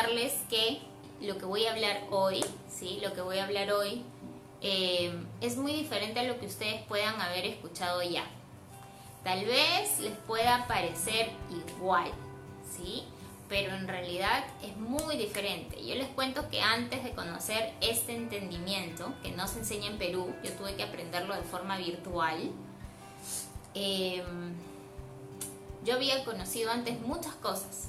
contarles 0.00 0.32
que 0.48 0.80
lo 1.20 1.36
que 1.38 1.44
voy 1.44 1.66
a 1.66 1.72
hablar 1.72 2.02
hoy, 2.10 2.44
¿sí? 2.70 2.98
Lo 3.02 3.12
que 3.12 3.20
voy 3.20 3.38
a 3.38 3.44
hablar 3.44 3.70
hoy 3.72 4.02
eh, 4.62 5.12
es 5.40 5.56
muy 5.56 5.72
diferente 5.72 6.20
a 6.20 6.22
lo 6.24 6.38
que 6.38 6.46
ustedes 6.46 6.82
puedan 6.82 7.20
haber 7.20 7.44
escuchado 7.44 8.02
ya. 8.02 8.24
Tal 9.24 9.44
vez 9.44 9.98
les 9.98 10.16
pueda 10.26 10.66
parecer 10.66 11.30
igual, 11.50 12.10
¿sí? 12.74 13.04
Pero 13.48 13.74
en 13.74 13.88
realidad 13.88 14.44
es 14.62 14.76
muy 14.76 15.16
diferente. 15.16 15.84
Yo 15.84 15.94
les 15.96 16.08
cuento 16.08 16.48
que 16.48 16.62
antes 16.62 17.04
de 17.04 17.10
conocer 17.10 17.74
este 17.80 18.14
entendimiento, 18.14 19.12
que 19.22 19.32
no 19.32 19.46
se 19.48 19.58
enseña 19.58 19.88
en 19.88 19.98
Perú, 19.98 20.34
yo 20.42 20.52
tuve 20.52 20.76
que 20.76 20.84
aprenderlo 20.84 21.34
de 21.34 21.42
forma 21.42 21.76
virtual. 21.76 22.50
Eh, 23.74 24.22
yo 25.84 25.94
había 25.94 26.24
conocido 26.24 26.70
antes 26.70 27.00
muchas 27.00 27.34
cosas, 27.34 27.88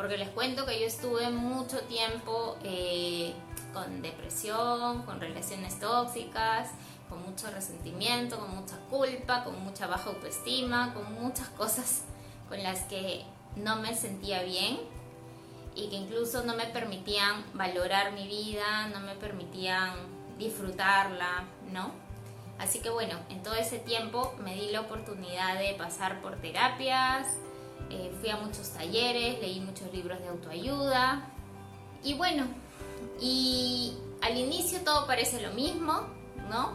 porque 0.00 0.16
les 0.16 0.30
cuento 0.30 0.64
que 0.64 0.80
yo 0.80 0.86
estuve 0.86 1.28
mucho 1.28 1.78
tiempo 1.80 2.56
eh, 2.64 3.34
con 3.74 4.00
depresión, 4.00 5.02
con 5.02 5.20
relaciones 5.20 5.78
tóxicas, 5.78 6.70
con 7.10 7.22
mucho 7.22 7.50
resentimiento, 7.50 8.38
con 8.38 8.56
mucha 8.56 8.78
culpa, 8.88 9.44
con 9.44 9.62
mucha 9.62 9.86
baja 9.88 10.08
autoestima, 10.08 10.94
con 10.94 11.12
muchas 11.12 11.50
cosas 11.50 12.04
con 12.48 12.62
las 12.62 12.84
que 12.84 13.26
no 13.56 13.76
me 13.76 13.94
sentía 13.94 14.42
bien 14.42 14.78
y 15.74 15.90
que 15.90 15.96
incluso 15.96 16.44
no 16.44 16.56
me 16.56 16.64
permitían 16.64 17.44
valorar 17.52 18.12
mi 18.12 18.26
vida, 18.26 18.88
no 18.94 19.00
me 19.00 19.16
permitían 19.16 19.92
disfrutarla, 20.38 21.44
¿no? 21.72 21.90
Así 22.58 22.80
que 22.80 22.88
bueno, 22.88 23.18
en 23.28 23.42
todo 23.42 23.54
ese 23.54 23.78
tiempo 23.78 24.34
me 24.42 24.54
di 24.54 24.70
la 24.70 24.80
oportunidad 24.80 25.58
de 25.58 25.74
pasar 25.74 26.22
por 26.22 26.36
terapias, 26.36 27.26
eh, 27.90 28.12
fui 28.20 28.30
a 28.30 28.36
muchos 28.36 28.70
talleres, 28.70 29.40
leí 29.40 29.58
muchos 29.60 29.92
libros 29.92 30.20
de 30.20 30.28
autoayuda 30.28 31.28
y 32.04 32.14
bueno, 32.14 32.44
y 33.20 33.94
al 34.22 34.36
inicio 34.36 34.80
todo 34.84 35.06
parece 35.08 35.42
lo 35.42 35.52
mismo, 35.54 36.06
¿no? 36.48 36.72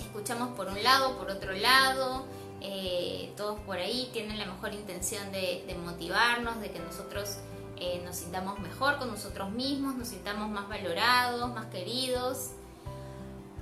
Escuchamos 0.00 0.50
por 0.56 0.66
un 0.66 0.82
lado, 0.82 1.16
por 1.16 1.30
otro 1.30 1.52
lado, 1.52 2.24
eh, 2.60 3.32
todos 3.36 3.60
por 3.60 3.76
ahí 3.76 4.10
tienen 4.12 4.38
la 4.38 4.46
mejor 4.46 4.74
intención 4.74 5.30
de, 5.30 5.76
motivarnos, 5.84 6.60
de 6.60 6.72
que 6.72 6.80
nosotros 6.80 7.36
eh, 7.76 8.02
nos 8.04 8.16
sintamos 8.16 8.58
mejor 8.58 8.98
con 8.98 9.08
nosotros 9.08 9.50
mismos, 9.50 9.94
nos 9.94 10.08
sintamos 10.08 10.48
más 10.50 10.68
valorados, 10.68 11.54
más 11.54 11.66
queridos, 11.66 12.50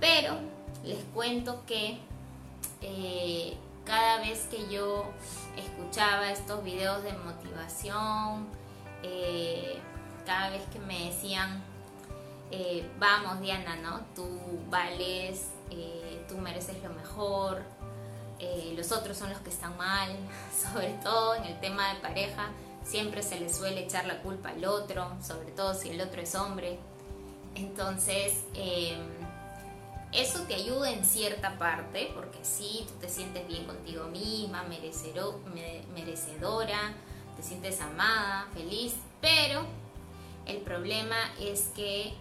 pero 0.00 0.34
les 0.82 1.04
cuento 1.12 1.62
que 1.66 2.00
cada 3.88 4.18
vez 4.18 4.46
que 4.50 4.68
yo 4.68 5.06
escuchaba 5.56 6.30
estos 6.30 6.62
videos 6.62 7.02
de 7.02 7.14
motivación, 7.14 8.46
eh, 9.02 9.78
cada 10.26 10.50
vez 10.50 10.62
que 10.70 10.78
me 10.78 11.06
decían, 11.06 11.64
eh, 12.50 12.86
vamos 12.98 13.40
Diana, 13.40 13.76
¿no? 13.76 14.00
Tú 14.14 14.28
vales, 14.70 15.46
tú 16.28 16.36
mereces 16.36 16.82
lo 16.82 16.90
mejor, 16.90 17.62
los 18.76 18.92
otros 18.92 19.16
son 19.16 19.30
los 19.30 19.40
que 19.40 19.48
están 19.48 19.76
mal, 19.78 20.10
sobre 20.74 20.92
todo 21.02 21.34
en 21.36 21.44
el 21.44 21.58
tema 21.58 21.94
de 21.94 22.00
pareja, 22.00 22.50
siempre 22.84 23.22
se 23.22 23.40
le 23.40 23.52
suele 23.52 23.84
echar 23.84 24.04
la 24.04 24.20
culpa 24.20 24.50
al 24.50 24.64
otro, 24.66 25.10
sobre 25.22 25.50
todo 25.52 25.72
si 25.72 25.88
el 25.88 26.00
otro 26.02 26.20
es 26.20 26.34
hombre. 26.34 26.78
Entonces, 27.54 28.44
eso 30.12 30.42
te 30.44 30.54
ayuda 30.54 30.90
en 30.90 31.04
cierta 31.04 31.58
parte, 31.58 32.10
porque 32.14 32.38
sí, 32.42 32.86
tú 32.88 32.94
te 33.00 33.08
sientes 33.08 33.46
bien 33.46 33.64
contigo 33.64 34.04
misma, 34.06 34.64
merecedora, 35.94 36.94
te 37.36 37.42
sientes 37.42 37.80
amada, 37.80 38.48
feliz, 38.54 38.94
pero 39.20 39.66
el 40.46 40.58
problema 40.58 41.16
es 41.40 41.68
que 41.76 42.14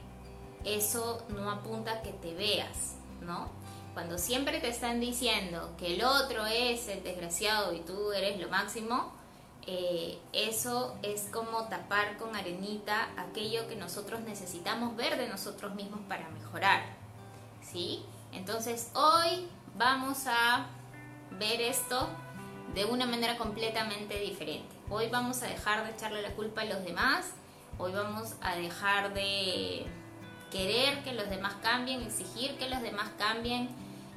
eso 0.65 1.25
no 1.29 1.49
apunta 1.49 1.93
a 1.93 2.01
que 2.01 2.11
te 2.11 2.33
veas, 2.33 2.95
¿no? 3.21 3.49
Cuando 3.93 4.17
siempre 4.17 4.59
te 4.59 4.67
están 4.67 4.99
diciendo 4.99 5.73
que 5.77 5.95
el 5.95 6.03
otro 6.03 6.45
es 6.45 6.87
el 6.87 7.03
desgraciado 7.03 7.73
y 7.73 7.79
tú 7.79 8.11
eres 8.11 8.39
lo 8.39 8.49
máximo, 8.49 9.13
eh, 9.65 10.19
eso 10.33 10.95
es 11.01 11.29
como 11.31 11.67
tapar 11.67 12.17
con 12.17 12.35
arenita 12.35 13.09
aquello 13.17 13.67
que 13.67 13.75
nosotros 13.75 14.21
necesitamos 14.21 14.95
ver 14.95 15.17
de 15.17 15.27
nosotros 15.27 15.73
mismos 15.73 16.01
para 16.07 16.29
mejorar. 16.29 17.06
¿Sí? 17.71 18.03
Entonces 18.31 18.91
hoy 18.93 19.47
vamos 19.77 20.25
a 20.27 20.67
ver 21.39 21.61
esto 21.61 22.09
de 22.73 22.85
una 22.85 23.05
manera 23.05 23.37
completamente 23.37 24.19
diferente. 24.19 24.75
Hoy 24.89 25.09
vamos 25.09 25.41
a 25.43 25.47
dejar 25.47 25.85
de 25.85 25.91
echarle 25.91 26.21
la 26.21 26.33
culpa 26.35 26.61
a 26.61 26.65
los 26.65 26.83
demás, 26.83 27.31
hoy 27.77 27.91
vamos 27.91 28.35
a 28.41 28.55
dejar 28.55 29.13
de 29.13 29.85
querer 30.51 31.03
que 31.03 31.13
los 31.13 31.29
demás 31.29 31.55
cambien, 31.61 32.01
exigir 32.01 32.57
que 32.57 32.69
los 32.69 32.81
demás 32.81 33.09
cambien 33.17 33.69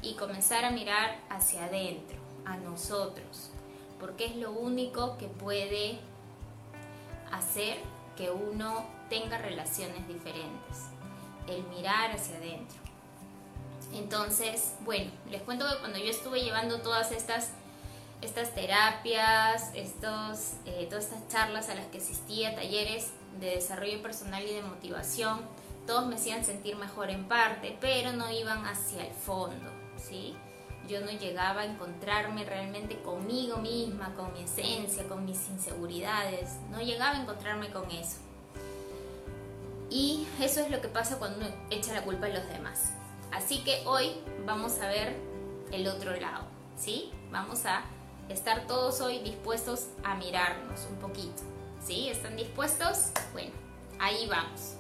y 0.03 0.15
comenzar 0.15 0.65
a 0.65 0.71
mirar 0.71 1.19
hacia 1.29 1.65
adentro, 1.65 2.19
a 2.45 2.57
nosotros, 2.57 3.51
porque 3.99 4.27
es 4.27 4.37
lo 4.37 4.53
único 4.53 5.19
que 5.19 5.27
puede 5.27 5.99
hacer 7.33 7.79
que 8.17 8.31
uno 8.31 8.87
tenga 9.09 9.39
relaciones 9.39 10.07
diferentes, 10.07 10.87
el 11.49 11.63
mirar 11.65 12.13
hacia 12.13 12.37
adentro. 12.37 12.80
Entonces, 13.93 14.75
bueno, 14.85 15.11
les 15.31 15.43
cuento 15.43 15.67
que 15.69 15.79
cuando 15.79 15.99
yo 15.99 16.11
estuve 16.11 16.43
llevando 16.43 16.81
todas 16.81 17.11
estas, 17.13 17.51
estas 18.23 18.55
terapias, 18.55 19.71
estos, 19.75 20.53
eh, 20.65 20.87
todas 20.89 21.05
estas 21.05 21.29
charlas 21.29 21.69
a 21.69 21.75
las 21.75 21.87
que 21.87 21.99
asistía, 21.99 22.55
talleres 22.55 23.11
de 23.41 23.57
desarrollo 23.57 24.01
personal 24.03 24.43
y 24.45 24.55
de 24.55 24.63
motivación, 24.63 25.41
todos 25.87 26.07
me 26.07 26.15
hacían 26.17 26.45
sentir 26.45 26.77
mejor 26.77 27.11
en 27.11 27.27
parte, 27.27 27.77
pero 27.81 28.13
no 28.13 28.31
iban 28.31 28.65
hacia 28.67 29.05
el 29.05 29.13
fondo, 29.13 29.71
¿sí? 29.97 30.37
Yo 30.89 31.01
no 31.01 31.11
llegaba 31.11 31.63
a 31.63 31.65
encontrarme 31.65 32.45
realmente 32.45 33.01
conmigo 33.03 33.59
misma, 33.59 34.15
con 34.15 34.33
mi 34.33 34.43
esencia, 34.43 35.07
con 35.09 35.25
mis 35.25 35.49
inseguridades, 35.49 36.57
no 36.71 36.81
llegaba 36.81 37.17
a 37.17 37.23
encontrarme 37.23 37.71
con 37.71 37.91
eso. 37.91 38.19
Y 39.91 40.27
eso 40.41 40.61
es 40.61 40.71
lo 40.71 40.81
que 40.81 40.89
pasa 40.89 41.19
cuando 41.19 41.39
uno 41.39 41.49
echa 41.71 41.93
la 41.93 42.03
culpa 42.03 42.27
a 42.27 42.31
los 42.31 42.47
demás. 42.49 42.93
Así 43.33 43.63
que 43.63 43.83
hoy 43.87 44.13
vamos 44.45 44.79
a 44.81 44.89
ver 44.89 45.17
el 45.73 45.87
otro 45.87 46.15
lado, 46.17 46.45
¿sí? 46.77 47.13
Vamos 47.31 47.65
a 47.65 47.83
estar 48.29 48.67
todos 48.67 49.01
hoy 49.01 49.21
dispuestos 49.21 49.89
a 50.05 50.17
mirarnos 50.17 50.87
un 50.91 50.97
poquito, 50.97 51.43
¿sí? 51.85 52.09
¿Están 52.09 52.37
dispuestos? 52.37 53.11
Bueno, 53.33 53.53
ahí 53.99 54.27
vamos. 54.29 54.75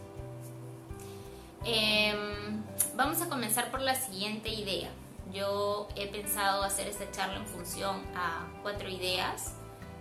Em, 1.64 2.62
vamos 2.96 3.22
a 3.22 3.28
comenzar 3.28 3.70
por 3.70 3.80
la 3.80 3.94
siguiente 3.94 4.48
idea. 4.48 4.90
Yo 5.32 5.88
he 5.94 6.08
pensado 6.08 6.62
hacer 6.64 6.88
esta 6.88 7.10
charla 7.12 7.36
en 7.36 7.46
función 7.46 8.02
a 8.16 8.48
cuatro 8.62 8.88
ideas, 8.88 9.52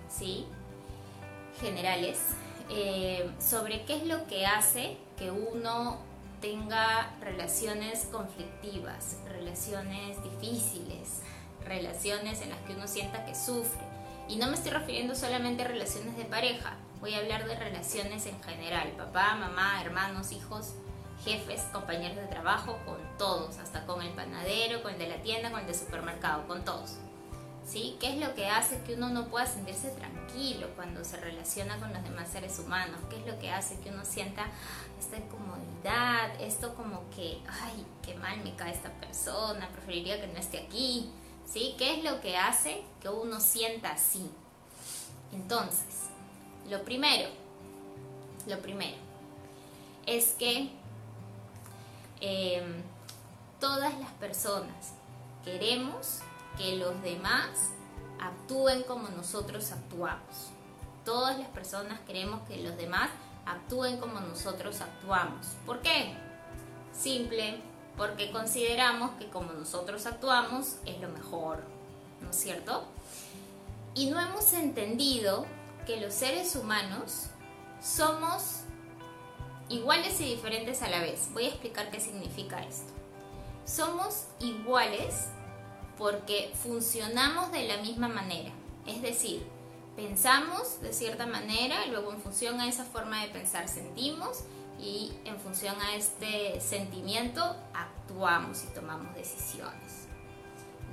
¿sí? 0.10 0.48
Generales, 1.62 2.20
eh, 2.70 3.30
sobre 3.40 3.84
qué 3.86 3.98
es 3.98 4.06
lo 4.06 4.26
que 4.26 4.46
hace 4.46 4.98
que 5.18 5.30
uno 5.30 6.00
tenga 6.42 7.16
relaciones 7.22 8.08
conflictivas, 8.12 9.18
relaciones 9.28 10.18
difíciles, 10.24 11.22
relaciones 11.66 12.42
en 12.42 12.50
las 12.50 12.60
que 12.62 12.74
uno 12.74 12.88
sienta 12.88 13.26
que 13.26 13.36
sufre. 13.36 13.82
Y 14.28 14.38
no 14.38 14.48
me 14.48 14.54
estoy 14.54 14.72
refiriendo 14.72 15.16
solamente 15.16 15.64
a 15.64 15.68
relaciones 15.68 16.16
de 16.18 16.26
pareja, 16.26 16.78
voy 17.02 17.14
a 17.14 17.20
hablar 17.20 17.48
de 17.48 17.56
relaciones 17.56 18.26
en 18.26 18.42
general, 18.44 18.90
papá, 18.98 19.36
mamá, 19.36 19.82
hermanos, 19.82 20.32
hijos, 20.32 20.74
jefes, 21.24 21.62
compañeros 21.74 22.18
de 22.18 22.28
trabajo, 22.28 22.78
con 22.86 22.98
todos, 23.18 23.58
hasta 23.58 23.86
con 23.86 24.02
el 24.02 24.14
panadero, 24.14 24.84
con 24.84 24.94
el 24.94 25.00
de 25.00 25.08
la 25.08 25.22
tienda, 25.22 25.52
con 25.52 25.62
el 25.62 25.68
de 25.68 25.74
supermercado, 25.74 26.48
con 26.48 26.64
todos. 26.64 26.98
¿Sí? 27.70 27.98
¿Qué 28.00 28.14
es 28.14 28.18
lo 28.20 28.34
que 28.34 28.48
hace 28.48 28.82
que 28.82 28.96
uno 28.96 29.10
no 29.10 29.28
pueda 29.28 29.46
sentirse 29.46 29.90
tranquilo 29.90 30.70
cuando 30.76 31.06
se 31.06 31.18
relaciona 31.18 31.78
con 31.78 31.94
los 31.94 32.04
demás 32.04 32.28
seres 32.30 32.58
humanos? 32.58 33.00
¿Qué 33.12 33.18
es 33.18 33.28
lo 33.28 33.38
que 33.38 33.52
hace 33.52 33.80
que 33.82 33.92
uno 33.92 34.04
sienta 34.06 34.48
esta 35.00 35.18
incomodidad, 35.18 36.42
esto 36.42 36.74
como 36.74 37.08
que, 37.12 37.38
ay, 37.48 37.86
qué 38.02 38.16
mal 38.16 38.44
me 38.44 38.56
cae 38.56 38.74
esta 38.74 38.90
persona, 38.94 39.70
preferiría 39.70 40.20
que 40.20 40.26
no 40.26 40.40
esté 40.40 40.62
aquí, 40.66 41.12
¿sí? 41.46 41.76
¿Qué 41.78 42.00
es 42.00 42.04
lo 42.04 42.20
que 42.22 42.38
hace 42.38 42.82
que 43.02 43.10
uno 43.10 43.40
sienta 43.40 43.92
así? 43.92 44.32
Entonces, 45.32 46.10
lo 46.72 46.84
primero, 46.84 47.30
lo 48.48 48.60
primero, 48.64 48.98
es 50.08 50.34
que 50.40 50.72
em, 52.20 52.82
todas 53.60 53.96
las 54.00 54.12
personas 54.14 54.94
queremos 55.46 56.22
que 56.60 56.76
los 56.76 57.02
demás 57.02 57.72
actúen 58.20 58.84
como 58.84 59.08
nosotros 59.10 59.72
actuamos. 59.72 60.50
Todas 61.06 61.40
las 61.40 61.48
personas 61.48 62.02
queremos 62.02 62.42
que 62.48 62.58
los 62.58 62.76
demás 62.76 63.10
actúen 63.46 63.98
como 63.98 64.20
nosotros 64.20 64.82
actuamos. 64.82 65.48
¿Por 65.66 65.80
qué? 65.80 66.14
Simple, 66.94 67.62
porque 67.96 68.30
consideramos 68.32 69.12
que 69.12 69.30
como 69.30 69.54
nosotros 69.54 70.06
actuamos 70.06 70.76
es 70.86 71.00
lo 71.00 71.08
mejor, 71.08 71.64
¿no 72.22 72.30
es 72.30 72.36
cierto? 72.36 72.86
Y 73.96 74.12
no 74.12 74.20
hemos 74.20 74.52
entendido 74.52 75.46
que 75.88 76.02
los 76.02 76.14
seres 76.14 76.58
humanos 76.58 77.28
somos 77.82 78.64
iguales 79.70 80.20
y 80.20 80.26
diferentes 80.26 80.82
a 80.82 80.90
la 80.90 81.00
vez. 81.00 81.30
Voy 81.32 81.46
a 81.46 81.50
explicar 81.50 81.90
qué 81.90 82.02
significa 82.02 82.62
esto. 82.64 82.92
Somos 83.66 84.26
iguales 84.42 85.30
porque 86.00 86.52
funcionamos 86.64 87.52
de 87.52 87.68
la 87.68 87.78
misma 87.78 88.08
manera. 88.08 88.52
Es 88.88 89.02
decir, 89.02 89.46
pensamos 89.98 90.82
de 90.82 90.94
cierta 90.94 91.28
manera 91.28 91.86
y 91.86 91.92
luego 91.92 92.14
en 92.14 92.22
función 92.22 92.60
a 92.62 92.70
esa 92.70 92.86
forma 92.86 93.22
de 93.22 93.28
pensar 93.28 93.68
sentimos 93.68 94.46
y 94.80 95.12
en 95.26 95.38
función 95.40 95.76
a 95.82 95.96
este 95.96 96.62
sentimiento 96.62 97.58
actuamos 97.74 98.64
y 98.64 98.68
tomamos 98.74 99.14
decisiones. 99.14 100.08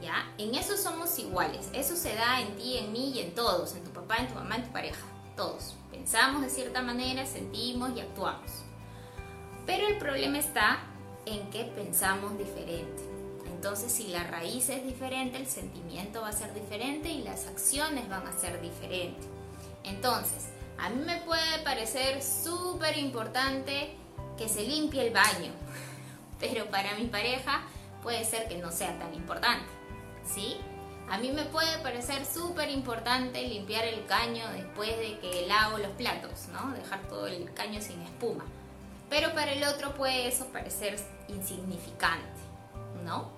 ¿Ya? 0.02 0.28
En 0.36 0.54
eso 0.56 0.76
somos 0.76 1.16
iguales. 1.20 1.70
Eso 1.72 1.96
se 1.96 2.14
da 2.14 2.40
en 2.40 2.56
ti, 2.56 2.76
en 2.76 2.92
mí 2.92 3.12
y 3.14 3.20
en 3.20 3.34
todos, 3.34 3.76
en 3.76 3.84
tu 3.84 3.92
papá, 3.92 4.16
en 4.16 4.28
tu 4.28 4.34
mamá, 4.34 4.56
en 4.56 4.64
tu 4.64 4.72
pareja. 4.72 5.06
Todos. 5.36 5.76
Pensamos 5.90 6.42
de 6.42 6.50
cierta 6.50 6.82
manera, 6.82 7.24
sentimos 7.24 7.96
y 7.96 8.00
actuamos. 8.00 8.50
Pero 9.64 9.86
el 9.86 9.98
problema 9.98 10.38
está 10.38 10.80
en 11.24 11.48
que 11.50 11.64
pensamos 11.64 12.36
diferente. 12.36 13.15
Entonces, 13.56 13.90
si 13.90 14.08
la 14.08 14.22
raíz 14.22 14.68
es 14.68 14.84
diferente, 14.84 15.38
el 15.38 15.46
sentimiento 15.46 16.20
va 16.20 16.28
a 16.28 16.32
ser 16.32 16.52
diferente 16.52 17.08
y 17.08 17.22
las 17.22 17.46
acciones 17.46 18.06
van 18.06 18.26
a 18.26 18.38
ser 18.38 18.60
diferentes. 18.60 19.24
Entonces, 19.82 20.48
a 20.76 20.90
mí 20.90 21.02
me 21.02 21.16
puede 21.22 21.58
parecer 21.64 22.22
súper 22.22 22.98
importante 22.98 23.96
que 24.36 24.46
se 24.50 24.62
limpie 24.62 25.06
el 25.06 25.14
baño, 25.14 25.52
pero 26.38 26.66
para 26.66 26.94
mi 26.96 27.06
pareja 27.06 27.62
puede 28.02 28.26
ser 28.26 28.46
que 28.46 28.58
no 28.58 28.70
sea 28.70 28.98
tan 28.98 29.14
importante, 29.14 29.70
¿sí? 30.22 30.58
A 31.08 31.16
mí 31.16 31.32
me 31.32 31.44
puede 31.44 31.78
parecer 31.78 32.26
súper 32.26 32.68
importante 32.68 33.40
limpiar 33.40 33.86
el 33.86 34.04
caño 34.04 34.46
después 34.52 34.98
de 34.98 35.18
que 35.18 35.46
lavo 35.46 35.78
los 35.78 35.92
platos, 35.92 36.48
¿no? 36.52 36.72
Dejar 36.72 37.00
todo 37.08 37.26
el 37.26 37.54
caño 37.54 37.80
sin 37.80 38.02
espuma. 38.02 38.44
Pero 39.08 39.32
para 39.32 39.52
el 39.52 39.64
otro 39.64 39.94
puede 39.94 40.28
eso 40.28 40.44
parecer 40.48 41.00
insignificante, 41.28 42.26
¿no? 43.02 43.35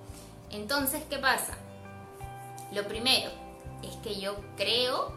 Entonces, 0.51 1.03
¿qué 1.11 1.19
pasa? 1.19 1.55
Lo 2.73 2.87
primero 2.87 3.31
es 3.83 3.97
que 3.97 4.21
yo 4.21 4.37
creo 4.57 5.13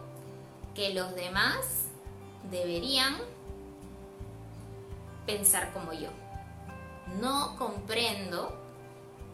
que 0.76 0.94
los 0.94 1.16
demás 1.16 1.88
deberían 2.50 3.16
pensar 5.26 5.72
como 5.74 5.94
yo. 5.94 6.10
No 7.20 7.56
comprendo 7.58 8.58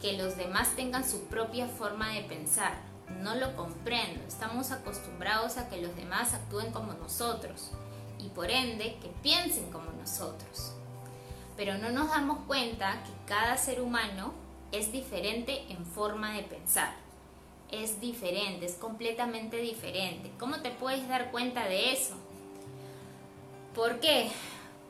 que 0.00 0.16
los 0.16 0.36
demás 0.36 0.74
tengan 0.76 1.08
su 1.08 1.24
propia 1.24 1.66
forma 1.66 2.12
de 2.12 2.22
pensar. 2.22 2.74
No 3.20 3.34
lo 3.34 3.56
comprendo. 3.56 4.20
Estamos 4.26 4.70
acostumbrados 4.70 5.56
a 5.56 5.68
que 5.68 5.80
los 5.80 5.94
demás 5.96 6.34
actúen 6.34 6.72
como 6.72 6.92
nosotros 6.94 7.70
y 8.18 8.28
por 8.28 8.50
ende 8.50 8.98
que 9.00 9.08
piensen 9.22 9.70
como 9.70 9.90
nosotros. 9.92 10.72
Pero 11.56 11.78
no 11.78 11.90
nos 11.90 12.08
damos 12.10 12.38
cuenta 12.46 13.02
que 13.04 13.12
cada 13.26 13.56
ser 13.56 13.80
humano 13.80 14.32
es 14.72 14.92
diferente 14.92 15.64
en 15.70 15.84
forma 15.84 16.32
de 16.32 16.42
pensar. 16.42 16.94
Es 17.70 18.00
diferente, 18.00 18.66
es 18.66 18.74
completamente 18.74 19.58
diferente. 19.58 20.30
¿Cómo 20.38 20.60
te 20.60 20.70
puedes 20.70 21.06
dar 21.08 21.30
cuenta 21.30 21.66
de 21.66 21.92
eso? 21.92 22.14
¿Por 23.74 24.00
qué? 24.00 24.30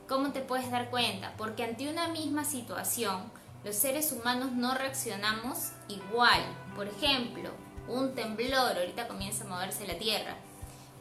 ¿Cómo 0.08 0.32
te 0.32 0.40
puedes 0.40 0.70
dar 0.70 0.90
cuenta? 0.90 1.34
Porque 1.36 1.64
ante 1.64 1.90
una 1.90 2.08
misma 2.08 2.44
situación, 2.44 3.30
los 3.64 3.74
seres 3.74 4.12
humanos 4.12 4.52
no 4.52 4.74
reaccionamos 4.74 5.72
igual. 5.88 6.40
Por 6.76 6.88
ejemplo, 6.88 7.50
un 7.88 8.14
temblor, 8.14 8.78
ahorita 8.78 9.08
comienza 9.08 9.44
a 9.44 9.48
moverse 9.48 9.86
la 9.86 9.98
tierra, 9.98 10.36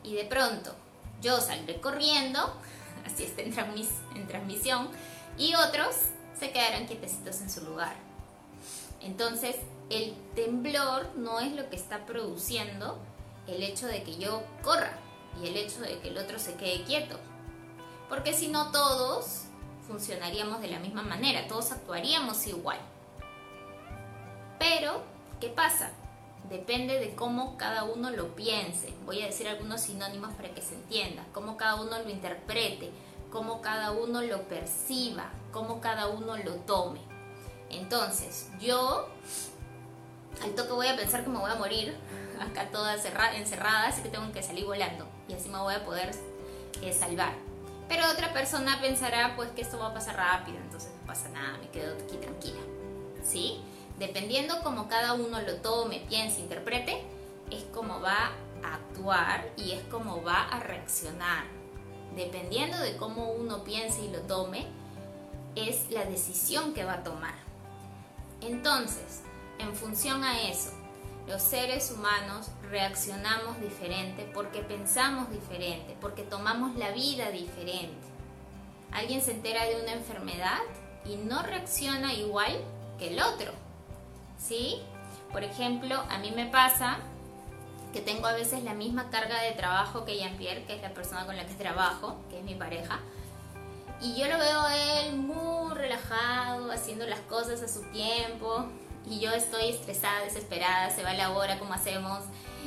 y 0.04 0.16
de 0.16 0.26
pronto 0.26 0.74
yo 1.22 1.40
saldré 1.40 1.80
corriendo, 1.80 2.40
así 3.06 3.24
está 3.24 3.42
en, 3.42 3.54
en 4.16 4.28
transmisión, 4.28 4.90
y 5.38 5.54
otros 5.56 5.96
se 6.40 6.52
quedarán 6.52 6.88
quietecitos 6.88 7.42
en 7.42 7.50
su 7.50 7.64
lugar. 7.64 8.07
Entonces, 9.02 9.56
el 9.90 10.14
temblor 10.36 11.10
no 11.16 11.40
es 11.40 11.54
lo 11.54 11.70
que 11.70 11.76
está 11.76 12.06
produciendo 12.06 12.98
el 13.48 13.64
hecho 13.64 13.88
de 13.88 14.04
que 14.04 14.18
yo 14.18 14.44
corra 14.64 14.98
y 15.42 15.48
el 15.48 15.58
hecho 15.58 15.80
de 15.82 16.00
que 16.00 16.10
el 16.10 16.18
otro 16.18 16.40
se 16.40 16.56
quede 16.56 16.84
quieto 16.84 17.18
porque 18.10 18.34
si 18.34 18.48
no 18.48 18.72
todos 18.72 19.44
funcionaríamos 19.88 20.62
de 20.62 20.70
la 20.70 20.80
misma 20.80 21.02
manera, 21.02 21.48
todos 21.48 21.72
actuaríamos 21.72 22.46
igual. 22.48 22.80
Pero, 24.60 25.04
¿qué 25.40 25.50
pasa? 25.50 25.92
Depende 26.50 27.00
de 27.00 27.16
cómo 27.16 27.58
cada 27.58 27.84
uno 27.84 28.10
lo 28.10 28.36
piense. 28.36 28.94
Voy 29.06 29.22
a 29.22 29.26
decir 29.26 29.48
algunos 29.48 29.82
sinónimos 29.82 30.34
para 30.36 30.54
que 30.54 30.62
se 30.62 30.76
entienda. 30.76 31.26
Cómo 31.34 31.58
cada 31.58 31.76
uno 31.76 32.00
lo 32.00 32.10
interprete, 32.10 32.92
cómo 33.32 33.62
cada 33.62 33.92
uno 33.92 34.22
lo 34.22 34.44
perciba, 34.44 35.30
cómo 35.52 35.82
cada 35.82 36.08
uno 36.08 36.38
lo 36.38 36.56
tome. 36.56 37.02
Entonces, 37.70 38.50
yo 38.60 39.08
al 40.44 40.52
toque 40.56 40.72
voy 40.72 40.88
a 40.88 40.96
pensar 40.96 41.24
que 41.24 41.30
me 41.30 41.40
voy 41.40 41.52
a 41.52 41.56
morir 41.56 41.96
acá 42.40 42.70
toda 42.72 42.96
encerrada, 42.96 43.88
así 43.88 44.02
que 44.02 44.10
tengo 44.10 44.32
que 44.32 44.44
salir 44.44 44.66
volando 44.66 45.08
y 45.28 45.34
así 45.34 45.50
me 45.50 45.58
voy 45.58 45.76
a 45.76 45.84
poder 45.84 46.12
eh, 46.82 46.94
salvar. 46.94 47.34
Pero 47.90 48.10
otra 48.12 48.34
persona 48.34 48.80
pensará 48.82 49.36
pues 49.36 49.50
que 49.52 49.62
esto 49.62 49.80
va 49.80 49.88
a 49.88 49.94
pasar 49.94 50.18
rápido, 50.18 50.58
entonces 50.58 50.92
no 51.00 51.08
pasa 51.08 51.30
nada, 51.30 51.58
me 51.58 51.70
quedo 51.70 51.96
aquí 51.96 52.18
tranquila. 52.18 52.60
¿Sí? 53.24 53.62
Dependiendo 53.98 54.62
como 54.62 54.88
cada 54.88 55.14
uno 55.14 55.42
lo 55.42 55.56
tome, 55.56 56.04
piense, 56.08 56.42
interprete, 56.42 57.04
es 57.50 57.64
como 57.74 58.00
va 58.00 58.32
a 58.64 58.76
actuar 58.76 59.50
y 59.58 59.72
es 59.72 59.84
como 59.86 60.22
va 60.22 60.48
a 60.50 60.60
reaccionar. 60.60 61.46
Dependiendo 62.16 62.78
de 62.78 62.98
cómo 62.98 63.32
uno 63.32 63.64
piense 63.64 64.04
y 64.04 64.10
lo 64.10 64.20
tome, 64.22 64.68
es 65.56 65.90
la 65.90 66.06
decisión 66.06 66.74
que 66.74 66.84
va 66.84 66.94
a 66.94 67.04
tomar. 67.04 67.47
Entonces, 68.42 69.24
en 69.60 69.76
función 69.76 70.24
a 70.24 70.42
eso, 70.42 70.72
los 71.28 71.42
seres 71.42 71.92
humanos 71.92 72.48
reaccionamos 72.70 73.60
diferente 73.60 74.30
porque 74.34 74.62
pensamos 74.62 75.30
diferente, 75.30 75.98
porque 76.00 76.24
tomamos 76.24 76.76
la 76.76 76.92
vida 76.92 77.32
diferente. 77.32 78.08
Alguien 78.92 79.22
se 79.22 79.32
entera 79.32 79.66
de 79.66 79.82
una 79.82 79.94
enfermedad 79.94 80.60
y 81.06 81.18
no 81.18 81.44
reacciona 81.44 82.14
igual 82.14 82.58
que 82.98 83.14
el 83.14 83.22
otro. 83.22 83.52
¿Sí? 84.40 84.82
Por 85.32 85.44
ejemplo, 85.44 85.96
a 86.10 86.20
mí 86.20 86.32
me 86.32 86.46
pasa 86.46 87.00
que 87.92 88.02
tengo 88.02 88.28
a 88.28 88.34
veces 88.34 88.64
la 88.64 88.74
misma 88.74 89.10
carga 89.10 89.42
de 89.42 89.52
trabajo 89.52 90.06
que 90.06 90.18
Jean-Pierre, 90.18 90.66
que 90.66 90.76
es 90.76 90.82
la 90.82 90.94
persona 90.94 91.26
con 91.26 91.36
la 91.36 91.46
que 91.46 91.54
trabajo, 91.56 92.18
que 92.30 92.40
es 92.40 92.46
mi 92.46 92.56
pareja. 92.56 93.00
Y 94.02 94.16
yo 94.16 94.28
lo 94.28 94.38
veo 94.38 94.62
a 94.62 95.02
él 95.02 95.16
muy 95.16 95.74
relajado, 95.74 96.72
haciendo 96.72 97.06
las 97.08 97.20
cosas 97.22 97.62
a 97.64 97.68
su 97.68 97.82
tiempo, 97.92 98.68
y 99.10 99.20
yo 99.20 99.32
estoy 99.32 99.70
estresada, 99.70 100.22
desesperada, 100.22 100.90
se 100.90 101.04
va 101.04 101.14
la 101.14 101.32
hora, 101.32 101.58
¿cómo 101.60 101.74
hacemos? 101.74 102.20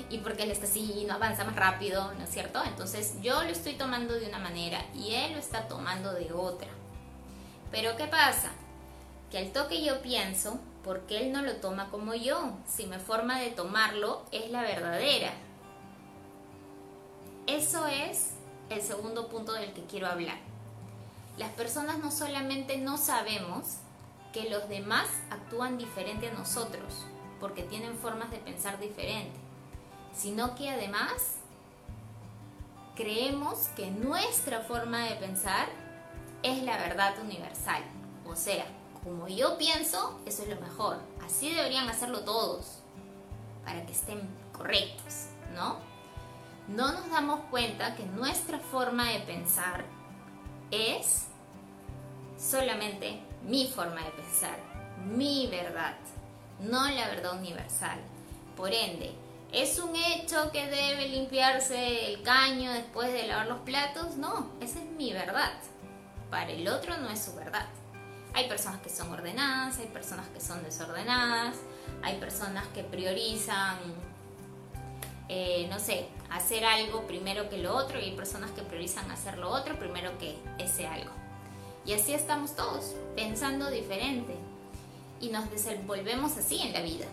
Y 0.09 0.19
porque 0.19 0.45
él 0.45 0.51
está 0.51 0.67
así, 0.67 1.05
no 1.07 1.15
avanza 1.15 1.45
más 1.45 1.55
rápido, 1.55 2.13
¿no 2.15 2.25
es 2.25 2.31
cierto? 2.31 2.63
Entonces 2.65 3.21
yo 3.21 3.43
lo 3.43 3.51
estoy 3.51 3.75
tomando 3.75 4.15
de 4.15 4.27
una 4.27 4.39
manera 4.39 4.85
y 4.95 5.15
él 5.15 5.33
lo 5.35 5.39
está 5.39 5.69
tomando 5.69 6.13
de 6.15 6.33
otra. 6.33 6.69
Pero 7.71 7.97
¿qué 7.97 8.07
pasa? 8.07 8.51
Que 9.31 9.39
al 9.39 9.53
toque 9.53 9.85
yo 9.85 10.01
pienso, 10.03 10.59
¿por 10.83 11.03
qué 11.03 11.19
él 11.19 11.33
no 11.33 11.43
lo 11.43 11.57
toma 11.57 11.91
como 11.91 12.15
yo? 12.15 12.53
Si 12.67 12.87
mi 12.87 12.99
forma 12.99 13.39
de 13.39 13.51
tomarlo 13.51 14.25
es 14.33 14.51
la 14.51 14.63
verdadera. 14.63 15.33
Eso 17.47 17.87
es 17.87 18.31
el 18.71 18.81
segundo 18.81 19.29
punto 19.29 19.53
del 19.53 19.73
que 19.73 19.85
quiero 19.85 20.07
hablar. 20.07 20.50
Las 21.41 21.53
personas 21.53 21.97
no 21.97 22.11
solamente 22.11 22.77
no 22.77 22.99
sabemos, 22.99 23.79
que 24.31 24.51
los 24.51 24.69
demás 24.69 25.09
actúan 25.31 25.79
diferente 25.79 26.29
a 26.29 26.35
nosotros, 26.35 27.07
porque 27.41 27.63
tienen 27.63 27.97
formas 27.97 28.31
de 28.31 28.37
pensar 28.37 28.79
diferente, 28.79 29.41
sino 30.15 30.55
que 30.55 30.69
además 30.69 31.37
creemos 32.95 33.69
que 33.75 33.91
nuestra 33.91 34.61
forma 34.61 35.07
de 35.07 35.15
pensar 35.15 35.67
es 36.43 36.63
la 36.63 36.77
verdad 36.77 37.15
universal. 37.25 37.85
O 38.27 38.37
sea, 38.37 38.67
como 39.03 39.27
yo 39.27 39.57
pienso, 39.57 40.21
eso 40.27 40.43
es 40.43 40.49
lo 40.51 40.61
mejor. 40.61 40.99
Así 41.25 41.55
deberían 41.55 41.89
hacerlo 41.89 42.21
todos, 42.21 42.81
para 43.65 43.87
que 43.87 43.93
estén 43.93 44.29
correctos, 44.53 45.29
¿no? 45.55 45.79
No 46.69 46.93
nos 46.93 47.11
damos 47.11 47.41
cuenta 47.51 47.97
que 47.97 48.05
nuestra 48.05 48.59
forma 48.59 49.09
de 49.09 49.21
pensar 49.21 49.87
es 50.71 51.30
solamente 52.41 53.21
mi 53.45 53.67
forma 53.69 54.03
de 54.03 54.11
pensar, 54.13 54.59
mi 55.05 55.47
verdad, 55.49 55.97
no 56.61 56.89
la 56.89 57.09
verdad 57.09 57.39
universal. 57.39 57.99
Por 58.57 58.73
ende, 58.73 59.13
¿es 59.53 59.79
un 59.79 59.95
hecho 59.95 60.51
que 60.51 60.67
debe 60.67 61.09
limpiarse 61.09 62.13
el 62.13 62.23
caño 62.23 62.73
después 62.73 63.13
de 63.13 63.27
lavar 63.27 63.47
los 63.47 63.61
platos? 63.61 64.17
No, 64.17 64.51
esa 64.61 64.79
es 64.79 64.87
mi 64.87 65.13
verdad. 65.13 65.53
Para 66.31 66.51
el 66.51 66.67
otro 66.69 66.97
no 66.99 67.11
es 67.11 67.23
su 67.23 67.35
verdad. 67.35 67.67
Hay 68.33 68.49
personas 68.49 68.81
que 68.81 68.91
son 68.91 69.13
ordenadas, 69.13 69.79
hay 69.79 69.87
personas 69.87 70.29
que 70.29 70.41
son 70.41 70.63
desordenadas, 70.63 71.57
hay 72.03 72.19
personas 72.19 72.67
que 72.69 72.85
priorizan, 72.85 73.79
eh, 75.29 75.67
no 75.69 75.79
sé, 75.81 76.07
hacer 76.31 76.65
algo 76.65 77.07
primero 77.07 77.51
que 77.51 77.59
lo 77.59 77.75
otro 77.75 77.99
y 77.99 78.05
hay 78.05 78.17
personas 78.17 78.53
que 78.53 78.63
priorizan 78.63 79.11
hacer 79.11 79.37
lo 79.39 79.51
otro 79.51 79.79
primero 79.79 80.17
que 80.19 80.39
ese 80.59 80.87
algo. 80.87 81.11
Y 81.85 81.93
así 81.95 82.13
estamos 82.13 82.55
todos, 82.55 82.95
pensando 83.17 83.71
diferente. 83.71 84.35
Y 85.21 85.29
nos 85.29 85.51
desenvolvemos 85.51 86.37
así 86.37 86.61
en 86.63 86.73
la 86.73 86.81
vida. 86.81 87.07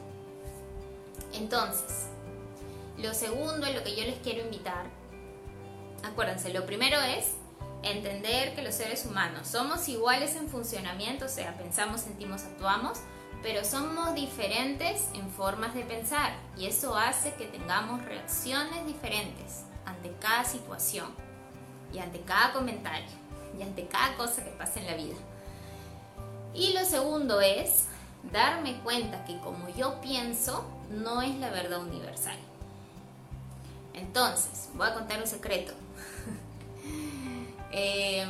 Entonces, 1.33 2.07
lo 2.97 3.13
segundo 3.13 3.67
en 3.67 3.75
lo 3.75 3.83
que 3.83 3.95
yo 3.95 4.03
les 4.03 4.19
quiero 4.19 4.41
invitar, 4.41 4.85
acuérdense, 6.03 6.53
lo 6.53 6.65
primero 6.65 6.99
es 7.01 7.33
entender 7.83 8.55
que 8.55 8.63
los 8.63 8.75
seres 8.75 9.05
humanos 9.05 9.47
somos 9.47 9.87
iguales 9.87 10.35
en 10.35 10.49
funcionamiento, 10.49 11.25
o 11.25 11.29
sea, 11.29 11.57
pensamos, 11.57 12.01
sentimos, 12.01 12.43
actuamos, 12.43 12.99
pero 13.43 13.63
somos 13.63 14.15
diferentes 14.15 15.09
en 15.13 15.29
formas 15.29 15.73
de 15.75 15.83
pensar 15.83 16.33
y 16.57 16.65
eso 16.65 16.95
hace 16.95 17.33
que 17.33 17.45
tengamos 17.45 18.03
reacciones 18.05 18.85
diferentes 18.85 19.63
ante 19.85 20.11
cada 20.19 20.43
situación 20.43 21.13
y 21.93 21.99
ante 21.99 22.21
cada 22.21 22.53
comentario 22.53 23.26
ante 23.63 23.87
cada 23.87 24.15
cosa 24.15 24.43
que 24.43 24.51
pasa 24.51 24.79
en 24.79 24.87
la 24.87 24.95
vida. 24.95 25.15
Y 26.53 26.73
lo 26.73 26.83
segundo 26.85 27.41
es 27.41 27.85
darme 28.31 28.79
cuenta 28.81 29.23
que 29.25 29.37
como 29.39 29.69
yo 29.69 30.01
pienso 30.01 30.65
no 30.89 31.21
es 31.21 31.35
la 31.35 31.49
verdad 31.49 31.81
universal. 31.81 32.37
Entonces, 33.93 34.69
voy 34.73 34.87
a 34.87 34.93
contar 34.93 35.19
un 35.19 35.27
secreto. 35.27 35.73
Eh, 37.69 38.25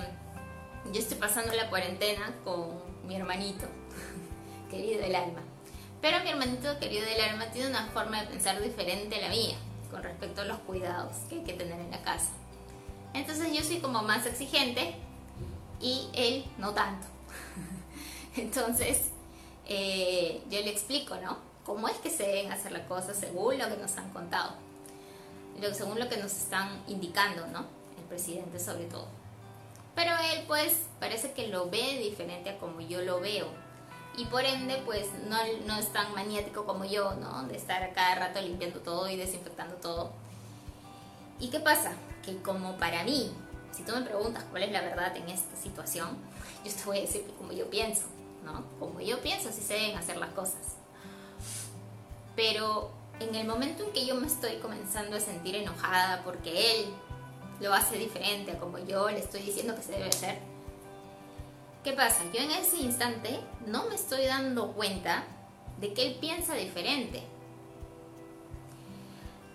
yo 0.92 1.00
estoy 1.00 1.18
pasando 1.18 1.54
la 1.54 1.70
cuarentena 1.70 2.34
con 2.44 2.72
mi 3.06 3.16
hermanito, 3.16 3.68
querido 4.70 5.00
del 5.00 5.16
alma. 5.16 5.42
Pero 6.02 6.24
mi 6.24 6.32
hermanito 6.32 6.80
querido 6.80 7.06
del 7.06 7.22
alma 7.22 7.46
tiene 7.52 7.70
una 7.70 7.86
forma 7.88 8.20
de 8.20 8.28
pensar 8.28 8.60
diferente 8.62 9.16
a 9.16 9.22
la 9.22 9.30
mía 9.30 9.56
con 9.92 10.02
respecto 10.02 10.42
a 10.42 10.46
los 10.46 10.58
cuidados 10.60 11.16
que 11.30 11.36
hay 11.36 11.44
que 11.44 11.54
tener 11.54 11.80
en 11.80 11.92
la 11.92 12.02
casa. 12.02 12.32
Entonces 13.14 13.54
yo 13.54 13.64
soy 13.64 13.80
como 13.80 14.02
más 14.02 14.26
exigente 14.26 14.96
y 15.82 16.10
él 16.14 16.46
no 16.58 16.74
tanto. 16.74 17.08
Entonces 18.36 19.10
eh, 19.68 20.42
yo 20.50 20.60
le 20.60 20.70
explico, 20.70 21.16
¿no? 21.18 21.38
Cómo 21.66 21.90
es 21.90 21.98
que 21.98 22.10
se 22.10 22.24
deben 22.24 22.52
hacer 22.52 22.72
las 22.72 22.88
cosas 22.88 23.18
según 23.18 23.58
lo 23.58 23.68
que 23.68 23.78
nos 23.78 23.98
han 23.98 24.10
contado, 24.12 24.54
según 25.74 26.00
lo 26.00 26.08
que 26.08 26.18
nos 26.18 26.32
están 26.32 26.82
indicando, 26.88 27.46
¿no? 27.48 27.66
El 27.98 28.04
presidente 28.08 28.60
sobre 28.60 28.86
todo. 28.86 29.08
Pero 29.96 30.12
él 30.32 30.44
pues 30.48 30.84
parece 31.00 31.34
que 31.34 31.48
lo 31.48 31.70
ve 31.70 31.98
diferente 32.00 32.52
a 32.52 32.60
como 32.60 32.82
yo 32.82 33.02
lo 33.02 33.20
veo. 33.20 33.48
Y 34.16 34.26
por 34.26 34.46
ende 34.46 34.82
pues 34.86 35.08
no, 35.28 35.38
no 35.66 35.78
es 35.78 35.92
tan 35.92 36.14
maniático 36.14 36.66
como 36.66 36.86
yo, 36.86 37.16
¿no? 37.16 37.44
De 37.44 37.58
estar 37.58 37.84
a 37.84 37.94
cada 37.94 38.16
rato 38.16 38.42
limpiando 38.42 38.80
todo 38.80 39.10
y 39.10 39.18
desinfectando 39.18 39.76
todo. 39.76 40.12
¿Y 41.40 41.50
qué 41.50 41.60
pasa? 41.60 41.94
Que 42.24 42.38
como 42.42 42.78
para 42.78 43.04
mí, 43.04 43.32
si 43.72 43.84
tú 43.84 43.94
me 43.94 44.02
preguntas 44.02 44.44
cuál 44.50 44.64
es 44.64 44.72
la 44.72 44.82
verdad 44.82 45.16
en 45.16 45.30
esta 45.30 45.56
situación, 45.56 46.18
yo 46.64 46.72
te 46.72 46.84
voy 46.86 46.98
a 46.98 47.02
decir 47.02 47.26
como 47.38 47.52
yo 47.52 47.70
pienso, 47.70 48.04
¿no? 48.44 48.64
Como 48.80 49.00
yo 49.02 49.20
pienso, 49.22 49.52
si 49.52 49.62
se 49.62 49.74
deben 49.76 49.98
hacer 49.98 50.18
las 50.18 50.32
cosas. 50.32 50.76
Pero 52.36 52.92
en 53.20 53.34
el 53.36 53.48
momento 53.48 53.84
en 53.84 53.92
que 53.92 54.06
yo 54.06 54.16
me 54.16 54.28
estoy 54.28 54.58
comenzando 54.58 55.18
a 55.18 55.20
sentir 55.20 55.56
enojada 55.56 56.24
porque 56.24 56.80
él 56.80 56.86
lo 57.60 57.74
hace 57.74 57.98
diferente 57.98 58.52
a 58.52 58.60
como 58.60 58.78
yo 58.80 59.10
le 59.10 59.20
estoy 59.20 59.42
diciendo 59.42 59.76
que 59.76 59.82
se 59.82 59.94
debe 59.94 60.10
hacer. 60.10 60.40
¿Qué 61.84 61.94
pasa? 61.94 62.24
Yo 62.34 62.42
en 62.42 62.52
ese 62.52 62.78
instante 62.78 63.40
no 63.66 63.86
me 63.88 63.96
estoy 63.96 64.26
dando 64.26 64.74
cuenta 64.74 65.24
de 65.80 65.94
que 65.94 66.08
él 66.08 66.18
piensa 66.20 66.54
diferente. 66.54 67.24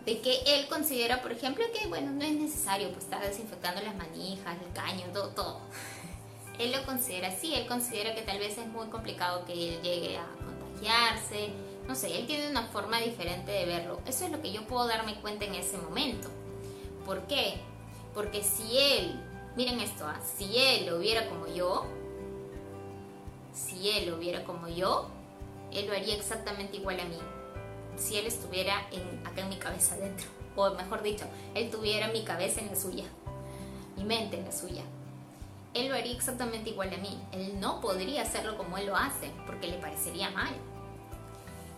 De 0.05 0.21
que 0.21 0.43
él 0.47 0.67
considera, 0.69 1.23
por 1.23 1.33
ejemplo, 1.33 1.65
que 1.73 1.87
bueno, 1.87 2.11
no 2.11 2.25
es 2.25 2.33
necesario 2.33 2.91
pues 2.91 3.05
estar 3.05 3.23
desinfectando 3.23 3.81
las 3.83 3.95
manijas, 3.95 4.57
el 4.61 4.73
caño, 4.73 5.07
todo, 5.13 5.29
todo. 5.29 5.61
Él 6.59 6.73
lo 6.73 6.85
considera 6.85 7.29
así, 7.29 7.55
él 7.55 7.67
considera 7.67 8.15
que 8.15 8.21
tal 8.23 8.39
vez 8.39 8.59
es 8.59 8.67
muy 8.67 8.87
complicado 8.89 9.45
que 9.47 9.55
él 9.55 9.83
llegue 9.83 10.19
a 10.19 10.27
contagiarse, 10.45 11.49
no 11.89 11.95
sé, 11.95 12.17
él 12.19 12.27
tiene 12.27 12.51
una 12.51 12.65
forma 12.65 13.01
diferente 13.01 13.51
de 13.51 13.65
verlo. 13.65 14.01
Eso 14.07 14.27
es 14.27 14.31
lo 14.31 14.41
que 14.41 14.53
yo 14.53 14.67
puedo 14.67 14.87
darme 14.87 15.15
cuenta 15.17 15.45
en 15.47 15.55
ese 15.55 15.79
momento. 15.79 16.29
¿Por 17.05 17.27
qué? 17.27 17.55
Porque 18.15 18.43
si 18.43 18.79
él, 18.79 19.21
miren 19.57 19.81
esto, 19.81 20.07
¿ah? 20.07 20.21
si 20.37 20.57
él 20.57 20.87
lo 20.87 20.99
viera 20.99 21.29
como 21.29 21.47
yo, 21.49 21.87
si 23.53 23.91
él 23.91 24.11
lo 24.11 24.19
viera 24.19 24.45
como 24.45 24.69
yo, 24.69 25.09
él 25.73 25.87
lo 25.87 25.93
haría 25.93 26.15
exactamente 26.15 26.77
igual 26.77 27.01
a 27.01 27.05
mí. 27.05 27.19
Si 27.97 28.17
él 28.17 28.27
estuviera 28.27 28.87
en, 28.91 29.27
acá 29.27 29.43
en 29.43 29.49
mi 29.49 29.57
cabeza 29.57 29.95
adentro, 29.95 30.27
o 30.57 30.71
mejor 30.75 31.03
dicho, 31.03 31.25
él 31.55 31.71
tuviera 31.71 32.09
mi 32.09 32.25
cabeza 32.25 32.61
en 32.61 32.69
la 32.69 32.77
suya, 32.77 33.05
mi 33.97 34.05
mente 34.05 34.39
en 34.39 34.45
la 34.45 34.53
suya. 34.53 34.83
Él 35.75 35.89
lo 35.89 35.95
haría 35.95 36.13
exactamente 36.13 36.71
igual 36.71 36.93
a 36.93 36.99
mí. 36.99 37.19
Él 37.33 37.59
no 37.59 37.81
podría 37.81 38.23
hacerlo 38.23 38.59
como 38.59 38.77
él 38.77 38.87
lo 38.87 38.97
hace, 38.97 39.31
porque 39.47 39.69
le 39.69 39.79
parecería 39.79 40.31
mal. 40.31 40.55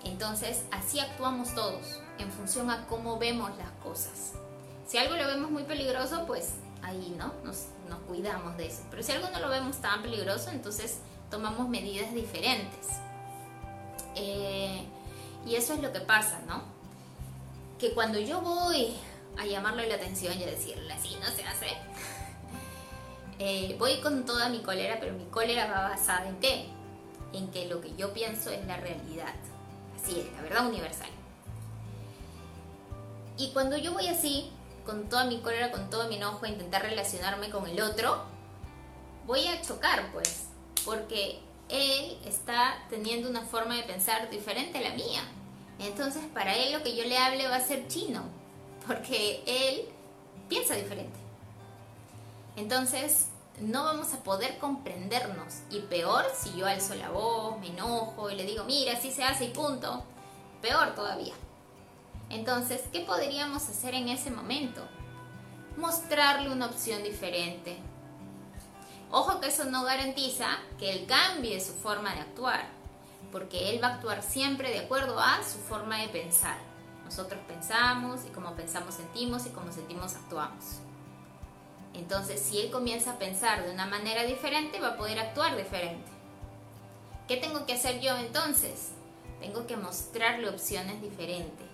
Entonces, 0.04 0.64
así 0.70 0.98
actuamos 0.98 1.54
todos, 1.54 2.00
en 2.18 2.30
función 2.30 2.70
a 2.70 2.86
cómo 2.86 3.18
vemos 3.18 3.56
las 3.56 3.70
cosas. 3.82 4.32
Si 4.86 4.98
algo 4.98 5.16
lo 5.16 5.26
vemos 5.26 5.50
muy 5.50 5.62
peligroso, 5.62 6.24
pues 6.26 6.54
ahí, 6.82 7.14
¿no? 7.18 7.32
Nos, 7.44 7.66
cuidamos 8.08 8.56
de 8.56 8.66
eso. 8.66 8.82
Pero 8.90 9.02
si 9.02 9.12
algo 9.12 9.28
no 9.30 9.38
lo 9.38 9.48
vemos 9.48 9.76
tan 9.76 10.02
peligroso, 10.02 10.50
entonces 10.50 10.98
tomamos 11.30 11.68
medidas 11.68 12.12
diferentes. 12.12 12.88
Eh, 14.16 14.84
y 15.46 15.56
eso 15.56 15.74
es 15.74 15.80
lo 15.80 15.92
que 15.92 16.00
pasa, 16.00 16.40
¿no? 16.46 16.62
Que 17.78 17.92
cuando 17.92 18.18
yo 18.18 18.40
voy 18.40 18.94
a 19.36 19.46
llamarle 19.46 19.88
la 19.88 19.96
atención 19.96 20.38
y 20.38 20.44
a 20.44 20.46
decirle 20.46 20.92
así 20.92 21.16
no 21.20 21.26
se 21.30 21.44
hace, 21.44 21.66
eh, 23.38 23.76
voy 23.78 24.00
con 24.00 24.24
toda 24.24 24.48
mi 24.48 24.60
cólera, 24.60 24.98
pero 25.00 25.12
mi 25.12 25.24
cólera 25.26 25.66
va 25.66 25.88
basada 25.88 26.28
en 26.28 26.38
qué? 26.40 26.66
En 27.32 27.50
que 27.50 27.66
lo 27.66 27.80
que 27.80 27.94
yo 27.96 28.12
pienso 28.12 28.50
es 28.50 28.64
la 28.66 28.76
realidad. 28.76 29.34
Así 30.00 30.20
es, 30.20 30.32
la 30.32 30.42
verdad 30.42 30.66
universal. 30.66 31.10
Y 33.36 33.50
cuando 33.50 33.76
yo 33.76 33.92
voy 33.92 34.06
así, 34.06 34.50
con 34.86 35.08
toda 35.08 35.24
mi 35.24 35.40
cólera, 35.40 35.70
con 35.70 35.90
todo 35.90 36.08
mi 36.08 36.16
enojo 36.16 36.44
a 36.44 36.48
intentar 36.48 36.82
relacionarme 36.82 37.50
con 37.50 37.66
el 37.66 37.80
otro, 37.80 38.22
voy 39.26 39.46
a 39.48 39.60
chocar, 39.60 40.12
pues, 40.12 40.46
porque 40.84 41.40
él 41.68 42.18
está 42.24 42.84
teniendo 42.90 43.28
una 43.28 43.42
forma 43.42 43.76
de 43.76 43.82
pensar 43.82 44.30
diferente 44.30 44.78
a 44.78 44.82
la 44.82 44.94
mía. 44.94 45.22
Entonces, 45.78 46.22
para 46.32 46.54
él 46.54 46.72
lo 46.72 46.82
que 46.82 46.96
yo 46.96 47.04
le 47.04 47.18
hable 47.18 47.48
va 47.48 47.56
a 47.56 47.60
ser 47.60 47.88
chino, 47.88 48.22
porque 48.86 49.42
él 49.46 49.88
piensa 50.48 50.74
diferente. 50.74 51.18
Entonces, 52.56 53.26
no 53.60 53.84
vamos 53.84 54.12
a 54.12 54.22
poder 54.22 54.58
comprendernos. 54.58 55.60
Y 55.70 55.80
peor 55.80 56.24
si 56.36 56.56
yo 56.56 56.66
alzo 56.66 56.94
la 56.94 57.10
voz, 57.10 57.58
me 57.58 57.68
enojo 57.68 58.30
y 58.30 58.36
le 58.36 58.44
digo, 58.44 58.64
mira, 58.64 58.92
así 58.92 59.10
se 59.10 59.24
hace 59.24 59.46
y 59.46 59.50
punto. 59.50 60.04
Peor 60.62 60.94
todavía. 60.94 61.34
Entonces, 62.30 62.82
¿qué 62.92 63.00
podríamos 63.00 63.68
hacer 63.68 63.94
en 63.94 64.08
ese 64.08 64.30
momento? 64.30 64.82
Mostrarle 65.76 66.50
una 66.50 66.66
opción 66.66 67.02
diferente. 67.02 67.78
Ojo 69.16 69.40
que 69.40 69.46
eso 69.46 69.64
no 69.66 69.84
garantiza 69.84 70.58
que 70.76 70.90
él 70.90 71.06
cambie 71.06 71.60
su 71.60 71.72
forma 71.72 72.12
de 72.12 72.22
actuar, 72.22 72.66
porque 73.30 73.70
él 73.70 73.80
va 73.80 73.86
a 73.86 73.94
actuar 73.94 74.24
siempre 74.24 74.72
de 74.72 74.80
acuerdo 74.80 75.20
a 75.20 75.40
su 75.44 75.60
forma 75.60 76.00
de 76.00 76.08
pensar. 76.08 76.58
Nosotros 77.04 77.40
pensamos 77.46 78.22
y 78.26 78.30
como 78.30 78.56
pensamos 78.56 78.96
sentimos 78.96 79.46
y 79.46 79.50
como 79.50 79.70
sentimos 79.70 80.16
actuamos. 80.16 80.80
Entonces, 81.92 82.40
si 82.40 82.58
él 82.58 82.72
comienza 82.72 83.12
a 83.12 83.18
pensar 83.20 83.64
de 83.64 83.72
una 83.72 83.86
manera 83.86 84.24
diferente, 84.24 84.80
va 84.80 84.88
a 84.88 84.96
poder 84.96 85.20
actuar 85.20 85.56
diferente. 85.56 86.10
¿Qué 87.28 87.36
tengo 87.36 87.66
que 87.66 87.74
hacer 87.74 88.00
yo 88.00 88.16
entonces? 88.16 88.94
Tengo 89.38 89.64
que 89.68 89.76
mostrarle 89.76 90.48
opciones 90.48 91.00
diferentes 91.00 91.68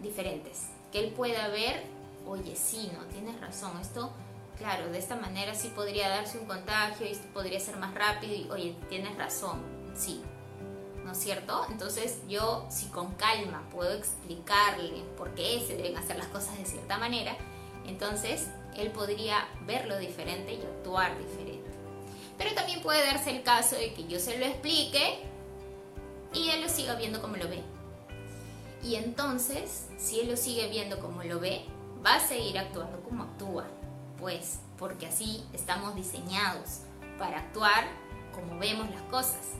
diferentes. 0.00 0.68
Que 0.92 1.00
él 1.00 1.12
pueda 1.14 1.48
ver, 1.48 1.82
oye, 2.28 2.54
sí, 2.54 2.92
no, 2.96 3.06
tienes 3.06 3.40
razón, 3.40 3.72
esto, 3.80 4.12
claro, 4.58 4.90
de 4.90 4.98
esta 4.98 5.16
manera 5.16 5.54
sí 5.54 5.68
podría 5.74 6.08
darse 6.08 6.38
un 6.38 6.46
contagio 6.46 7.06
y 7.06 7.14
podría 7.32 7.60
ser 7.60 7.76
más 7.76 7.94
rápido 7.94 8.34
y, 8.34 8.48
oye, 8.50 8.76
tienes 8.88 9.16
razón, 9.16 9.62
sí. 9.94 10.22
¿No 11.04 11.12
es 11.12 11.18
cierto? 11.18 11.66
Entonces 11.70 12.20
yo, 12.28 12.66
si 12.70 12.86
con 12.86 13.14
calma 13.14 13.62
puedo 13.70 13.92
explicarle 13.92 15.04
por 15.18 15.34
qué 15.34 15.62
se 15.66 15.76
deben 15.76 15.98
hacer 15.98 16.16
las 16.16 16.28
cosas 16.28 16.56
de 16.58 16.64
cierta 16.64 16.96
manera, 16.96 17.36
entonces 17.86 18.48
él 18.76 18.90
podría 18.90 19.46
verlo 19.66 19.98
diferente 19.98 20.54
y 20.54 20.62
actuar 20.62 21.18
diferente. 21.18 21.70
Pero 22.38 22.54
también 22.54 22.80
puede 22.82 23.04
darse 23.04 23.36
el 23.36 23.42
caso 23.42 23.76
de 23.76 23.92
que 23.92 24.06
yo 24.06 24.18
se 24.18 24.38
lo 24.38 24.46
explique 24.46 25.18
y 26.32 26.50
él 26.50 26.62
lo 26.62 26.68
siga 26.68 26.94
viendo 26.94 27.20
como 27.20 27.36
lo 27.36 27.48
ve. 27.48 27.62
Y 28.82 28.96
entonces, 28.96 29.86
si 29.98 30.20
él 30.20 30.30
lo 30.30 30.36
sigue 30.36 30.68
viendo 30.68 30.98
como 30.98 31.22
lo 31.22 31.38
ve, 31.38 31.64
va 32.04 32.16
a 32.16 32.20
seguir 32.20 32.58
actuando 32.58 33.00
como 33.00 33.24
actúa. 33.24 33.66
Pues, 34.18 34.60
porque 34.78 35.06
así 35.06 35.44
estamos 35.52 35.94
diseñados 35.94 36.80
para 37.18 37.38
actuar 37.38 37.84
como 38.34 38.58
vemos 38.58 38.90
las 38.90 39.02
cosas. 39.02 39.52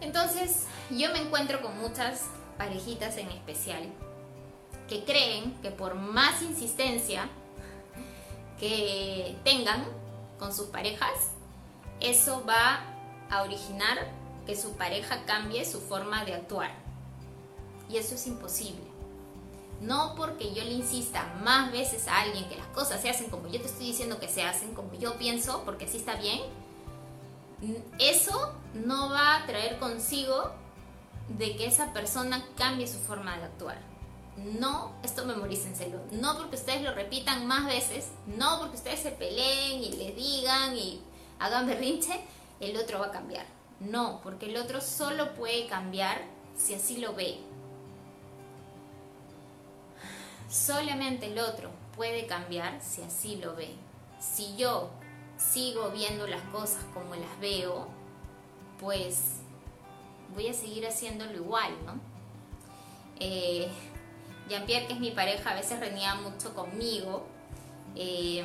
Entonces, 0.00 0.66
yo 0.90 1.12
me 1.12 1.20
encuentro 1.20 1.60
con 1.60 1.78
muchas 1.78 2.26
parejitas 2.56 3.16
en 3.16 3.28
especial 3.28 3.82
que 4.88 5.04
creen 5.04 5.54
que 5.62 5.70
por 5.70 5.94
más 5.94 6.42
insistencia 6.42 7.28
que 8.58 9.36
tengan, 9.44 9.84
con 10.38 10.54
sus 10.54 10.68
parejas, 10.68 11.32
eso 12.00 12.44
va 12.48 12.80
a 13.28 13.42
originar 13.42 14.10
que 14.46 14.56
su 14.56 14.72
pareja 14.72 15.24
cambie 15.26 15.64
su 15.64 15.80
forma 15.80 16.24
de 16.24 16.34
actuar. 16.34 16.70
Y 17.88 17.98
eso 17.98 18.14
es 18.14 18.26
imposible. 18.26 18.89
No 19.80 20.14
porque 20.14 20.52
yo 20.52 20.62
le 20.62 20.72
insista 20.72 21.32
más 21.42 21.72
veces 21.72 22.06
a 22.06 22.20
alguien 22.20 22.48
que 22.48 22.56
las 22.56 22.66
cosas 22.68 23.00
se 23.00 23.08
hacen 23.08 23.30
como 23.30 23.48
yo 23.48 23.60
te 23.60 23.66
estoy 23.66 23.86
diciendo 23.86 24.20
que 24.20 24.28
se 24.28 24.42
hacen, 24.42 24.74
como 24.74 24.92
yo 24.94 25.16
pienso, 25.16 25.62
porque 25.64 25.86
así 25.86 25.96
está 25.96 26.16
bien, 26.16 26.40
eso 27.98 28.54
no 28.74 29.10
va 29.10 29.36
a 29.36 29.46
traer 29.46 29.78
consigo 29.78 30.52
de 31.28 31.56
que 31.56 31.66
esa 31.66 31.92
persona 31.92 32.44
cambie 32.56 32.86
su 32.86 32.98
forma 32.98 33.36
de 33.38 33.44
actuar. 33.44 33.78
No, 34.36 34.92
esto 35.02 35.24
memorícenselo, 35.24 35.98
no 36.12 36.36
porque 36.36 36.56
ustedes 36.56 36.82
lo 36.82 36.94
repitan 36.94 37.46
más 37.46 37.66
veces, 37.66 38.08
no 38.26 38.58
porque 38.58 38.76
ustedes 38.76 39.00
se 39.00 39.10
peleen 39.10 39.82
y 39.82 39.92
le 39.92 40.12
digan 40.12 40.76
y 40.76 41.02
hagan 41.38 41.66
berrinche, 41.66 42.20
el 42.60 42.76
otro 42.76 43.00
va 43.00 43.06
a 43.06 43.10
cambiar. 43.10 43.46
No, 43.80 44.20
porque 44.22 44.46
el 44.46 44.56
otro 44.56 44.80
solo 44.80 45.34
puede 45.34 45.66
cambiar 45.66 46.22
si 46.56 46.74
así 46.74 46.98
lo 46.98 47.14
ve, 47.14 47.38
Solamente 50.50 51.26
el 51.26 51.38
otro 51.38 51.70
puede 51.96 52.26
cambiar 52.26 52.82
si 52.82 53.02
así 53.02 53.36
lo 53.36 53.54
ve. 53.54 53.70
Si 54.18 54.56
yo 54.56 54.90
sigo 55.36 55.90
viendo 55.90 56.26
las 56.26 56.42
cosas 56.50 56.82
como 56.92 57.14
las 57.14 57.40
veo, 57.40 57.86
pues 58.80 59.36
voy 60.34 60.48
a 60.48 60.52
seguir 60.52 60.86
haciéndolo 60.86 61.32
igual, 61.34 61.72
¿no? 61.86 61.94
Eh, 63.20 63.70
Jean-Pierre, 64.48 64.88
que 64.88 64.94
es 64.94 65.00
mi 65.00 65.12
pareja, 65.12 65.50
a 65.50 65.54
veces 65.54 65.78
renía 65.78 66.16
mucho 66.16 66.52
conmigo. 66.52 67.26
Eh, 67.94 68.44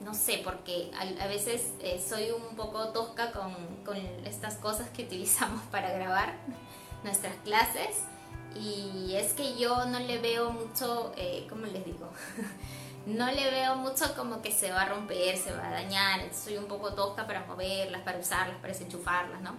no 0.00 0.12
sé, 0.14 0.42
porque 0.44 0.90
a, 0.98 1.26
veces 1.28 1.72
eh, 1.80 2.04
soy 2.06 2.30
un 2.30 2.56
poco 2.56 2.88
tosca 2.88 3.32
con, 3.32 3.54
con 3.84 3.96
estas 4.26 4.56
cosas 4.56 4.90
que 4.90 5.04
utilizamos 5.04 5.62
para 5.70 5.90
grabar 5.92 6.34
nuestras 7.04 7.34
clases. 7.44 8.04
Y 8.56 9.14
es 9.14 9.32
que 9.32 9.56
yo 9.56 9.84
no 9.86 9.98
le 9.98 10.18
veo 10.18 10.50
mucho, 10.50 11.12
eh, 11.16 11.46
¿cómo 11.48 11.66
les 11.66 11.84
digo? 11.84 12.08
no 13.06 13.30
le 13.30 13.50
veo 13.50 13.76
mucho 13.76 14.14
como 14.16 14.42
que 14.42 14.52
se 14.52 14.70
va 14.70 14.82
a 14.82 14.88
romper, 14.88 15.36
se 15.36 15.52
va 15.52 15.68
a 15.68 15.72
dañar. 15.72 16.20
Soy 16.34 16.56
un 16.56 16.66
poco 16.66 16.92
tosca 16.94 17.26
para 17.26 17.44
moverlas, 17.46 18.02
para 18.02 18.18
usarlas, 18.18 18.56
para 18.56 18.72
desenchufarlas, 18.72 19.40
¿no? 19.40 19.54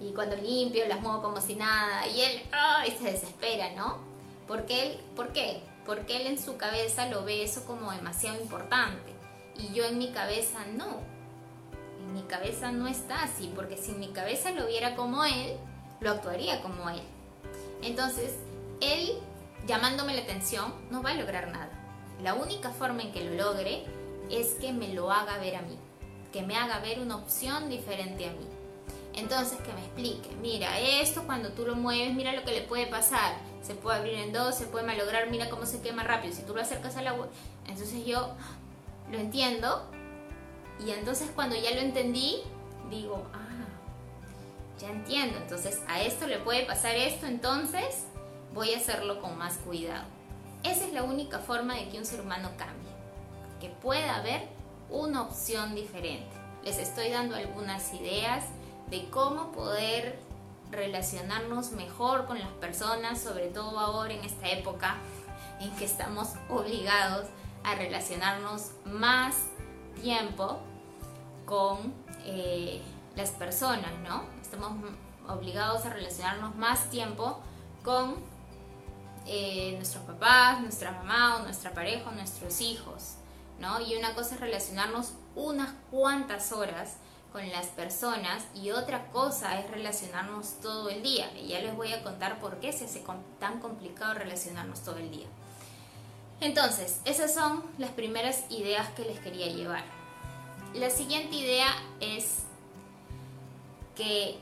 Y 0.00 0.12
cuando 0.12 0.36
limpio 0.36 0.86
las 0.86 1.00
muevo 1.00 1.22
como 1.22 1.40
si 1.40 1.54
nada. 1.54 2.06
Y 2.08 2.20
él, 2.20 2.42
¡ay! 2.52 2.96
se 2.98 3.12
desespera, 3.12 3.70
¿no? 3.76 3.98
Porque 4.46 4.82
él, 4.82 5.00
¿Por 5.16 5.32
qué? 5.32 5.62
Porque 5.86 6.16
él 6.16 6.26
en 6.26 6.38
su 6.38 6.56
cabeza 6.56 7.08
lo 7.08 7.24
ve 7.24 7.42
eso 7.42 7.64
como 7.64 7.92
demasiado 7.92 8.40
importante. 8.40 9.12
Y 9.56 9.72
yo 9.72 9.84
en 9.84 9.98
mi 9.98 10.10
cabeza 10.10 10.58
no. 10.74 11.00
En 12.00 12.12
mi 12.12 12.22
cabeza 12.22 12.72
no 12.72 12.88
está 12.88 13.22
así, 13.22 13.52
porque 13.54 13.76
si 13.76 13.92
en 13.92 14.00
mi 14.00 14.08
cabeza 14.08 14.50
lo 14.50 14.66
viera 14.66 14.96
como 14.96 15.24
él, 15.24 15.56
lo 16.00 16.10
actuaría 16.10 16.60
como 16.60 16.90
él. 16.90 17.02
Entonces, 17.84 18.32
él 18.80 19.12
llamándome 19.66 20.14
la 20.14 20.22
atención 20.22 20.74
no 20.90 21.02
va 21.02 21.10
a 21.10 21.14
lograr 21.14 21.48
nada. 21.48 21.70
La 22.22 22.34
única 22.34 22.70
forma 22.70 23.02
en 23.02 23.12
que 23.12 23.24
lo 23.24 23.34
logre 23.34 23.84
es 24.30 24.54
que 24.54 24.72
me 24.72 24.88
lo 24.88 25.12
haga 25.12 25.38
ver 25.38 25.56
a 25.56 25.62
mí, 25.62 25.76
que 26.32 26.42
me 26.42 26.56
haga 26.56 26.78
ver 26.78 27.00
una 27.00 27.16
opción 27.16 27.68
diferente 27.68 28.26
a 28.26 28.32
mí. 28.32 28.46
Entonces, 29.14 29.58
que 29.58 29.72
me 29.72 29.80
explique, 29.80 30.28
mira, 30.40 30.80
esto 30.80 31.24
cuando 31.24 31.50
tú 31.50 31.64
lo 31.66 31.76
mueves, 31.76 32.14
mira 32.14 32.32
lo 32.32 32.42
que 32.42 32.52
le 32.52 32.62
puede 32.62 32.86
pasar. 32.86 33.36
Se 33.62 33.74
puede 33.74 33.98
abrir 33.98 34.14
en 34.14 34.32
dos, 34.32 34.54
se 34.56 34.66
puede 34.66 34.84
malograr, 34.84 35.30
mira 35.30 35.48
cómo 35.48 35.66
se 35.66 35.80
quema 35.80 36.02
rápido. 36.02 36.34
Si 36.34 36.42
tú 36.42 36.54
lo 36.54 36.60
acercas 36.60 36.96
al 36.96 37.06
agua, 37.06 37.28
entonces 37.66 38.04
yo 38.04 38.34
lo 39.10 39.18
entiendo. 39.18 39.88
Y 40.84 40.90
entonces 40.90 41.30
cuando 41.34 41.54
ya 41.54 41.70
lo 41.70 41.80
entendí, 41.80 42.38
digo, 42.90 43.24
ya 44.84 44.90
entiendo, 44.90 45.38
entonces 45.38 45.82
a 45.88 46.02
esto 46.02 46.26
le 46.26 46.38
puede 46.38 46.66
pasar 46.66 46.94
esto, 46.94 47.26
entonces 47.26 48.04
voy 48.52 48.74
a 48.74 48.76
hacerlo 48.76 49.20
con 49.20 49.38
más 49.38 49.56
cuidado. 49.58 50.04
Esa 50.62 50.84
es 50.84 50.92
la 50.92 51.02
única 51.02 51.38
forma 51.38 51.74
de 51.74 51.88
que 51.88 51.98
un 51.98 52.04
ser 52.04 52.20
humano 52.20 52.50
cambie, 52.58 52.92
que 53.60 53.68
pueda 53.68 54.16
haber 54.16 54.46
una 54.90 55.22
opción 55.22 55.74
diferente. 55.74 56.36
Les 56.64 56.78
estoy 56.78 57.10
dando 57.10 57.34
algunas 57.34 57.94
ideas 57.94 58.44
de 58.90 59.08
cómo 59.08 59.52
poder 59.52 60.18
relacionarnos 60.70 61.72
mejor 61.72 62.26
con 62.26 62.38
las 62.38 62.50
personas, 62.52 63.20
sobre 63.20 63.46
todo 63.48 63.78
ahora 63.78 64.12
en 64.12 64.24
esta 64.24 64.48
época 64.50 64.96
en 65.60 65.70
que 65.76 65.84
estamos 65.84 66.34
obligados 66.50 67.26
a 67.62 67.74
relacionarnos 67.74 68.72
más 68.84 69.36
tiempo 70.02 70.58
con 71.46 71.94
eh, 72.24 72.82
las 73.16 73.30
personas, 73.30 73.92
¿no? 74.06 74.33
Estamos 74.44 74.72
obligados 75.28 75.84
a 75.86 75.90
relacionarnos 75.90 76.54
más 76.54 76.90
tiempo 76.90 77.40
con 77.82 78.16
eh, 79.26 79.72
nuestros 79.76 80.04
papás, 80.04 80.60
nuestra 80.60 80.92
mamá 80.92 81.36
o 81.36 81.42
nuestra 81.44 81.72
pareja 81.72 82.10
nuestros 82.10 82.60
hijos, 82.60 83.14
¿no? 83.58 83.80
Y 83.80 83.96
una 83.96 84.14
cosa 84.14 84.34
es 84.34 84.40
relacionarnos 84.40 85.14
unas 85.34 85.72
cuantas 85.90 86.52
horas 86.52 86.96
con 87.32 87.48
las 87.50 87.66
personas 87.66 88.44
y 88.54 88.70
otra 88.70 89.10
cosa 89.10 89.58
es 89.58 89.70
relacionarnos 89.70 90.60
todo 90.60 90.90
el 90.90 91.02
día. 91.02 91.30
Y 91.36 91.48
ya 91.48 91.60
les 91.60 91.74
voy 91.74 91.92
a 91.92 92.02
contar 92.02 92.38
por 92.38 92.60
qué 92.60 92.72
se 92.72 92.84
hace 92.84 93.02
tan 93.40 93.60
complicado 93.60 94.14
relacionarnos 94.14 94.84
todo 94.84 94.98
el 94.98 95.10
día. 95.10 95.26
Entonces, 96.40 97.00
esas 97.04 97.32
son 97.32 97.64
las 97.78 97.90
primeras 97.90 98.44
ideas 98.50 98.88
que 98.90 99.04
les 99.04 99.18
quería 99.18 99.46
llevar. 99.46 99.84
La 100.74 100.90
siguiente 100.90 101.34
idea 101.36 101.68
es 102.00 102.43
que 103.96 104.38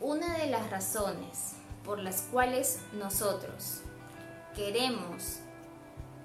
una 0.00 0.38
de 0.38 0.46
las 0.46 0.70
razones 0.70 1.54
por 1.84 1.98
las 1.98 2.22
cuales 2.22 2.80
nosotros 2.92 3.80
queremos 4.54 5.38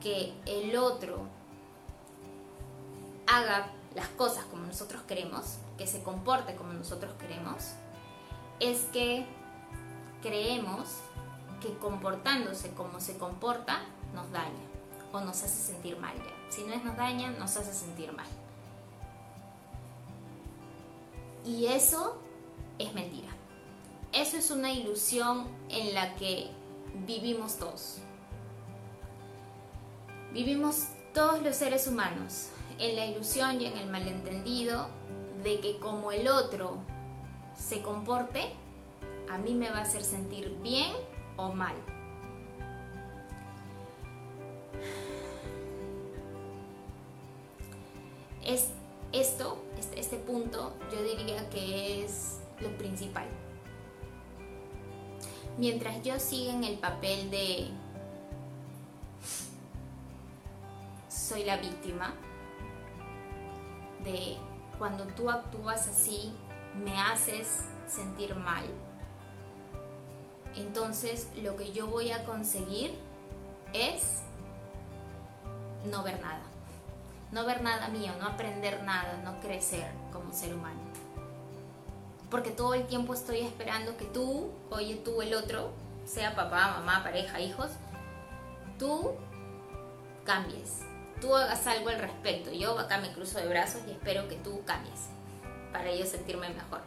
que 0.02 0.34
el 0.46 0.76
otro 0.78 1.28
haga 3.28 3.68
las 3.96 4.08
cosas 4.10 4.46
como 4.46 4.66
nosotros 4.66 5.02
queremos, 5.04 5.58
que 5.78 5.86
se 5.86 6.02
comporte 6.02 6.56
como 6.56 6.74
nosotros 6.74 7.14
queremos, 7.20 7.74
es 8.60 8.82
que 8.94 9.26
creemos 10.22 10.88
que 11.62 11.78
comportándose 11.78 12.72
como 12.72 13.00
se 13.00 13.18
comporta 13.18 13.82
nos 14.14 14.32
daña 14.32 14.72
o 15.14 15.20
nos 15.22 15.44
hace 15.44 15.74
sentir 15.74 15.98
mal. 15.98 16.16
Si 16.50 16.64
no 16.64 16.74
es 16.74 16.84
nos 16.84 16.98
daña, 16.98 17.32
nos 17.32 17.56
hace 17.58 17.74
sentir 17.74 18.12
mal. 18.14 18.28
Y 21.46 21.66
eso 21.68 22.18
es 22.78 22.94
mentira. 22.94 23.30
Eso 24.14 24.38
es 24.38 24.52
una 24.52 24.72
ilusión 24.72 25.48
en 25.70 25.94
la 25.94 26.16
que 26.16 26.50
vivimos 27.06 27.58
todos. 27.58 27.98
Vivimos 30.34 30.88
todos 31.14 31.42
los 31.42 31.56
seres 31.56 31.88
humanos 31.88 32.50
en 32.78 32.96
la 32.96 33.06
ilusión 33.06 33.62
y 33.62 33.66
en 33.66 33.78
el 33.78 33.90
malentendido 33.90 34.88
de 35.44 35.60
que 35.60 35.78
como 35.78 36.12
el 36.12 36.28
otro 36.28 36.78
se 37.58 37.82
comporte, 37.82 38.54
a 39.30 39.38
mí 39.38 39.54
me 39.54 39.70
va 39.70 39.80
a 39.80 39.82
hacer 39.82 40.04
sentir 40.04 40.58
bien 40.62 40.92
o 41.38 41.52
mal. 41.54 41.76
Esto, 49.14 49.58
este, 49.78 50.00
este, 50.00 50.18
punto, 50.18 50.74
yo 50.92 51.04
diría 51.04 51.50
que 51.50 52.06
es 52.06 52.40
lo 52.60 52.70
principal. 52.78 53.26
Mientras 55.58 56.02
yo 56.02 56.18
siga 56.20 56.54
en 56.54 56.64
el 56.64 56.78
papel 56.78 57.30
de 57.30 57.70
soy 61.10 61.44
la 61.44 61.58
víctima, 61.58 62.14
de 64.04 64.38
cuando 64.78 65.04
tú 65.08 65.30
actúas 65.30 65.88
así, 65.88 66.34
me 66.84 66.98
haces 67.00 67.66
sentir 67.88 68.36
mal. 68.36 68.64
Entonces 70.56 71.28
lo 71.42 71.56
que 71.56 71.72
yo 71.72 71.88
voy 71.88 72.12
a 72.12 72.24
conseguir 72.26 72.98
es 73.74 74.24
no 75.86 76.04
ver 76.04 76.22
nada 76.22 76.51
no 77.32 77.46
ver 77.46 77.62
nada 77.62 77.88
mío, 77.90 78.12
no 78.20 78.28
aprender 78.28 78.84
nada, 78.84 79.20
no 79.24 79.40
crecer 79.40 79.90
como 80.12 80.34
ser 80.34 80.54
humano. 80.54 80.80
Porque 82.30 82.52
todo 82.52 82.74
el 82.74 82.88
tiempo 82.88 83.14
estoy 83.14 83.40
esperando 83.40 83.98
que 83.98 84.06
tú, 84.06 84.52
oye 84.70 84.96
tú 84.96 85.22
el 85.22 85.34
otro, 85.34 85.72
sea 86.06 86.36
papá, 86.36 86.80
mamá, 86.80 87.04
pareja, 87.04 87.40
hijos, 87.40 87.72
tú 88.80 89.16
cambies, 90.26 90.80
tú 91.20 91.36
hagas 91.36 91.66
algo 91.68 91.90
al 91.90 92.00
respecto. 92.00 92.52
Yo 92.52 92.78
acá 92.80 93.00
me 93.00 93.12
cruzo 93.12 93.40
de 93.40 93.48
brazos 93.48 93.82
y 93.88 93.92
espero 93.92 94.28
que 94.28 94.36
tú 94.36 94.64
cambies 94.66 95.08
para 95.72 95.94
yo 95.94 96.06
sentirme 96.06 96.50
mejor. 96.50 96.82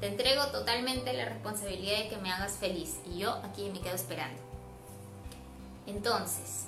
Te 0.00 0.08
entrego 0.08 0.46
totalmente 0.48 1.12
la 1.14 1.24
responsabilidad 1.24 1.98
de 1.98 2.08
que 2.08 2.16
me 2.18 2.30
hagas 2.30 2.52
feliz 2.52 2.98
y 3.06 3.18
yo 3.18 3.32
aquí 3.44 3.70
me 3.70 3.80
quedo 3.80 3.94
esperando. 3.94 4.42
Entonces, 5.86 6.66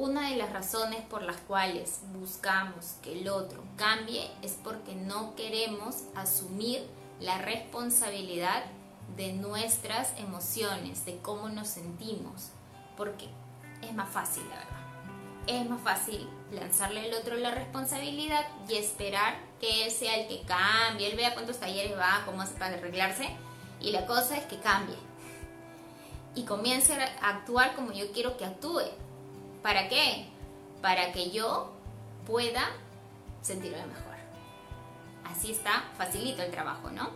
una 0.00 0.30
de 0.30 0.36
las 0.36 0.50
razones 0.50 1.02
por 1.10 1.20
las 1.20 1.36
cuales 1.36 2.00
buscamos 2.14 2.94
que 3.02 3.20
el 3.20 3.28
otro 3.28 3.62
cambie 3.76 4.30
es 4.40 4.56
porque 4.64 4.94
no 4.94 5.36
queremos 5.36 6.04
asumir 6.14 6.88
la 7.20 7.36
responsabilidad 7.36 8.64
de 9.18 9.34
nuestras 9.34 10.18
emociones, 10.18 11.04
de 11.04 11.18
cómo 11.18 11.50
nos 11.50 11.68
sentimos, 11.68 12.48
porque 12.96 13.28
es 13.82 13.92
más 13.92 14.08
fácil, 14.08 14.42
la 14.48 14.56
verdad. 14.56 14.80
Es 15.46 15.68
más 15.68 15.82
fácil 15.82 16.26
lanzarle 16.50 17.00
al 17.00 17.12
otro 17.20 17.36
la 17.36 17.50
responsabilidad 17.50 18.46
y 18.70 18.76
esperar 18.76 19.36
que 19.60 19.84
él 19.84 19.90
sea 19.90 20.16
el 20.16 20.28
que 20.28 20.46
cambie, 20.46 21.10
él 21.10 21.16
vea 21.18 21.34
cuántos 21.34 21.60
talleres 21.60 21.92
va, 21.98 22.22
cómo 22.24 22.40
hace 22.40 22.54
para 22.54 22.76
arreglarse, 22.76 23.28
y 23.82 23.90
la 23.90 24.06
cosa 24.06 24.38
es 24.38 24.46
que 24.46 24.60
cambie. 24.60 24.96
Y 26.34 26.44
comience 26.44 26.94
a 26.94 27.28
actuar 27.28 27.74
como 27.74 27.92
yo 27.92 28.10
quiero 28.12 28.38
que 28.38 28.46
actúe. 28.46 28.84
¿Para 29.62 29.88
qué? 29.88 30.28
Para 30.80 31.12
que 31.12 31.30
yo 31.30 31.72
pueda 32.26 32.70
sentirme 33.42 33.84
mejor. 33.86 34.16
Así 35.24 35.52
está, 35.52 35.84
facilito 35.96 36.42
el 36.42 36.50
trabajo, 36.50 36.90
¿no? 36.90 37.10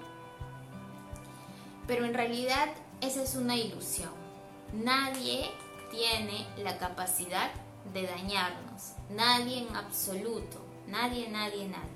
Pero 1.87 2.05
en 2.05 2.15
realidad 2.15 2.69
esa 3.01 3.23
es 3.23 3.35
una 3.35 3.57
ilusión. 3.57 4.13
Nadie 4.73 5.51
tiene 5.91 6.47
la 6.59 6.79
capacidad 6.79 7.51
de 7.93 8.07
dañarnos. 8.07 8.93
Nadie 9.11 9.67
en 9.67 9.77
absoluto. 9.77 10.65
Nadie, 10.87 11.29
nadie, 11.29 11.69
nadie. 11.69 11.95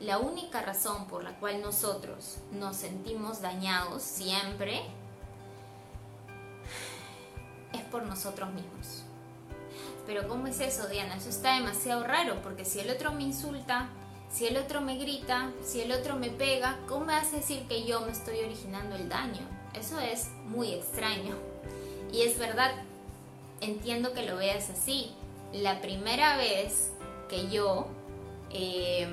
La 0.00 0.18
única 0.18 0.62
razón 0.62 1.06
por 1.06 1.22
la 1.22 1.38
cual 1.38 1.60
nosotros 1.60 2.38
nos 2.52 2.76
sentimos 2.76 3.42
dañados 3.42 4.02
siempre 4.02 4.82
es 7.72 7.82
por 7.90 8.04
nosotros 8.04 8.50
mismos. 8.52 9.04
Pero 10.06 10.28
¿cómo 10.28 10.46
es 10.46 10.60
eso, 10.60 10.88
Diana? 10.88 11.16
Eso 11.16 11.28
está 11.28 11.54
demasiado 11.54 12.04
raro, 12.04 12.40
porque 12.42 12.64
si 12.64 12.80
el 12.80 12.90
otro 12.90 13.12
me 13.12 13.22
insulta, 13.22 13.88
si 14.30 14.46
el 14.46 14.56
otro 14.56 14.80
me 14.80 14.96
grita, 14.96 15.50
si 15.64 15.80
el 15.80 15.92
otro 15.92 16.16
me 16.16 16.30
pega, 16.30 16.78
¿cómo 16.88 17.06
me 17.06 17.14
hace 17.14 17.36
decir 17.36 17.66
que 17.68 17.84
yo 17.84 18.00
me 18.02 18.12
estoy 18.12 18.38
originando 18.40 18.96
el 18.96 19.08
daño? 19.08 19.46
Eso 19.74 19.98
es 19.98 20.28
muy 20.46 20.72
extraño. 20.72 21.36
Y 22.12 22.22
es 22.22 22.38
verdad, 22.38 22.72
entiendo 23.60 24.12
que 24.12 24.22
lo 24.22 24.36
veas 24.36 24.70
así. 24.70 25.12
La 25.52 25.80
primera 25.80 26.36
vez 26.36 26.92
que 27.28 27.48
yo 27.50 27.88
eh, 28.50 29.08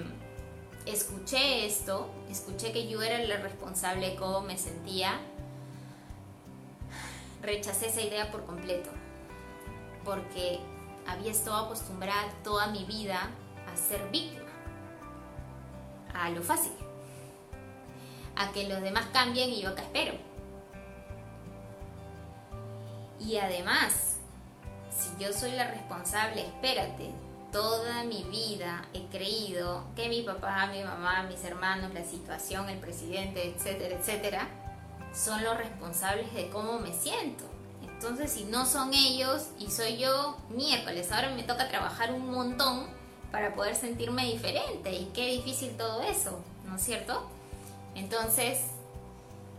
escuché 0.86 1.66
esto, 1.66 2.10
escuché 2.30 2.72
que 2.72 2.88
yo 2.88 3.02
era 3.02 3.20
la 3.20 3.38
responsable 3.38 4.12
de 4.12 4.16
cómo 4.16 4.42
me 4.42 4.58
sentía, 4.58 5.20
rechacé 7.42 7.88
esa 7.88 8.02
idea 8.02 8.32
por 8.32 8.46
completo. 8.46 8.90
Porque 10.04 10.60
había 11.08 11.32
estado 11.32 11.66
acostumbrada 11.66 12.30
toda 12.44 12.68
mi 12.68 12.84
vida 12.86 13.30
a 13.72 13.78
ser 13.78 14.10
víctima, 14.12 14.52
a 16.14 16.30
lo 16.30 16.42
fácil, 16.42 16.74
a 18.36 18.52
que 18.52 18.68
los 18.68 18.82
demás 18.82 19.08
cambien 19.14 19.50
y 19.50 19.62
yo 19.62 19.70
acá 19.70 19.82
espero. 19.82 20.14
Y 23.20 23.38
además, 23.38 24.18
si 24.90 25.24
yo 25.24 25.34
soy 25.34 25.52
la 25.52 25.72
responsable, 25.72 26.46
espérate, 26.46 27.12
toda 27.52 28.04
mi 28.04 28.24
vida 28.24 28.86
he 28.94 29.08
creído 29.08 29.86
que 29.96 30.10
mi 30.10 30.22
papá, 30.22 30.68
mi 30.68 30.84
mamá, 30.84 31.24
mis 31.24 31.44
hermanos, 31.44 31.94
la 31.94 32.04
situación, 32.04 32.70
el 32.70 32.80
presidente, 32.80 33.56
etcétera, 33.56 33.98
etcétera, 33.98 34.48
son 35.14 35.44
los 35.44 35.58
responsables 35.58 36.34
de 36.34 36.50
cómo 36.50 36.80
me 36.80 36.94
siento. 36.94 37.57
Entonces, 37.98 38.32
si 38.32 38.46
no 38.46 38.68
son 38.68 38.94
ellos 38.94 39.48
y 39.58 39.72
soy 39.72 39.98
yo, 39.98 40.38
miércoles, 40.50 41.12
ahora 41.12 41.34
me 41.34 41.42
toca 41.42 41.68
trabajar 41.68 42.14
un 42.14 42.30
montón 42.30 42.86
para 43.32 43.56
poder 43.56 43.76
sentirme 43.76 44.26
diferente. 44.26 44.94
Y 44.94 45.06
qué 45.16 45.32
difícil 45.32 45.76
todo 45.78 46.04
eso, 46.04 46.40
¿no 46.68 46.76
es 46.76 46.84
cierto? 46.84 47.28
Entonces, 47.96 48.60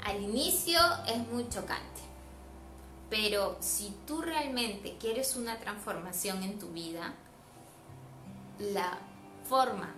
al 0.05 0.23
inicio 0.23 0.79
es 1.09 1.19
muy 1.33 1.49
chocante. 1.49 1.83
Pero 3.11 3.57
si 3.59 3.93
tú 4.07 4.23
realmente 4.23 4.97
quieres 5.01 5.35
una 5.35 5.59
transformación 5.59 6.45
en 6.45 6.61
tu 6.61 6.69
vida, 6.69 7.15
la 8.61 8.99
forma, 9.49 9.97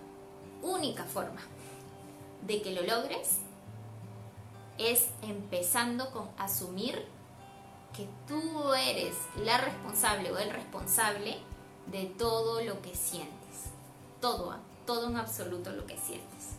única 0.63 1.03
forma 1.03 1.41
de 2.47 2.63
que 2.63 2.71
lo 2.71 2.81
logres 2.81 3.37
es 4.79 5.09
empezando 5.21 6.09
con 6.09 6.27
asumir 6.39 7.05
que 7.93 8.07
tú 8.27 8.73
eres 8.73 9.15
la 9.35 9.57
responsable 9.57 10.31
o 10.31 10.37
el 10.37 10.49
responsable 10.49 11.37
de 11.87 12.05
todo 12.05 12.63
lo 12.63 12.81
que 12.81 12.95
sientes. 12.95 13.71
Todo, 14.19 14.55
todo 14.85 15.09
en 15.09 15.17
absoluto 15.17 15.71
lo 15.71 15.85
que 15.85 15.97
sientes. 15.97 16.55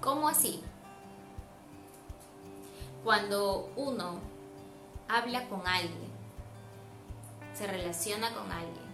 ¿Cómo 0.00 0.28
así? 0.28 0.62
Cuando 3.04 3.70
uno 3.76 4.20
habla 5.08 5.48
con 5.48 5.66
alguien, 5.66 6.10
se 7.54 7.66
relaciona 7.66 8.32
con 8.34 8.50
alguien 8.50 8.86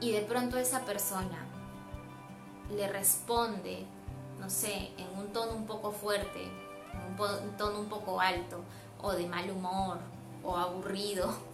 y 0.00 0.12
de 0.12 0.22
pronto 0.22 0.58
esa 0.58 0.84
persona 0.84 1.46
le 2.70 2.88
responde, 2.88 3.84
no 4.38 4.48
sé, 4.48 4.92
en 4.96 5.18
un 5.18 5.32
tono 5.32 5.52
un 5.52 5.66
poco 5.66 5.92
fuerte, 5.92 6.50
un 7.18 7.56
tono 7.56 7.80
un 7.80 7.88
poco 7.88 8.20
alto 8.20 8.60
o 9.02 9.12
de 9.12 9.26
mal 9.26 9.50
humor 9.50 9.98
o 10.42 10.56
aburrido. 10.56 11.32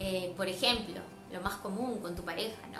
Eh, 0.00 0.32
por 0.36 0.46
ejemplo, 0.46 1.00
lo 1.32 1.40
más 1.40 1.54
común 1.54 1.98
con 1.98 2.14
tu 2.14 2.22
pareja, 2.22 2.64
¿no? 2.72 2.78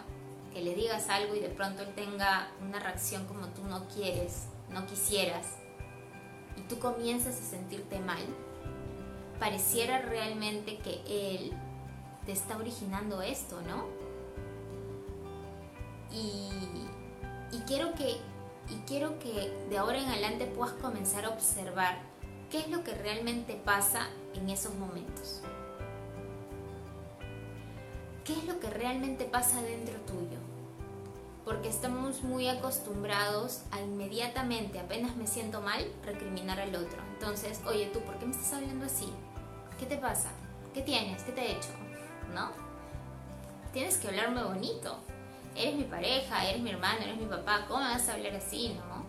Que 0.54 0.62
le 0.62 0.76
digas 0.76 1.08
algo 1.08 1.34
y 1.34 1.40
de 1.40 1.48
pronto 1.48 1.82
él 1.82 1.92
tenga 1.96 2.46
una 2.60 2.78
reacción 2.78 3.26
como 3.26 3.48
tú 3.48 3.64
no 3.64 3.88
quieres, 3.88 4.44
no 4.70 4.86
quisieras, 4.86 5.46
y 6.56 6.60
tú 6.68 6.78
comienzas 6.78 7.40
a 7.40 7.42
sentirte 7.42 7.98
mal, 7.98 8.22
pareciera 9.38 10.00
realmente 10.00 10.78
que 10.78 11.02
él 11.08 11.52
te 12.26 12.32
está 12.32 12.56
originando 12.56 13.22
esto, 13.22 13.60
¿no? 13.62 13.86
Y, 16.12 16.50
y 17.50 17.60
quiero 17.66 17.94
que 17.94 18.18
y 18.70 18.74
quiero 18.86 19.18
que 19.18 19.52
de 19.70 19.78
ahora 19.78 19.98
en 19.98 20.08
adelante 20.08 20.46
puedas 20.46 20.74
comenzar 20.74 21.24
a 21.24 21.30
observar 21.30 21.98
qué 22.50 22.58
es 22.58 22.68
lo 22.68 22.84
que 22.84 22.94
realmente 22.94 23.54
pasa 23.54 24.08
en 24.34 24.48
esos 24.50 24.74
momentos. 24.74 25.42
¿Qué 28.24 28.32
es 28.34 28.44
lo 28.44 28.60
que 28.60 28.68
realmente 28.68 29.24
pasa 29.24 29.62
dentro 29.62 29.94
tuyo? 30.00 30.38
Porque 31.44 31.68
estamos 31.68 32.22
muy 32.22 32.46
acostumbrados 32.48 33.62
a 33.70 33.80
inmediatamente, 33.80 34.80
apenas 34.80 35.16
me 35.16 35.26
siento 35.26 35.62
mal, 35.62 35.90
recriminar 36.04 36.60
al 36.60 36.74
otro. 36.74 37.02
Entonces, 37.14 37.60
oye 37.66 37.86
tú, 37.86 38.00
¿por 38.00 38.18
qué 38.18 38.26
me 38.26 38.32
estás 38.32 38.52
hablando 38.52 38.84
así? 38.84 39.10
¿Qué 39.78 39.86
te 39.86 39.96
pasa? 39.96 40.30
¿Qué 40.74 40.82
tienes? 40.82 41.22
¿Qué 41.22 41.32
te 41.32 41.40
he 41.40 41.52
hecho? 41.52 41.70
¿No? 42.34 42.50
Tienes 43.72 43.96
que 43.96 44.08
hablarme 44.08 44.42
bonito 44.42 44.98
eres 45.54 45.76
mi 45.76 45.84
pareja, 45.84 46.46
eres 46.48 46.62
mi 46.62 46.70
hermano, 46.70 47.00
eres 47.02 47.16
mi 47.16 47.26
papá, 47.26 47.64
¿cómo 47.66 47.80
me 47.80 47.90
vas 47.90 48.08
a 48.08 48.14
hablar 48.14 48.34
así, 48.34 48.74
no? 48.74 49.04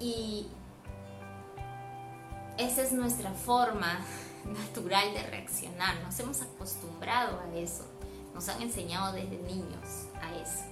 Y 0.00 0.48
esa 2.58 2.82
es 2.82 2.92
nuestra 2.92 3.32
forma 3.32 3.98
natural 4.44 5.12
de 5.14 5.22
reaccionar, 5.22 6.00
nos 6.02 6.18
hemos 6.20 6.42
acostumbrado 6.42 7.40
a 7.40 7.56
eso, 7.56 7.84
nos 8.34 8.48
han 8.48 8.62
enseñado 8.62 9.12
desde 9.12 9.38
niños 9.38 10.06
a 10.20 10.34
eso. 10.34 10.64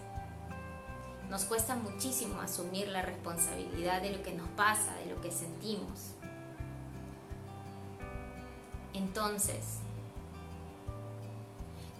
Nos 1.30 1.44
cuesta 1.44 1.76
muchísimo 1.76 2.40
asumir 2.40 2.88
la 2.88 3.00
responsabilidad 3.00 4.02
de 4.02 4.10
lo 4.10 4.22
que 4.22 4.34
nos 4.34 4.48
pasa, 4.50 4.94
de 4.96 5.06
lo 5.06 5.20
que 5.22 5.30
sentimos. 5.30 6.12
Entonces, 8.92 9.78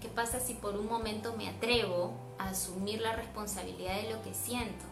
¿Qué 0.03 0.09
pasa 0.09 0.41
si 0.41 0.55
por 0.55 0.75
un 0.75 0.89
momento 0.89 1.37
me 1.37 1.49
atrevo 1.49 2.13
a 2.37 2.49
asumir 2.49 3.01
la 3.01 3.15
responsabilidad 3.15 4.03
de 4.03 4.11
lo 4.11 4.21
que 4.21 4.35
siento? 4.35 4.85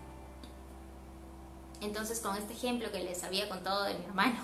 Entonces, 1.80 2.20
con 2.20 2.36
este 2.36 2.52
ejemplo 2.52 2.92
que 2.92 3.02
les 3.02 3.24
había 3.24 3.48
contado 3.48 3.82
de 3.82 3.94
mi 3.94 4.04
hermano, 4.04 4.38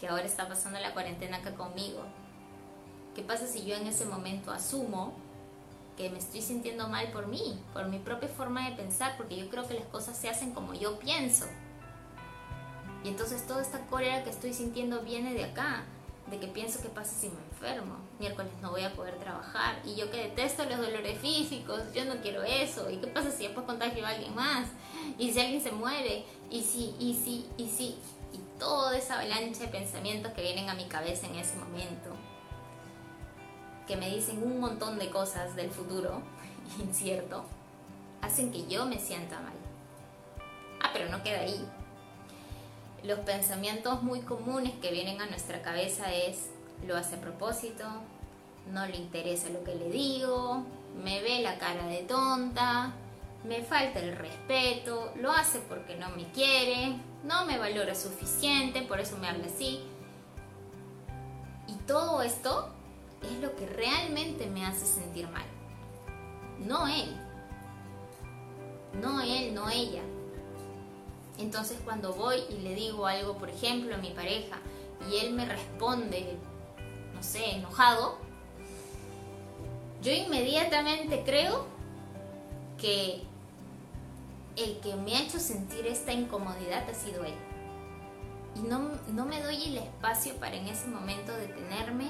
que 0.00 0.08
ahora 0.08 0.24
está 0.24 0.48
pasando 0.48 0.80
la 0.80 0.94
cuarentena 0.94 1.36
acá 1.36 1.54
conmigo, 1.54 2.02
¿qué 3.14 3.22
pasa 3.22 3.46
si 3.46 3.64
yo 3.64 3.76
en 3.76 3.86
ese 3.86 4.04
momento 4.04 4.50
asumo 4.50 5.12
que 5.96 6.10
me 6.10 6.18
estoy 6.18 6.42
sintiendo 6.42 6.88
mal 6.88 7.12
por 7.12 7.28
mí, 7.28 7.62
por 7.72 7.86
mi 7.86 8.00
propia 8.00 8.28
forma 8.28 8.68
de 8.68 8.74
pensar, 8.74 9.16
porque 9.16 9.36
yo 9.36 9.48
creo 9.48 9.68
que 9.68 9.74
las 9.74 9.86
cosas 9.86 10.18
se 10.18 10.28
hacen 10.28 10.52
como 10.52 10.74
yo 10.74 10.98
pienso? 10.98 11.46
Y 13.04 13.10
entonces 13.10 13.46
toda 13.46 13.62
esta 13.62 13.86
cólera 13.86 14.24
que 14.24 14.30
estoy 14.30 14.54
sintiendo 14.54 15.02
viene 15.02 15.34
de 15.34 15.44
acá, 15.44 15.84
de 16.28 16.40
que 16.40 16.48
pienso 16.48 16.82
que 16.82 16.88
pasa 16.88 17.14
si 17.14 17.28
me 17.28 17.49
miércoles 18.20 18.52
no 18.60 18.70
voy 18.70 18.82
a 18.82 18.92
poder 18.92 19.16
trabajar. 19.18 19.80
Y 19.84 19.96
yo 19.96 20.10
que 20.10 20.28
detesto 20.28 20.64
los 20.64 20.78
dolores 20.78 21.18
físicos, 21.18 21.80
yo 21.94 22.04
no 22.04 22.20
quiero 22.20 22.42
eso, 22.42 22.90
y 22.90 22.98
qué 22.98 23.06
pasa 23.06 23.30
si 23.30 23.44
después 23.44 23.66
contagio 23.66 24.04
a 24.06 24.10
alguien 24.10 24.34
más, 24.34 24.68
y 25.18 25.32
si 25.32 25.40
alguien 25.40 25.62
se 25.62 25.72
muere, 25.72 26.24
y 26.50 26.62
si, 26.62 26.94
y 26.98 27.14
si, 27.14 27.46
y 27.56 27.68
si, 27.68 27.96
y 28.32 28.38
toda 28.58 28.96
esa 28.96 29.14
avalancha 29.14 29.60
de 29.60 29.68
pensamientos 29.68 30.32
que 30.32 30.42
vienen 30.42 30.68
a 30.68 30.74
mi 30.74 30.84
cabeza 30.84 31.26
en 31.26 31.36
ese 31.36 31.56
momento, 31.56 32.10
que 33.86 33.96
me 33.96 34.08
dicen 34.10 34.42
un 34.42 34.60
montón 34.60 34.98
de 34.98 35.10
cosas 35.10 35.56
del 35.56 35.70
futuro 35.70 36.22
incierto, 36.78 37.44
hacen 38.20 38.52
que 38.52 38.66
yo 38.66 38.86
me 38.86 38.98
sienta 38.98 39.40
mal. 39.40 39.54
Ah, 40.82 40.90
pero 40.92 41.08
no 41.08 41.22
queda 41.22 41.40
ahí. 41.40 41.66
Los 43.02 43.20
pensamientos 43.20 44.02
muy 44.02 44.20
comunes 44.20 44.74
que 44.80 44.92
vienen 44.92 45.20
a 45.22 45.26
nuestra 45.26 45.62
cabeza 45.62 46.12
es, 46.12 46.50
lo 46.86 46.96
hace 46.96 47.16
a 47.16 47.20
propósito, 47.20 47.84
no 48.72 48.86
le 48.86 48.96
interesa 48.96 49.48
lo 49.48 49.64
que 49.64 49.74
le 49.74 49.90
digo, 49.90 50.64
me 51.02 51.22
ve 51.22 51.40
la 51.42 51.58
cara 51.58 51.86
de 51.86 52.02
tonta, 52.02 52.92
me 53.44 53.62
falta 53.62 54.00
el 54.00 54.16
respeto, 54.16 55.12
lo 55.16 55.32
hace 55.32 55.60
porque 55.60 55.96
no 55.96 56.10
me 56.10 56.30
quiere, 56.32 56.96
no 57.24 57.44
me 57.46 57.58
valora 57.58 57.94
suficiente, 57.94 58.82
por 58.82 59.00
eso 59.00 59.16
me 59.18 59.28
habla 59.28 59.46
así. 59.46 59.80
Y 61.66 61.74
todo 61.86 62.22
esto 62.22 62.70
es 63.22 63.40
lo 63.40 63.54
que 63.56 63.66
realmente 63.66 64.46
me 64.46 64.66
hace 64.66 64.86
sentir 64.86 65.28
mal. 65.28 65.46
No 66.58 66.86
él. 66.86 67.16
No 69.00 69.20
él, 69.20 69.54
no 69.54 69.70
ella. 69.70 70.02
Entonces 71.38 71.78
cuando 71.84 72.12
voy 72.12 72.42
y 72.50 72.58
le 72.58 72.74
digo 72.74 73.06
algo, 73.06 73.38
por 73.38 73.48
ejemplo, 73.48 73.94
a 73.94 73.98
mi 73.98 74.10
pareja, 74.10 74.58
y 75.10 75.16
él 75.16 75.32
me 75.32 75.46
responde, 75.46 76.36
no 77.20 77.24
sé, 77.24 77.50
enojado, 77.50 78.16
yo 80.00 80.10
inmediatamente 80.10 81.22
creo 81.22 81.66
que 82.78 83.22
el 84.56 84.80
que 84.80 84.94
me 84.96 85.14
ha 85.14 85.20
hecho 85.20 85.38
sentir 85.38 85.86
esta 85.86 86.14
incomodidad 86.14 86.88
ha 86.88 86.94
sido 86.94 87.22
él. 87.26 87.34
Y 88.56 88.60
no, 88.60 88.92
no 89.12 89.26
me 89.26 89.42
doy 89.42 89.62
el 89.64 89.76
espacio 89.76 90.34
para 90.36 90.56
en 90.56 90.66
ese 90.68 90.86
momento 90.86 91.36
detenerme 91.36 92.06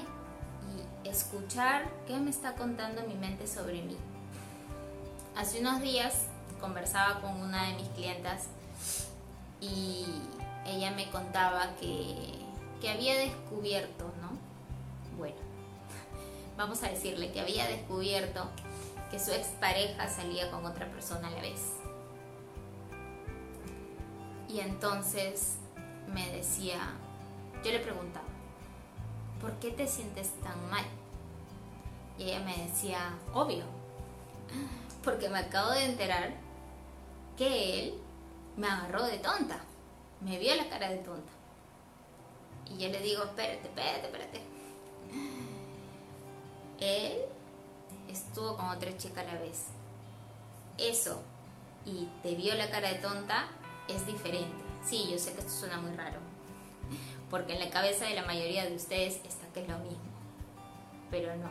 y 1.03 1.09
escuchar 1.09 1.91
qué 2.07 2.15
me 2.17 2.29
está 2.29 2.55
contando 2.55 3.01
mi 3.05 3.15
mente 3.15 3.47
sobre 3.47 3.81
mí. 3.81 3.97
Hace 5.35 5.59
unos 5.59 5.81
días 5.81 6.27
conversaba 6.61 7.19
con 7.19 7.35
una 7.35 7.67
de 7.67 7.73
mis 7.73 7.89
clientas 7.89 8.47
y 9.59 10.05
ella 10.65 10.91
me 10.91 11.09
contaba 11.09 11.75
que, 11.81 12.15
que 12.79 12.89
había 12.89 13.17
descubierto. 13.17 14.05
Bueno, 15.17 15.37
vamos 16.57 16.83
a 16.83 16.89
decirle 16.89 17.31
que 17.31 17.41
había 17.41 17.67
descubierto 17.67 18.49
que 19.09 19.19
su 19.19 19.31
expareja 19.31 20.07
salía 20.09 20.49
con 20.51 20.65
otra 20.65 20.89
persona 20.89 21.27
a 21.27 21.31
la 21.31 21.41
vez. 21.41 21.73
Y 24.47 24.59
entonces 24.59 25.57
me 26.13 26.29
decía, 26.31 26.79
yo 27.63 27.71
le 27.71 27.79
preguntaba, 27.79 28.25
¿por 29.39 29.51
qué 29.59 29.71
te 29.71 29.87
sientes 29.87 30.31
tan 30.41 30.69
mal? 30.69 30.85
Y 32.17 32.23
ella 32.23 32.39
me 32.41 32.57
decía, 32.65 33.13
obvio, 33.33 33.63
porque 35.03 35.29
me 35.29 35.39
acabo 35.39 35.71
de 35.71 35.85
enterar 35.85 36.33
que 37.37 37.79
él 37.79 37.93
me 38.57 38.67
agarró 38.67 39.03
de 39.03 39.17
tonta, 39.19 39.59
me 40.21 40.37
vio 40.37 40.55
la 40.55 40.69
cara 40.69 40.89
de 40.89 40.97
tonta. 40.97 41.31
Y 42.69 42.77
yo 42.77 42.89
le 42.89 42.99
digo, 42.99 43.23
espérate, 43.23 43.67
espérate, 43.67 44.05
espérate. 44.05 44.50
Él 46.79 47.13
estuvo 48.09 48.57
con 48.57 48.69
otra 48.69 48.95
chica 48.97 49.21
a 49.21 49.25
la 49.25 49.35
vez. 49.35 49.67
Eso 50.77 51.21
y 51.85 52.07
te 52.23 52.35
vio 52.35 52.55
la 52.55 52.69
cara 52.69 52.89
de 52.89 52.99
tonta 52.99 53.47
es 53.87 54.05
diferente. 54.05 54.63
Sí, 54.83 55.07
yo 55.11 55.17
sé 55.17 55.33
que 55.33 55.39
esto 55.39 55.51
suena 55.51 55.77
muy 55.77 55.91
raro, 55.91 56.19
porque 57.29 57.53
en 57.53 57.59
la 57.59 57.69
cabeza 57.69 58.05
de 58.05 58.15
la 58.15 58.23
mayoría 58.23 58.65
de 58.65 58.75
ustedes 58.75 59.21
está 59.25 59.47
que 59.53 59.61
es 59.61 59.69
lo 59.69 59.77
mismo, 59.79 60.01
pero 61.09 61.35
no. 61.35 61.49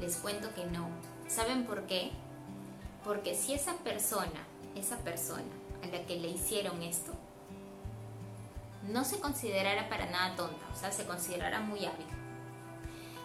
Les 0.00 0.16
cuento 0.16 0.52
que 0.54 0.66
no. 0.66 0.88
¿Saben 1.28 1.64
por 1.64 1.86
qué? 1.86 2.10
Porque 3.04 3.34
si 3.34 3.54
esa 3.54 3.74
persona, 3.78 4.46
esa 4.74 4.98
persona 4.98 5.44
a 5.82 5.86
la 5.86 6.04
que 6.04 6.16
le 6.16 6.28
hicieron 6.28 6.82
esto, 6.82 7.12
no 8.88 9.04
se 9.04 9.20
considerara 9.20 9.88
para 9.88 10.06
nada 10.06 10.36
tonta, 10.36 10.66
o 10.72 10.76
sea, 10.76 10.92
se 10.92 11.04
considerara 11.04 11.60
muy 11.60 11.84
hábil, 11.84 12.06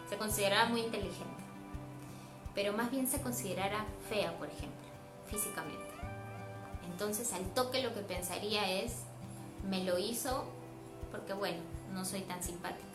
se 0.09 0.17
considerara 0.17 0.65
muy 0.65 0.81
inteligente, 0.81 1.43
pero 2.55 2.73
más 2.73 2.91
bien 2.91 3.07
se 3.07 3.21
considerara 3.21 3.85
fea, 4.09 4.37
por 4.37 4.47
ejemplo, 4.47 4.87
físicamente 5.27 5.89
entonces 6.99 7.31
al 7.31 7.45
toque 7.53 7.81
lo 7.81 7.93
que 7.93 8.01
pensaría 8.01 8.81
es, 8.81 9.03
me 9.69 9.85
lo 9.85 9.97
hizo 9.97 10.43
porque 11.11 11.31
bueno, 11.31 11.59
no 11.93 12.03
soy 12.03 12.19
tan 12.21 12.43
simpática. 12.43 12.85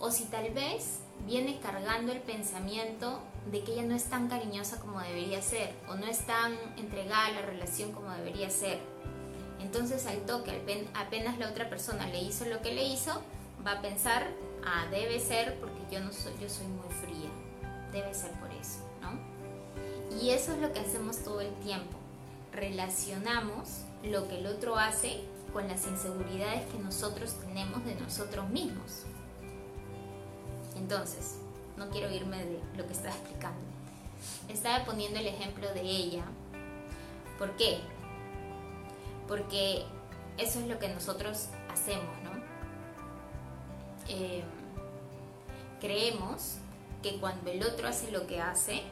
O 0.00 0.10
si 0.10 0.24
tal 0.24 0.50
vez 0.54 1.00
viene 1.26 1.60
cargando 1.60 2.12
el 2.12 2.20
pensamiento 2.20 3.20
de 3.52 3.62
que 3.62 3.74
ella 3.74 3.82
no 3.82 3.94
es 3.94 4.04
tan 4.04 4.28
cariñosa 4.28 4.80
como 4.80 5.00
debería 5.00 5.42
ser, 5.42 5.74
o 5.90 5.96
no 5.96 6.06
es 6.06 6.26
tan 6.26 6.56
entregada 6.78 7.26
a 7.26 7.32
la 7.32 7.42
relación 7.42 7.92
como 7.92 8.10
debería 8.10 8.48
ser. 8.48 8.80
Entonces 9.60 10.06
al 10.06 10.20
toque, 10.26 10.86
apenas 10.94 11.38
la 11.38 11.48
otra 11.48 11.68
persona 11.68 12.06
le 12.06 12.20
hizo 12.22 12.44
lo 12.44 12.62
que 12.62 12.72
le 12.72 12.84
hizo, 12.84 13.22
va 13.66 13.72
a 13.72 13.82
pensar, 13.82 14.26
ah, 14.64 14.86
debe 14.90 15.18
ser 15.20 15.58
porque 15.60 15.80
yo 15.90 16.00
no 16.00 16.12
soy, 16.12 16.32
yo 16.40 16.48
soy 16.48 16.66
muy 16.66 16.88
fría, 17.00 17.30
debe 17.92 18.14
ser 18.14 18.30
por 18.32 18.50
eso, 18.52 18.80
¿no? 19.00 20.18
Y 20.20 20.30
eso 20.30 20.52
es 20.52 20.58
lo 20.58 20.72
que 20.72 20.80
hacemos 20.80 21.18
todo 21.22 21.40
el 21.40 21.52
tiempo 21.56 21.98
relacionamos 22.58 23.82
lo 24.02 24.28
que 24.28 24.38
el 24.38 24.46
otro 24.46 24.76
hace 24.76 25.20
con 25.52 25.68
las 25.68 25.86
inseguridades 25.86 26.66
que 26.66 26.78
nosotros 26.78 27.34
tenemos 27.40 27.84
de 27.84 27.94
nosotros 27.94 28.48
mismos. 28.50 29.04
Entonces, 30.76 31.36
no 31.76 31.88
quiero 31.90 32.10
irme 32.10 32.44
de 32.44 32.60
lo 32.76 32.86
que 32.86 32.92
estaba 32.92 33.14
explicando. 33.14 33.60
Estaba 34.48 34.84
poniendo 34.84 35.18
el 35.18 35.26
ejemplo 35.26 35.72
de 35.72 35.80
ella. 35.80 36.24
¿Por 37.38 37.56
qué? 37.56 37.78
Porque 39.28 39.84
eso 40.38 40.58
es 40.60 40.66
lo 40.66 40.78
que 40.78 40.88
nosotros 40.88 41.48
hacemos, 41.70 42.16
¿no? 42.24 42.30
Eh, 44.08 44.42
creemos 45.80 46.56
que 47.02 47.20
cuando 47.20 47.50
el 47.50 47.62
otro 47.62 47.88
hace 47.88 48.10
lo 48.10 48.26
que 48.26 48.40
hace, 48.40 48.82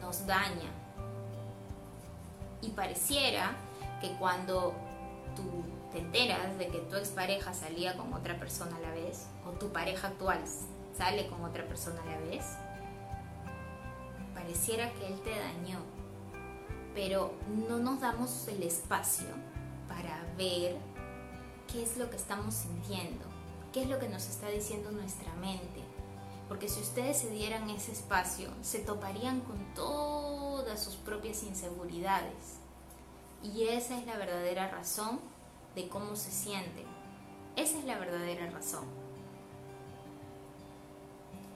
nos 0.00 0.26
daña, 0.26 0.70
y 2.60 2.70
pareciera 2.70 3.52
que 4.00 4.12
cuando 4.16 4.74
tú 5.36 5.64
te 5.92 6.00
enteras 6.00 6.58
de 6.58 6.68
que 6.68 6.78
tu 6.78 6.96
expareja 6.96 7.54
salía 7.54 7.96
con 7.96 8.12
otra 8.12 8.38
persona 8.38 8.76
a 8.76 8.80
la 8.80 8.90
vez, 8.90 9.26
o 9.46 9.50
tu 9.52 9.70
pareja 9.72 10.08
actual 10.08 10.42
sale 10.96 11.28
con 11.28 11.44
otra 11.44 11.66
persona 11.66 12.02
a 12.02 12.06
la 12.06 12.18
vez, 12.18 12.44
pareciera 14.34 14.92
que 14.94 15.06
él 15.06 15.20
te 15.20 15.30
dañó. 15.30 15.78
Pero 16.94 17.32
no 17.68 17.78
nos 17.78 18.00
damos 18.00 18.48
el 18.48 18.62
espacio 18.62 19.26
para 19.98 20.24
ver 20.36 20.76
qué 21.70 21.82
es 21.82 21.96
lo 21.96 22.08
que 22.08 22.16
estamos 22.16 22.54
sintiendo, 22.54 23.24
qué 23.72 23.82
es 23.82 23.88
lo 23.88 23.98
que 23.98 24.08
nos 24.08 24.28
está 24.28 24.48
diciendo 24.48 24.92
nuestra 24.92 25.32
mente. 25.34 25.82
Porque 26.48 26.68
si 26.68 26.80
ustedes 26.80 27.18
se 27.18 27.30
dieran 27.30 27.68
ese 27.68 27.92
espacio, 27.92 28.50
se 28.62 28.78
toparían 28.78 29.40
con 29.40 29.58
todas 29.74 30.82
sus 30.82 30.94
propias 30.94 31.42
inseguridades. 31.42 32.58
Y 33.42 33.64
esa 33.64 33.98
es 33.98 34.06
la 34.06 34.16
verdadera 34.16 34.68
razón 34.68 35.20
de 35.74 35.88
cómo 35.88 36.14
se 36.16 36.30
sienten. 36.30 36.86
Esa 37.56 37.78
es 37.78 37.84
la 37.84 37.98
verdadera 37.98 38.48
razón. 38.50 38.86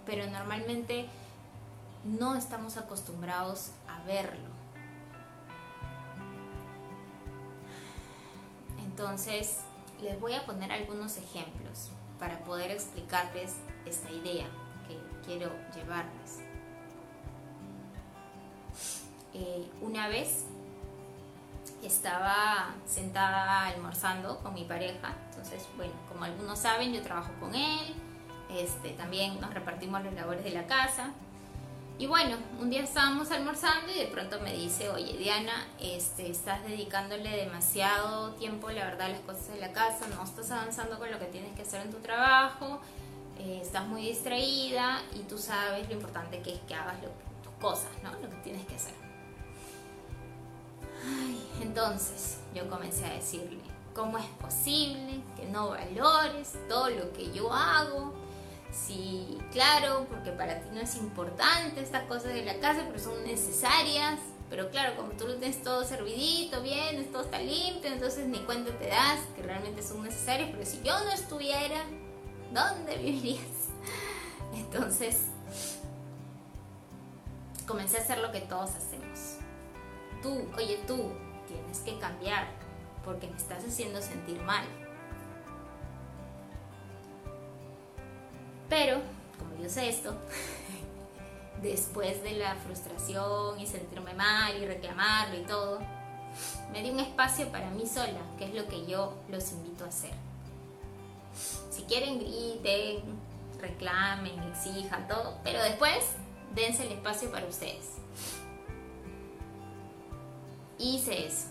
Pero 0.04 0.26
normalmente 0.26 1.06
no 2.04 2.34
estamos 2.34 2.76
acostumbrados 2.76 3.70
a 3.88 4.04
verlo. 4.04 4.51
Entonces, 8.92 9.60
les 10.02 10.20
voy 10.20 10.34
a 10.34 10.44
poner 10.44 10.70
algunos 10.70 11.16
ejemplos 11.16 11.88
para 12.18 12.38
poder 12.40 12.70
explicarles 12.70 13.54
esta 13.86 14.10
idea 14.10 14.44
que 14.86 14.98
quiero 15.24 15.50
llevarles. 15.74 16.40
Eh, 19.32 19.66
una 19.80 20.08
vez 20.08 20.44
estaba 21.82 22.74
sentada 22.84 23.64
almorzando 23.64 24.38
con 24.40 24.52
mi 24.52 24.64
pareja, 24.64 25.16
entonces, 25.30 25.66
bueno, 25.78 25.94
como 26.06 26.24
algunos 26.24 26.58
saben, 26.58 26.92
yo 26.92 27.00
trabajo 27.00 27.32
con 27.40 27.54
él, 27.54 27.94
este, 28.50 28.90
también 28.90 29.40
nos 29.40 29.54
repartimos 29.54 30.04
las 30.04 30.12
labores 30.12 30.44
de 30.44 30.50
la 30.50 30.66
casa. 30.66 31.14
Y 32.02 32.08
bueno, 32.08 32.36
un 32.58 32.68
día 32.68 32.82
estábamos 32.82 33.30
almorzando 33.30 33.92
y 33.92 33.96
de 33.96 34.06
pronto 34.06 34.40
me 34.40 34.52
dice, 34.52 34.90
oye 34.90 35.16
Diana, 35.16 35.68
este, 35.78 36.28
estás 36.28 36.60
dedicándole 36.64 37.30
demasiado 37.30 38.32
tiempo, 38.32 38.72
la 38.72 38.86
verdad, 38.86 39.02
a 39.02 39.08
las 39.10 39.20
cosas 39.20 39.50
de 39.50 39.60
la 39.60 39.72
casa, 39.72 40.08
no 40.08 40.24
estás 40.24 40.50
avanzando 40.50 40.98
con 40.98 41.12
lo 41.12 41.20
que 41.20 41.26
tienes 41.26 41.54
que 41.54 41.62
hacer 41.62 41.80
en 41.82 41.92
tu 41.92 41.98
trabajo, 41.98 42.80
eh, 43.38 43.60
estás 43.62 43.86
muy 43.86 44.02
distraída 44.02 45.00
y 45.14 45.20
tú 45.20 45.38
sabes 45.38 45.86
lo 45.88 45.94
importante 45.94 46.42
que 46.42 46.54
es 46.54 46.60
que 46.62 46.74
hagas 46.74 46.96
tus 47.00 47.52
cosas, 47.60 47.92
¿no? 48.02 48.10
Lo 48.14 48.28
que 48.28 48.36
tienes 48.42 48.66
que 48.66 48.74
hacer. 48.74 48.94
entonces 51.62 52.40
yo 52.52 52.68
comencé 52.68 53.06
a 53.06 53.12
decirle, 53.12 53.60
¿Cómo 53.94 54.16
es 54.16 54.24
posible 54.40 55.20
que 55.36 55.46
no 55.46 55.68
valores 55.68 56.54
todo 56.66 56.88
lo 56.88 57.12
que 57.12 57.30
yo 57.30 57.52
hago? 57.52 58.14
Sí, 58.72 59.38
claro, 59.52 60.06
porque 60.08 60.30
para 60.30 60.60
ti 60.60 60.70
no 60.72 60.80
es 60.80 60.96
importante 60.96 61.82
estas 61.82 62.04
cosas 62.04 62.32
de 62.32 62.42
la 62.42 62.58
casa, 62.58 62.84
pero 62.86 62.98
son 62.98 63.22
necesarias. 63.24 64.18
Pero 64.48 64.70
claro, 64.70 64.96
como 64.96 65.12
tú 65.12 65.26
lo 65.26 65.36
tienes 65.36 65.62
todo 65.62 65.84
servidito, 65.84 66.62
bien, 66.62 67.10
todo 67.12 67.22
está 67.22 67.38
limpio, 67.38 67.90
entonces 67.90 68.26
ni 68.26 68.38
cuenta 68.40 68.70
te 68.78 68.88
das 68.88 69.20
que 69.36 69.42
realmente 69.42 69.82
son 69.82 70.02
necesarias. 70.02 70.50
Pero 70.52 70.64
si 70.64 70.82
yo 70.82 70.98
no 71.04 71.10
estuviera, 71.12 71.84
¿dónde 72.52 72.96
vivirías? 72.96 73.46
Entonces, 74.54 75.22
comencé 77.66 77.98
a 77.98 78.00
hacer 78.00 78.18
lo 78.18 78.30
que 78.32 78.40
todos 78.40 78.70
hacemos. 78.70 79.36
Tú, 80.22 80.46
oye 80.56 80.78
tú, 80.86 81.12
tienes 81.46 81.78
que 81.78 81.98
cambiar 81.98 82.48
porque 83.04 83.28
me 83.28 83.36
estás 83.36 83.64
haciendo 83.64 84.02
sentir 84.02 84.40
mal. 84.42 84.66
Pero, 88.72 89.02
como 89.38 89.62
yo 89.62 89.68
sé 89.68 89.90
esto, 89.90 90.14
después 91.62 92.22
de 92.22 92.32
la 92.32 92.54
frustración 92.54 93.60
y 93.60 93.66
sentirme 93.66 94.14
mal 94.14 94.56
y 94.56 94.64
reclamarlo 94.64 95.38
y 95.38 95.42
todo, 95.42 95.78
me 96.72 96.82
di 96.82 96.88
un 96.88 97.00
espacio 97.00 97.52
para 97.52 97.68
mí 97.68 97.86
sola, 97.86 98.20
que 98.38 98.46
es 98.46 98.54
lo 98.54 98.66
que 98.68 98.86
yo 98.86 99.12
los 99.28 99.52
invito 99.52 99.84
a 99.84 99.88
hacer. 99.88 100.14
Si 101.70 101.82
quieren, 101.82 102.18
griten, 102.18 103.02
reclamen, 103.60 104.42
exijan 104.44 105.06
todo, 105.06 105.36
pero 105.44 105.62
después 105.62 106.12
dense 106.54 106.86
el 106.86 106.92
espacio 106.92 107.30
para 107.30 107.44
ustedes. 107.44 107.96
Hice 110.78 111.26
eso, 111.26 111.48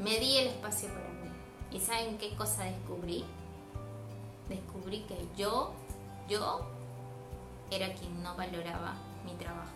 me 0.00 0.18
di 0.18 0.38
el 0.38 0.46
espacio 0.46 0.88
para 0.88 1.10
mí. 1.10 1.28
¿Y 1.72 1.80
saben 1.80 2.16
qué 2.16 2.34
cosa 2.36 2.64
descubrí? 2.64 3.22
Descubrí 4.48 5.00
que 5.02 5.28
yo, 5.36 5.74
yo 6.28 6.66
era 7.70 7.92
quien 7.94 8.22
no 8.22 8.36
valoraba 8.36 8.94
mi 9.24 9.32
trabajo. 9.34 9.72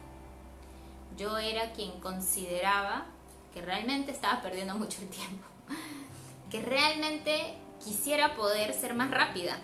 Yo 1.16 1.38
era 1.38 1.72
quien 1.72 2.00
consideraba 2.00 3.06
que 3.52 3.62
realmente 3.62 4.12
estaba 4.12 4.40
perdiendo 4.40 4.74
mucho 4.74 5.02
el 5.02 5.08
tiempo. 5.08 5.44
Que 6.50 6.62
realmente 6.62 7.58
quisiera 7.84 8.34
poder 8.34 8.72
ser 8.72 8.94
más 8.94 9.10
rápida. 9.10 9.58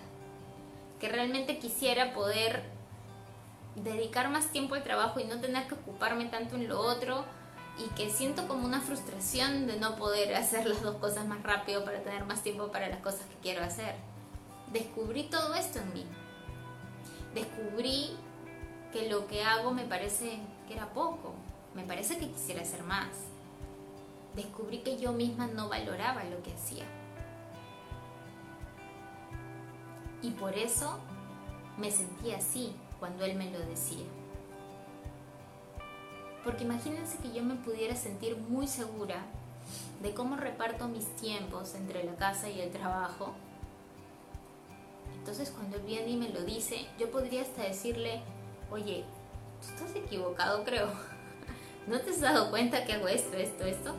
Que 0.99 1.09
realmente 1.09 1.57
quisiera 1.57 2.13
poder 2.13 2.61
dedicar 3.75 4.29
más 4.29 4.49
tiempo 4.49 4.75
al 4.75 4.83
trabajo 4.83 5.19
y 5.19 5.23
no 5.23 5.41
tener 5.41 5.67
que 5.67 5.73
ocuparme 5.73 6.25
tanto 6.25 6.57
en 6.57 6.67
lo 6.67 6.79
otro 6.79 7.25
y 7.77 7.89
que 7.95 8.09
siento 8.09 8.47
como 8.47 8.65
una 8.65 8.81
frustración 8.81 9.67
de 9.67 9.77
no 9.79 9.95
poder 9.95 10.35
hacer 10.35 10.67
las 10.67 10.81
dos 10.81 10.97
cosas 10.97 11.25
más 11.25 11.41
rápido 11.43 11.83
para 11.83 12.03
tener 12.03 12.25
más 12.25 12.43
tiempo 12.43 12.71
para 12.71 12.87
las 12.87 12.99
cosas 12.99 13.25
que 13.25 13.35
quiero 13.41 13.63
hacer. 13.63 13.95
Descubrí 14.71 15.23
todo 15.23 15.55
esto 15.55 15.79
en 15.79 15.93
mí. 15.93 16.05
Descubrí 17.35 18.11
que 18.93 19.09
lo 19.09 19.27
que 19.27 19.43
hago 19.43 19.71
me 19.71 19.83
parece 19.83 20.39
que 20.67 20.73
era 20.73 20.87
poco, 20.93 21.33
me 21.75 21.83
parece 21.83 22.17
que 22.17 22.31
quisiera 22.31 22.61
hacer 22.61 22.81
más. 22.83 23.09
Descubrí 24.35 24.79
que 24.79 24.97
yo 24.97 25.11
misma 25.11 25.47
no 25.47 25.67
valoraba 25.67 26.23
lo 26.23 26.41
que 26.41 26.53
hacía. 26.53 26.85
Y 30.21 30.31
por 30.31 30.57
eso 30.57 30.97
me 31.77 31.91
sentí 31.91 32.31
así 32.31 32.73
cuando 32.99 33.25
él 33.25 33.35
me 33.35 33.51
lo 33.51 33.59
decía. 33.59 34.05
Porque 36.45 36.63
imagínense 36.63 37.17
que 37.17 37.33
yo 37.33 37.43
me 37.43 37.55
pudiera 37.55 37.95
sentir 37.95 38.37
muy 38.37 38.67
segura 38.67 39.25
de 40.01 40.13
cómo 40.13 40.37
reparto 40.37 40.87
mis 40.87 41.07
tiempos 41.17 41.75
entre 41.75 42.03
la 42.05 42.15
casa 42.15 42.49
y 42.49 42.61
el 42.61 42.71
trabajo. 42.71 43.33
Entonces 45.25 45.49
cuando 45.49 45.77
él 45.77 45.81
viene 45.81 46.09
y 46.09 46.17
me 46.17 46.29
lo 46.29 46.43
dice, 46.43 46.85
yo 46.99 47.09
podría 47.09 47.41
hasta 47.41 47.63
decirle, 47.63 48.21
oye, 48.69 49.03
tú 49.59 49.73
estás 49.73 49.95
equivocado 49.95 50.63
creo. 50.63 50.87
¿No 51.87 51.99
te 51.99 52.11
has 52.11 52.21
dado 52.21 52.51
cuenta 52.51 52.85
que 52.85 52.93
hago 52.93 53.07
esto, 53.07 53.35
esto, 53.35 53.65
esto? 53.65 53.95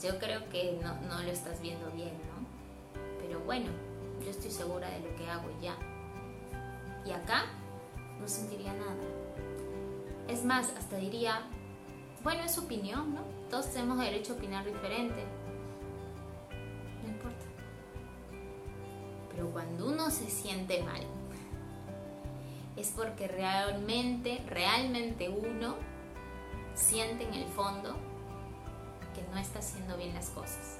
Yo 0.00 0.16
creo 0.20 0.48
que 0.48 0.78
no, 0.80 0.94
no 1.08 1.20
lo 1.24 1.28
estás 1.32 1.60
viendo 1.60 1.90
bien, 1.90 2.12
¿no? 2.12 2.46
Pero 3.18 3.40
bueno, 3.40 3.66
yo 4.24 4.30
estoy 4.30 4.52
segura 4.52 4.88
de 4.90 5.00
lo 5.00 5.16
que 5.16 5.28
hago 5.28 5.48
ya. 5.60 5.74
Y 7.04 7.10
acá 7.10 7.46
no 8.20 8.28
sentiría 8.28 8.72
nada. 8.74 8.94
Es 10.28 10.44
más, 10.44 10.72
hasta 10.78 10.98
diría, 10.98 11.42
bueno, 12.22 12.44
es 12.44 12.56
opinión, 12.58 13.12
¿no? 13.12 13.22
Todos 13.50 13.72
tenemos 13.72 13.98
derecho 13.98 14.34
a 14.34 14.36
opinar 14.36 14.64
diferente. 14.64 15.24
Pero 19.38 19.52
cuando 19.52 19.86
uno 19.86 20.10
se 20.10 20.28
siente 20.28 20.82
mal, 20.82 21.00
es 22.76 22.88
porque 22.88 23.28
realmente, 23.28 24.42
realmente 24.48 25.28
uno 25.28 25.76
siente 26.74 27.22
en 27.22 27.34
el 27.34 27.46
fondo 27.46 27.94
que 29.14 29.22
no 29.32 29.38
está 29.38 29.60
haciendo 29.60 29.96
bien 29.96 30.12
las 30.12 30.30
cosas. 30.30 30.78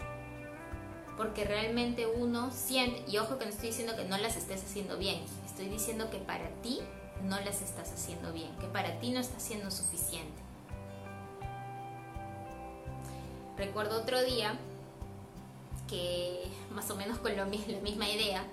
Porque 1.16 1.44
realmente 1.44 2.08
uno 2.08 2.50
siente, 2.50 3.08
y 3.08 3.18
ojo 3.18 3.38
que 3.38 3.44
no 3.44 3.52
estoy 3.52 3.68
diciendo 3.68 3.94
que 3.94 4.06
no 4.06 4.18
las 4.18 4.36
estés 4.36 4.64
haciendo 4.64 4.98
bien, 4.98 5.22
estoy 5.46 5.68
diciendo 5.68 6.10
que 6.10 6.18
para 6.18 6.48
ti 6.60 6.80
no 7.22 7.38
las 7.38 7.62
estás 7.62 7.92
haciendo 7.92 8.32
bien, 8.32 8.50
que 8.56 8.66
para 8.66 8.98
ti 8.98 9.12
no 9.12 9.20
está 9.20 9.38
siendo 9.38 9.70
suficiente. 9.70 10.42
Recuerdo 13.56 14.00
otro 14.00 14.20
día 14.24 14.58
que 15.88 16.57
más 16.78 16.88
o 16.92 16.94
menos 16.94 17.18
con 17.18 17.36
lo, 17.36 17.44
la 17.44 17.80
misma 17.80 18.08
idea, 18.08 18.44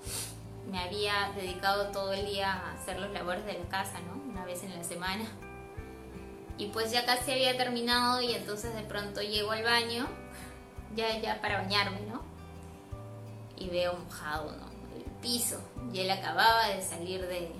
me 0.68 0.80
había 0.80 1.30
dedicado 1.36 1.92
todo 1.92 2.12
el 2.12 2.26
día 2.26 2.52
a 2.52 2.72
hacer 2.72 2.98
los 2.98 3.12
labores 3.12 3.46
de 3.46 3.52
la 3.52 3.68
casa, 3.68 4.00
¿no? 4.00 4.20
Una 4.28 4.44
vez 4.44 4.64
en 4.64 4.76
la 4.76 4.82
semana. 4.82 5.24
Y 6.58 6.66
pues 6.66 6.90
ya 6.90 7.06
casi 7.06 7.30
había 7.30 7.56
terminado 7.56 8.20
y 8.20 8.32
entonces 8.34 8.74
de 8.74 8.82
pronto 8.82 9.22
llego 9.22 9.52
al 9.52 9.62
baño, 9.62 10.08
ya, 10.96 11.16
ya 11.20 11.40
para 11.40 11.62
bañarme, 11.62 12.00
¿no? 12.00 12.22
Y 13.56 13.68
veo 13.68 13.94
mojado, 13.94 14.56
¿no? 14.56 14.66
El 14.96 15.04
piso. 15.22 15.62
Y 15.92 16.00
él 16.00 16.10
acababa 16.10 16.66
de 16.66 16.82
salir 16.82 17.20
de, 17.20 17.52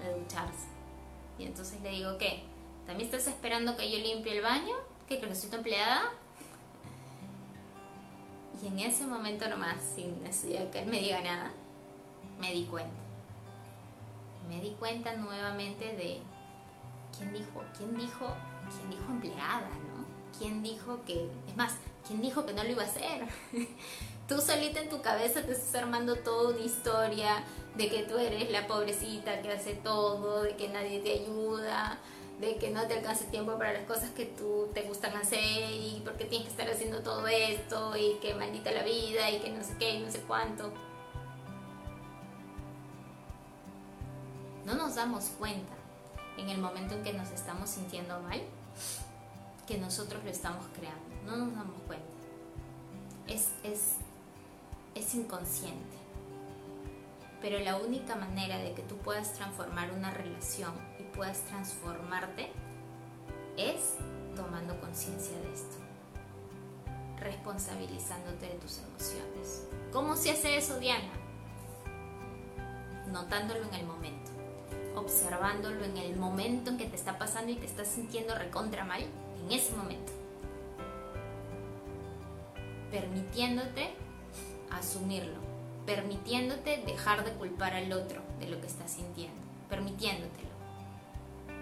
de 0.00 0.20
ducharse. 0.20 0.68
Y 1.38 1.44
entonces 1.44 1.82
le 1.82 1.90
digo, 1.90 2.16
¿qué? 2.16 2.44
¿También 2.86 3.10
estás 3.10 3.26
esperando 3.26 3.76
que 3.76 3.90
yo 3.90 3.98
limpie 3.98 4.38
el 4.38 4.42
baño? 4.42 4.74
¿Que, 5.06 5.20
que 5.20 5.26
no 5.26 5.34
soy 5.34 5.50
tu 5.50 5.56
empleada? 5.56 6.10
Y 8.62 8.66
en 8.66 8.78
ese 8.80 9.06
momento 9.06 9.48
nomás, 9.48 9.76
sin 9.94 10.22
necesidad 10.22 10.68
que 10.70 10.80
él 10.80 10.86
me 10.86 11.00
diga 11.00 11.20
nada, 11.20 11.52
me 12.40 12.52
di 12.52 12.64
cuenta. 12.64 12.96
Me 14.48 14.60
di 14.60 14.70
cuenta 14.78 15.14
nuevamente 15.14 15.84
de 15.96 16.20
quién 17.16 17.32
dijo, 17.32 17.62
quién 17.76 17.96
dijo, 17.96 18.26
quién 18.70 18.90
dijo 18.90 19.12
empleada, 19.12 19.68
¿no? 19.68 20.06
¿Quién 20.38 20.62
dijo 20.62 21.00
que, 21.04 21.28
es 21.48 21.56
más, 21.56 21.74
quién 22.06 22.20
dijo 22.20 22.46
que 22.46 22.52
no 22.52 22.64
lo 22.64 22.70
iba 22.70 22.82
a 22.82 22.86
hacer? 22.86 23.28
tú 24.28 24.40
solita 24.40 24.80
en 24.80 24.88
tu 24.88 25.00
cabeza 25.02 25.42
te 25.42 25.52
estás 25.52 25.74
armando 25.82 26.16
toda 26.16 26.50
una 26.50 26.60
historia 26.60 27.44
de 27.76 27.88
que 27.88 28.02
tú 28.02 28.18
eres 28.18 28.50
la 28.50 28.66
pobrecita 28.66 29.40
que 29.40 29.52
hace 29.52 29.74
todo, 29.74 30.42
de 30.42 30.56
que 30.56 30.68
nadie 30.68 31.00
te 31.00 31.12
ayuda, 31.12 31.98
de 32.40 32.56
que 32.56 32.70
no 32.70 32.86
te 32.86 32.94
alcanza 32.94 33.24
tiempo 33.26 33.58
para 33.58 33.72
las 33.72 33.84
cosas 33.84 34.10
que 34.10 34.26
tú 34.26 34.68
te 34.72 34.82
gustan 34.82 35.16
hacer 35.16 35.70
y 35.72 36.00
porque 36.04 36.24
tienes 36.24 36.48
que 36.48 36.52
estar 36.52 36.70
haciendo 36.70 37.02
todo 37.02 37.26
esto 37.26 37.96
y 37.96 38.14
que 38.20 38.34
maldita 38.34 38.70
la 38.70 38.84
vida 38.84 39.30
y 39.30 39.40
que 39.40 39.50
no 39.50 39.64
sé 39.64 39.74
qué 39.78 39.94
y 39.94 40.00
no 40.00 40.10
sé 40.10 40.20
cuánto. 40.20 40.72
No 44.64 44.74
nos 44.74 44.94
damos 44.94 45.24
cuenta 45.38 45.74
en 46.36 46.48
el 46.50 46.58
momento 46.58 46.94
en 46.94 47.02
que 47.02 47.12
nos 47.12 47.30
estamos 47.30 47.70
sintiendo 47.70 48.20
mal 48.20 48.40
que 49.66 49.78
nosotros 49.78 50.22
lo 50.22 50.30
estamos 50.30 50.64
creando. 50.74 51.00
No 51.26 51.36
nos 51.36 51.54
damos 51.54 51.80
cuenta. 51.86 52.06
Es, 53.26 53.50
es 53.64 53.96
es 54.98 55.14
inconsciente. 55.14 55.96
Pero 57.40 57.58
la 57.60 57.76
única 57.76 58.16
manera 58.16 58.58
de 58.58 58.72
que 58.72 58.82
tú 58.82 58.96
puedas 58.96 59.32
transformar 59.34 59.92
una 59.92 60.10
relación 60.10 60.72
puedas 61.18 61.40
transformarte 61.46 62.48
es 63.56 63.96
tomando 64.36 64.80
conciencia 64.80 65.36
de 65.40 65.52
esto, 65.52 65.76
responsabilizándote 67.18 68.46
de 68.46 68.54
tus 68.54 68.78
emociones. 68.78 69.66
¿Cómo 69.92 70.14
se 70.14 70.30
hace 70.30 70.56
eso, 70.56 70.78
Diana? 70.78 71.10
Notándolo 73.08 73.66
en 73.66 73.74
el 73.74 73.84
momento, 73.84 74.30
observándolo 74.94 75.84
en 75.84 75.96
el 75.96 76.14
momento 76.14 76.70
en 76.70 76.78
que 76.78 76.86
te 76.86 76.94
está 76.94 77.18
pasando 77.18 77.50
y 77.50 77.56
te 77.56 77.66
estás 77.66 77.88
sintiendo 77.88 78.36
recontra 78.36 78.84
mal, 78.84 79.02
en 79.02 79.50
ese 79.50 79.74
momento. 79.74 80.12
Permitiéndote 82.92 83.92
asumirlo, 84.70 85.40
permitiéndote 85.84 86.84
dejar 86.86 87.24
de 87.24 87.32
culpar 87.32 87.74
al 87.74 87.92
otro 87.92 88.22
de 88.38 88.48
lo 88.48 88.60
que 88.60 88.68
estás 88.68 88.92
sintiendo, 88.92 89.40
permitiéndotelo. 89.68 90.47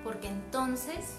Porque 0.07 0.29
entonces 0.29 1.17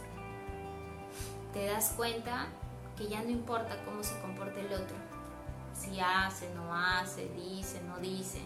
te 1.51 1.65
das 1.65 1.91
cuenta 1.97 2.47
que 2.95 3.09
ya 3.09 3.21
no 3.21 3.29
importa 3.29 3.83
cómo 3.83 4.01
se 4.01 4.17
comporte 4.21 4.61
el 4.61 4.67
otro, 4.67 4.95
si 5.73 5.99
hace, 5.99 6.49
no 6.55 6.73
hace, 6.73 7.27
dice, 7.33 7.81
no 7.81 7.97
dice. 7.97 8.39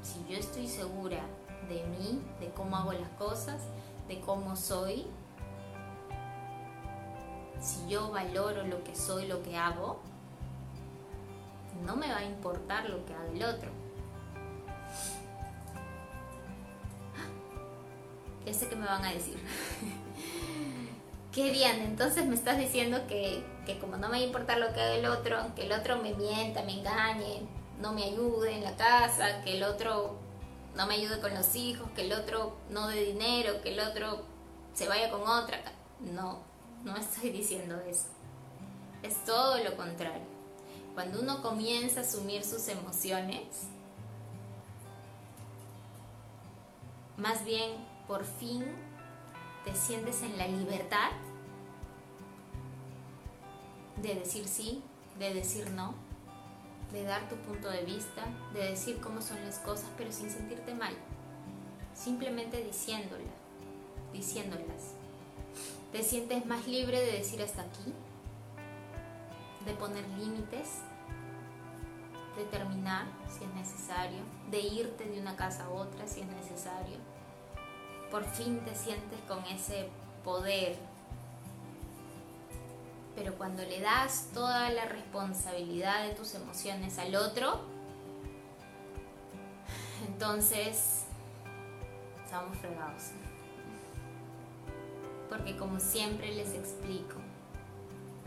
Si 0.00 0.24
yo 0.26 0.38
estoy 0.38 0.66
segura 0.66 1.20
de 1.68 1.84
mí, 1.84 2.22
de 2.40 2.48
cómo 2.52 2.78
hago 2.78 2.94
las 2.94 3.10
cosas, 3.10 3.60
de 4.08 4.20
cómo 4.20 4.56
soy, 4.56 5.06
si 7.60 7.90
yo 7.90 8.10
valoro 8.10 8.66
lo 8.66 8.82
que 8.84 8.96
soy, 8.96 9.26
lo 9.26 9.42
que 9.42 9.58
hago, 9.58 10.00
no 11.84 11.94
me 11.94 12.10
va 12.10 12.20
a 12.20 12.24
importar 12.24 12.88
lo 12.88 13.04
que 13.04 13.12
haga 13.12 13.28
el 13.28 13.44
otro. 13.44 13.81
Ya 18.46 18.54
sé 18.54 18.68
que 18.68 18.76
me 18.76 18.86
van 18.86 19.04
a 19.04 19.12
decir. 19.12 19.36
Qué 21.32 21.50
bien, 21.50 21.80
entonces 21.80 22.26
me 22.26 22.34
estás 22.34 22.58
diciendo 22.58 23.06
que, 23.08 23.42
que 23.64 23.78
como 23.78 23.96
no 23.96 24.08
me 24.08 24.18
va 24.18 24.22
a 24.22 24.26
importar 24.26 24.58
lo 24.58 24.72
que 24.74 24.80
haga 24.80 24.94
el 24.94 25.06
otro, 25.06 25.38
que 25.54 25.64
el 25.64 25.72
otro 25.72 25.96
me 25.98 26.12
mienta, 26.14 26.62
me 26.62 26.78
engañe, 26.78 27.42
no 27.80 27.92
me 27.94 28.04
ayude 28.04 28.52
en 28.52 28.64
la 28.64 28.76
casa, 28.76 29.42
que 29.42 29.56
el 29.56 29.62
otro 29.62 30.18
no 30.76 30.86
me 30.86 30.94
ayude 30.94 31.20
con 31.20 31.34
los 31.34 31.54
hijos, 31.56 31.88
que 31.94 32.02
el 32.02 32.12
otro 32.12 32.56
no 32.70 32.88
dé 32.88 33.02
dinero, 33.04 33.62
que 33.62 33.72
el 33.72 33.80
otro 33.80 34.24
se 34.74 34.88
vaya 34.88 35.10
con 35.10 35.22
otra. 35.22 35.58
No, 36.00 36.40
no 36.84 36.96
estoy 36.96 37.30
diciendo 37.30 37.80
eso. 37.86 38.08
Es 39.02 39.24
todo 39.24 39.56
lo 39.62 39.76
contrario. 39.76 40.22
Cuando 40.94 41.20
uno 41.20 41.42
comienza 41.42 42.00
a 42.00 42.02
asumir 42.02 42.44
sus 42.44 42.68
emociones, 42.68 43.68
más 47.16 47.44
bien 47.44 47.91
por 48.12 48.26
fin 48.26 48.62
te 49.64 49.74
sientes 49.74 50.20
en 50.20 50.36
la 50.36 50.46
libertad 50.46 51.12
de 54.02 54.16
decir 54.16 54.46
sí, 54.46 54.82
de 55.18 55.32
decir 55.32 55.70
no, 55.70 55.94
de 56.92 57.04
dar 57.04 57.26
tu 57.30 57.36
punto 57.36 57.70
de 57.70 57.84
vista, 57.84 58.26
de 58.52 58.68
decir 58.68 59.00
cómo 59.00 59.22
son 59.22 59.42
las 59.46 59.60
cosas, 59.60 59.88
pero 59.96 60.12
sin 60.12 60.28
sentirte 60.28 60.74
mal. 60.74 60.92
Simplemente 61.94 62.62
diciéndolas, 62.62 63.32
diciéndolas. 64.12 64.92
Te 65.90 66.02
sientes 66.02 66.44
más 66.44 66.68
libre 66.68 67.00
de 67.00 67.12
decir 67.12 67.40
hasta 67.40 67.62
aquí, 67.62 67.94
de 69.64 69.72
poner 69.72 70.06
límites, 70.18 70.80
de 72.36 72.44
terminar 72.44 73.06
si 73.26 73.42
es 73.44 73.54
necesario, 73.54 74.20
de 74.50 74.60
irte 74.60 75.06
de 75.06 75.18
una 75.18 75.34
casa 75.34 75.64
a 75.64 75.70
otra 75.70 76.06
si 76.06 76.20
es 76.20 76.26
necesario. 76.26 77.11
Por 78.12 78.24
fin 78.26 78.60
te 78.60 78.74
sientes 78.74 79.18
con 79.26 79.42
ese 79.46 79.88
poder. 80.22 80.76
Pero 83.16 83.34
cuando 83.38 83.62
le 83.62 83.80
das 83.80 84.28
toda 84.34 84.68
la 84.68 84.84
responsabilidad 84.84 86.06
de 86.06 86.14
tus 86.14 86.34
emociones 86.34 86.98
al 86.98 87.14
otro, 87.14 87.62
entonces 90.06 91.06
estamos 92.22 92.58
fregados. 92.58 93.12
Porque 95.30 95.56
como 95.56 95.80
siempre 95.80 96.34
les 96.34 96.52
explico, 96.52 97.16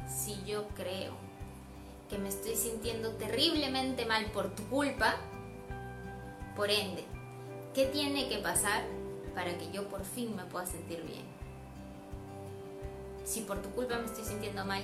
si 0.08 0.44
yo 0.46 0.68
creo 0.70 1.14
que 2.10 2.18
me 2.18 2.30
estoy 2.30 2.56
sintiendo 2.56 3.12
terriblemente 3.18 4.08
mal 4.08 4.26
por 4.32 4.56
tu 4.56 4.64
culpa, 4.68 5.16
por 6.56 6.72
ende, 6.72 7.06
¿qué 7.76 7.86
tiene 7.86 8.28
que 8.30 8.40
pasar 8.40 8.84
para 9.36 9.58
que 9.58 9.72
yo 9.72 9.88
por 9.90 10.04
fin 10.04 10.36
me 10.36 10.46
pueda 10.46 10.66
sentir 10.66 11.04
bien? 11.04 11.26
Si 13.26 13.42
por 13.42 13.62
tu 13.62 13.70
culpa 13.72 13.98
me 13.98 14.06
estoy 14.06 14.24
sintiendo 14.24 14.66
mal, 14.66 14.84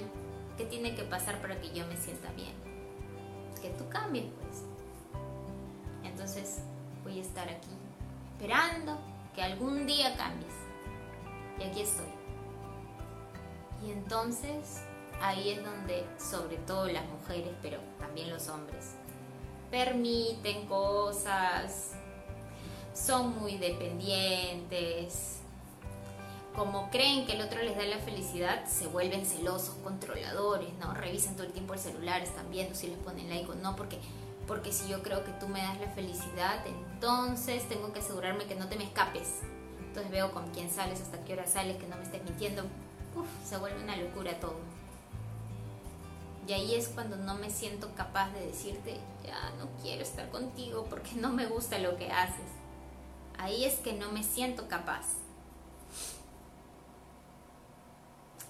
¿qué 0.57 0.65
tiene 0.65 0.93
que 0.95 1.03
pasar 1.03 1.41
para 1.41 1.59
que 1.59 1.71
yo 1.73 1.87
me 1.87 1.97
sienta 1.97 2.31
bien? 2.33 2.53
Que 3.61 3.69
tú 3.69 3.87
cambies, 3.89 4.25
pues. 4.41 4.63
Entonces 6.03 6.61
voy 7.03 7.19
a 7.19 7.21
estar 7.21 7.47
aquí, 7.47 7.69
esperando 8.33 8.97
que 9.35 9.43
algún 9.43 9.85
día 9.85 10.15
cambies. 10.17 10.53
Y 11.59 11.63
aquí 11.63 11.81
estoy. 11.81 12.07
Y 13.85 13.91
entonces 13.91 14.81
ahí 15.21 15.51
es 15.51 15.63
donde, 15.63 16.05
sobre 16.17 16.57
todo 16.57 16.87
las 16.87 17.05
mujeres, 17.07 17.53
pero 17.61 17.77
también 17.99 18.31
los 18.31 18.47
hombres, 18.49 18.95
permiten 19.69 20.65
cosas, 20.65 21.91
son 22.93 23.39
muy 23.39 23.57
dependientes, 23.57 25.41
como 26.55 26.89
creen 26.89 27.25
que 27.25 27.33
el 27.33 27.41
otro 27.41 27.61
les 27.61 27.77
da 27.77 27.83
la 27.85 27.99
felicidad, 27.99 28.65
se 28.65 28.87
vuelven 28.87 29.25
celosos, 29.25 29.75
controladores, 29.83 30.73
¿no? 30.79 30.93
Revisan 30.93 31.35
todo 31.35 31.45
el 31.45 31.53
tiempo 31.53 31.73
el 31.73 31.79
celular, 31.79 32.21
están 32.21 32.49
viendo 32.51 32.75
si 32.75 32.87
les 32.87 32.97
ponen 32.97 33.29
like 33.29 33.49
o 33.49 33.55
no, 33.55 33.75
porque, 33.75 33.97
porque 34.47 34.73
si 34.73 34.89
yo 34.89 35.01
creo 35.01 35.23
que 35.23 35.31
tú 35.33 35.47
me 35.47 35.61
das 35.61 35.79
la 35.79 35.87
felicidad, 35.87 36.65
entonces 36.67 37.67
tengo 37.69 37.93
que 37.93 37.99
asegurarme 37.99 38.45
que 38.45 38.55
no 38.55 38.67
te 38.67 38.75
me 38.75 38.83
escapes. 38.83 39.39
Entonces 39.79 40.11
veo 40.11 40.31
con 40.31 40.49
quién 40.51 40.69
sales, 40.69 41.01
hasta 41.01 41.23
qué 41.23 41.33
hora 41.33 41.47
sales, 41.47 41.77
que 41.77 41.87
no 41.87 41.95
me 41.95 42.03
estés 42.03 42.23
mintiendo. 42.23 42.63
Uf, 43.15 43.27
se 43.45 43.57
vuelve 43.57 43.81
una 43.81 43.95
locura 43.95 44.39
todo. 44.39 44.59
Y 46.47 46.53
ahí 46.53 46.75
es 46.75 46.89
cuando 46.89 47.15
no 47.15 47.35
me 47.35 47.49
siento 47.49 47.93
capaz 47.95 48.31
de 48.31 48.45
decirte, 48.47 48.97
ya 49.23 49.51
no 49.57 49.69
quiero 49.81 50.01
estar 50.01 50.29
contigo 50.29 50.85
porque 50.89 51.11
no 51.15 51.31
me 51.31 51.45
gusta 51.45 51.77
lo 51.79 51.95
que 51.95 52.11
haces. 52.11 52.60
Ahí 53.41 53.65
es 53.65 53.79
que 53.79 53.93
no 53.93 54.11
me 54.11 54.21
siento 54.21 54.67
capaz. 54.67 55.15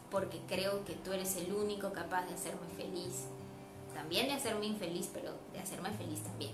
Porque 0.09 0.41
creo 0.49 0.83
que 0.83 0.95
tú 0.95 1.13
eres 1.13 1.37
el 1.37 1.53
único 1.53 1.93
capaz 1.93 2.25
de 2.25 2.33
hacerme 2.33 2.67
feliz. 2.75 3.23
También 3.93 4.27
de 4.27 4.33
hacerme 4.33 4.65
infeliz, 4.65 5.09
pero 5.13 5.31
de 5.53 5.59
hacerme 5.59 5.91
feliz 5.91 6.21
también. 6.23 6.51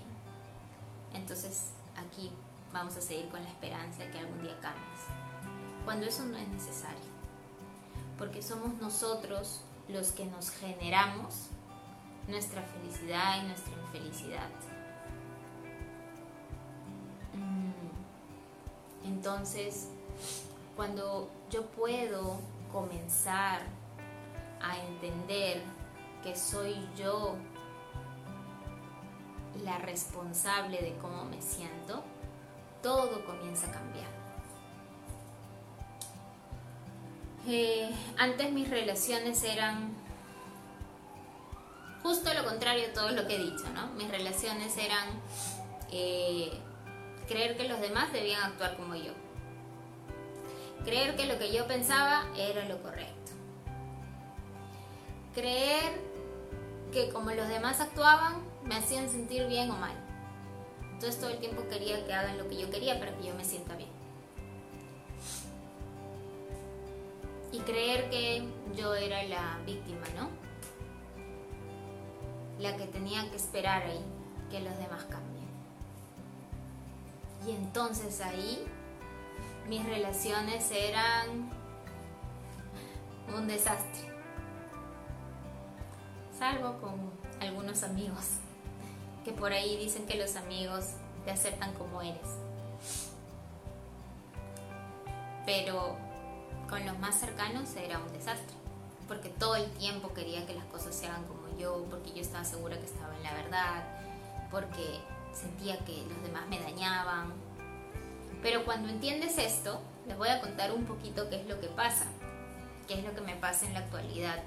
Entonces 1.12 1.70
aquí 1.96 2.30
vamos 2.72 2.96
a 2.96 3.00
seguir 3.00 3.28
con 3.28 3.42
la 3.42 3.48
esperanza 3.48 4.04
de 4.04 4.10
que 4.12 4.20
algún 4.20 4.40
día 4.40 4.56
cambies. 4.60 5.00
Cuando 5.84 6.06
eso 6.06 6.24
no 6.24 6.38
es 6.38 6.46
necesario. 6.46 7.10
Porque 8.16 8.40
somos 8.40 8.74
nosotros 8.74 9.62
los 9.88 10.12
que 10.12 10.26
nos 10.26 10.50
generamos 10.50 11.48
nuestra 12.28 12.62
felicidad 12.62 13.42
y 13.42 13.48
nuestra 13.48 13.72
infelicidad. 13.72 14.50
Mm. 17.34 17.67
Entonces, 19.04 19.88
cuando 20.76 21.30
yo 21.50 21.66
puedo 21.66 22.38
comenzar 22.72 23.62
a 24.60 24.78
entender 24.78 25.62
que 26.22 26.36
soy 26.36 26.74
yo 26.96 27.36
la 29.64 29.78
responsable 29.78 30.80
de 30.80 30.94
cómo 30.96 31.24
me 31.24 31.40
siento, 31.40 32.02
todo 32.82 33.24
comienza 33.24 33.68
a 33.68 33.72
cambiar. 33.72 34.18
Eh, 37.46 37.90
antes 38.18 38.52
mis 38.52 38.68
relaciones 38.68 39.42
eran 39.42 39.94
justo 42.02 42.32
lo 42.34 42.44
contrario 42.44 42.88
de 42.88 42.92
todo 42.92 43.10
lo 43.10 43.26
que 43.26 43.36
he 43.36 43.38
dicho, 43.38 43.64
¿no? 43.74 43.88
Mis 43.94 44.10
relaciones 44.10 44.76
eran 44.76 45.08
eh, 45.90 46.60
creer 47.28 47.56
que 47.56 47.68
los 47.68 47.80
demás 47.80 48.12
debían 48.12 48.42
actuar 48.42 48.76
como 48.76 48.94
yo. 48.94 49.12
Creer 50.84 51.16
que 51.16 51.26
lo 51.26 51.38
que 51.38 51.52
yo 51.52 51.66
pensaba 51.66 52.24
era 52.36 52.64
lo 52.64 52.82
correcto. 52.82 53.32
Creer 55.34 56.00
que 56.92 57.10
como 57.10 57.30
los 57.30 57.48
demás 57.48 57.80
actuaban 57.80 58.42
me 58.64 58.76
hacían 58.76 59.08
sentir 59.08 59.46
bien 59.46 59.70
o 59.70 59.76
mal. 59.76 59.94
Entonces 60.92 61.20
todo 61.20 61.30
el 61.30 61.38
tiempo 61.38 61.62
quería 61.68 62.04
que 62.04 62.12
hagan 62.12 62.38
lo 62.38 62.48
que 62.48 62.56
yo 62.56 62.70
quería 62.70 62.98
para 62.98 63.16
que 63.16 63.26
yo 63.26 63.34
me 63.34 63.44
sienta 63.44 63.76
bien. 63.76 63.98
y 67.52 67.58
creer 67.60 68.10
que 68.10 68.46
yo 68.76 68.94
era 68.94 69.22
la 69.24 69.58
víctima, 69.64 70.06
¿no? 70.16 70.28
La 72.58 72.76
que 72.76 72.86
tenía 72.86 73.28
que 73.30 73.36
esperar 73.36 73.82
ahí 73.84 74.00
que 74.50 74.60
los 74.60 74.76
demás 74.78 75.04
cambien. 75.04 75.37
Y 77.46 77.52
entonces 77.52 78.20
ahí 78.20 78.66
mis 79.68 79.84
relaciones 79.84 80.70
eran 80.70 81.50
un 83.36 83.46
desastre. 83.46 84.08
Salvo 86.38 86.78
con 86.80 87.10
algunos 87.40 87.82
amigos 87.82 88.24
que 89.24 89.32
por 89.32 89.52
ahí 89.52 89.76
dicen 89.76 90.06
que 90.06 90.16
los 90.16 90.36
amigos 90.36 90.92
te 91.24 91.30
aceptan 91.30 91.74
como 91.74 92.00
eres. 92.00 92.38
Pero 95.44 95.96
con 96.68 96.84
los 96.86 96.98
más 96.98 97.18
cercanos 97.18 97.74
era 97.76 97.98
un 97.98 98.12
desastre, 98.12 98.56
porque 99.06 99.28
todo 99.28 99.56
el 99.56 99.70
tiempo 99.72 100.12
quería 100.14 100.46
que 100.46 100.54
las 100.54 100.64
cosas 100.66 100.94
se 100.94 101.06
hagan 101.06 101.24
como 101.24 101.48
yo, 101.58 101.84
porque 101.90 102.12
yo 102.12 102.20
estaba 102.20 102.44
segura 102.44 102.78
que 102.78 102.86
estaba 102.86 103.14
en 103.16 103.22
la 103.22 103.34
verdad, 103.34 103.84
porque 104.50 105.00
sentía 105.38 105.78
que 105.84 106.04
los 106.08 106.22
demás 106.22 106.46
me 106.48 106.58
dañaban. 106.58 107.32
Pero 108.42 108.64
cuando 108.64 108.88
entiendes 108.88 109.38
esto, 109.38 109.80
les 110.06 110.16
voy 110.16 110.28
a 110.28 110.40
contar 110.40 110.72
un 110.72 110.84
poquito 110.84 111.28
qué 111.28 111.40
es 111.40 111.46
lo 111.46 111.60
que 111.60 111.68
pasa, 111.68 112.06
qué 112.86 112.94
es 112.94 113.04
lo 113.04 113.14
que 113.14 113.20
me 113.20 113.36
pasa 113.36 113.66
en 113.66 113.74
la 113.74 113.80
actualidad, 113.80 114.42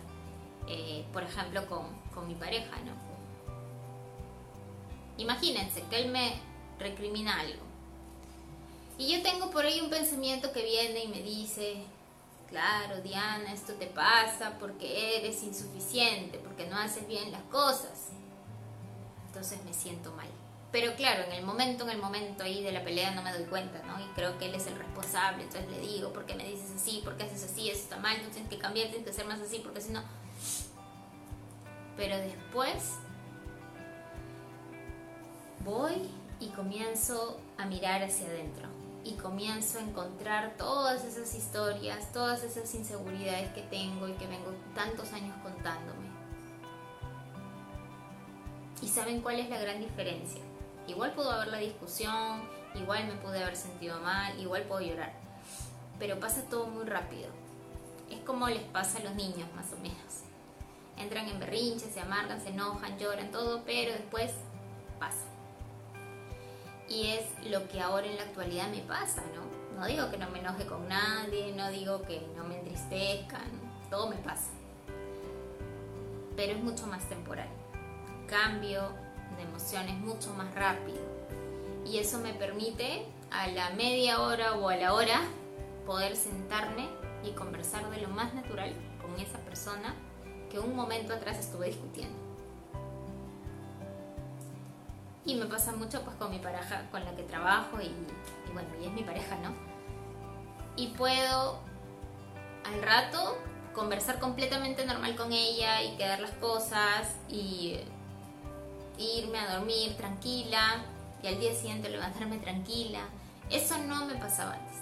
eh, 0.67 1.05
por 1.13 1.23
ejemplo, 1.23 1.65
con, 1.67 1.85
con 2.13 2.27
mi 2.27 2.35
pareja, 2.35 2.77
¿no? 2.85 2.93
Imagínense 5.17 5.83
que 5.89 6.01
él 6.01 6.11
me 6.11 6.33
recrimina 6.79 7.39
algo. 7.39 7.61
Y 8.97 9.15
yo 9.15 9.21
tengo 9.21 9.49
por 9.51 9.65
ahí 9.65 9.81
un 9.81 9.89
pensamiento 9.89 10.51
que 10.51 10.63
viene 10.63 11.03
y 11.03 11.07
me 11.07 11.21
dice, 11.21 11.83
claro, 12.47 13.01
Diana, 13.01 13.51
esto 13.53 13.73
te 13.73 13.87
pasa 13.87 14.57
porque 14.59 15.17
eres 15.17 15.43
insuficiente, 15.43 16.37
porque 16.39 16.67
no 16.67 16.77
haces 16.77 17.07
bien 17.07 17.31
las 17.31 17.43
cosas. 17.43 18.09
Entonces 19.27 19.63
me 19.63 19.73
siento 19.73 20.11
mal. 20.13 20.27
Pero 20.71 20.95
claro, 20.95 21.23
en 21.23 21.33
el 21.33 21.43
momento, 21.43 21.83
en 21.83 21.89
el 21.89 21.97
momento 21.97 22.43
ahí 22.43 22.63
de 22.63 22.71
la 22.71 22.83
pelea 22.83 23.11
no 23.11 23.21
me 23.21 23.33
doy 23.33 23.43
cuenta, 23.43 23.81
¿no? 23.83 23.99
Y 23.99 24.07
creo 24.15 24.37
que 24.37 24.45
él 24.45 24.55
es 24.55 24.67
el 24.67 24.77
responsable, 24.77 25.43
entonces 25.43 25.69
le 25.69 25.79
digo, 25.79 26.13
¿por 26.13 26.25
qué 26.25 26.33
me 26.35 26.45
dices 26.45 26.71
así? 26.73 27.01
¿Por 27.03 27.17
qué 27.17 27.23
haces 27.23 27.43
así? 27.43 27.69
Eso 27.69 27.81
está 27.81 27.97
mal, 27.97 28.17
no 28.23 28.29
tienes 28.29 28.49
que 28.49 28.57
cambiar, 28.57 28.87
tienes 28.87 29.05
que 29.05 29.13
ser 29.13 29.25
más 29.25 29.41
así, 29.41 29.59
porque 29.59 29.81
si 29.81 29.91
no... 29.91 30.01
Pero 31.97 32.15
después 32.17 32.93
voy 35.65 36.09
y 36.39 36.47
comienzo 36.49 37.39
a 37.57 37.65
mirar 37.65 38.01
hacia 38.01 38.27
adentro 38.27 38.69
y 39.03 39.13
comienzo 39.13 39.79
a 39.79 39.81
encontrar 39.81 40.55
todas 40.57 41.03
esas 41.03 41.35
historias, 41.35 42.13
todas 42.13 42.43
esas 42.43 42.73
inseguridades 42.73 43.51
que 43.51 43.61
tengo 43.63 44.07
y 44.07 44.13
que 44.13 44.27
vengo 44.27 44.53
tantos 44.73 45.11
años 45.11 45.35
contándome. 45.43 46.09
¿Y 48.81 48.87
saben 48.87 49.21
cuál 49.21 49.39
es 49.39 49.49
la 49.49 49.59
gran 49.59 49.79
diferencia? 49.79 50.41
Igual 50.91 51.13
pudo 51.13 51.31
haber 51.31 51.47
la 51.47 51.57
discusión, 51.57 52.41
igual 52.75 53.07
me 53.07 53.13
pude 53.15 53.41
haber 53.41 53.55
sentido 53.55 53.99
mal, 54.01 54.37
igual 54.39 54.63
puedo 54.63 54.81
llorar, 54.81 55.13
pero 55.97 56.19
pasa 56.19 56.43
todo 56.49 56.67
muy 56.67 56.83
rápido. 56.83 57.29
Es 58.09 58.19
como 58.19 58.47
les 58.49 58.63
pasa 58.63 58.99
a 58.99 59.03
los 59.03 59.15
niños 59.15 59.47
más 59.55 59.71
o 59.71 59.77
menos. 59.77 60.23
Entran 60.97 61.27
en 61.29 61.39
berrinches, 61.39 61.93
se 61.93 62.01
amargan, 62.01 62.41
se 62.41 62.49
enojan, 62.49 62.99
lloran, 62.99 63.31
todo, 63.31 63.63
pero 63.65 63.93
después 63.93 64.31
pasa 64.99 65.31
y 66.91 67.07
es 67.07 67.23
lo 67.49 67.67
que 67.69 67.79
ahora 67.79 68.05
en 68.05 68.17
la 68.17 68.23
actualidad 68.23 68.67
me 68.67 68.81
pasa, 68.81 69.23
¿no? 69.33 69.79
No 69.79 69.87
digo 69.87 70.11
que 70.11 70.17
no 70.17 70.29
me 70.29 70.39
enoje 70.39 70.65
con 70.65 70.89
nadie, 70.89 71.53
no 71.55 71.69
digo 71.69 72.01
que 72.01 72.27
no 72.35 72.43
me 72.43 72.59
entristezcan, 72.59 73.49
todo 73.89 74.09
me 74.09 74.17
pasa. 74.17 74.49
Pero 76.35 76.51
es 76.51 76.61
mucho 76.61 76.87
más 76.87 77.07
temporal. 77.07 77.47
Cambio 78.27 78.89
de 79.37 79.43
emociones 79.43 79.97
mucho 79.97 80.33
más 80.33 80.53
rápido. 80.55 80.99
Y 81.85 81.97
eso 81.97 82.19
me 82.19 82.33
permite 82.33 83.05
a 83.31 83.47
la 83.47 83.71
media 83.71 84.21
hora 84.21 84.55
o 84.55 84.69
a 84.69 84.75
la 84.75 84.93
hora 84.93 85.21
poder 85.85 86.15
sentarme 86.15 86.89
y 87.23 87.31
conversar 87.31 87.89
de 87.89 88.01
lo 88.01 88.09
más 88.09 88.33
natural 88.33 88.73
con 89.01 89.19
esa 89.19 89.37
persona 89.39 89.95
que 90.49 90.59
un 90.59 90.75
momento 90.75 91.13
atrás 91.13 91.39
estuve 91.39 91.67
discutiendo. 91.67 92.17
Y 95.25 95.35
me 95.35 95.45
pasa 95.45 95.71
mucho 95.73 96.01
pues 96.01 96.15
con 96.17 96.31
mi 96.31 96.39
pareja 96.39 96.89
con 96.91 97.05
la 97.05 97.15
que 97.15 97.23
trabajo 97.23 97.79
y, 97.81 97.91
bueno, 98.53 98.69
y 98.81 98.85
es 98.85 98.91
mi 98.91 99.03
pareja, 99.03 99.35
¿no? 99.37 99.53
Y 100.75 100.87
puedo 100.87 101.59
al 102.65 102.81
rato 102.81 103.37
conversar 103.73 104.19
completamente 104.19 104.85
normal 104.85 105.15
con 105.15 105.31
ella 105.31 105.83
y 105.83 105.95
quedar 105.95 106.19
las 106.19 106.31
cosas 106.31 107.15
y 107.29 107.79
irme 109.01 109.39
a 109.39 109.57
dormir 109.57 109.95
tranquila 109.97 110.83
y 111.23 111.27
al 111.27 111.39
día 111.39 111.53
siguiente 111.53 111.89
levantarme 111.89 112.37
tranquila. 112.37 113.01
Eso 113.49 113.77
no 113.79 114.05
me 114.05 114.15
pasaba 114.15 114.53
antes. 114.53 114.77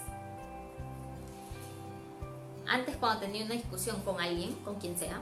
Antes 2.68 2.96
cuando 2.96 3.20
tenía 3.20 3.44
una 3.44 3.54
discusión 3.54 4.00
con 4.02 4.20
alguien, 4.20 4.54
con 4.64 4.76
quien 4.76 4.96
sea, 4.96 5.20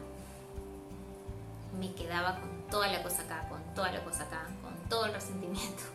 me 1.79 1.93
quedaba 1.95 2.41
con 2.41 2.51
toda 2.71 2.89
la 2.89 3.03
cosa 3.03 3.23
acá, 3.23 3.49
con 3.49 3.63
toda 3.75 3.91
la 3.91 4.05
cosa 4.05 4.25
acá, 4.25 4.47
con 4.63 4.75
todo 4.89 5.07
el 5.07 5.15
resentimiento. 5.15 5.83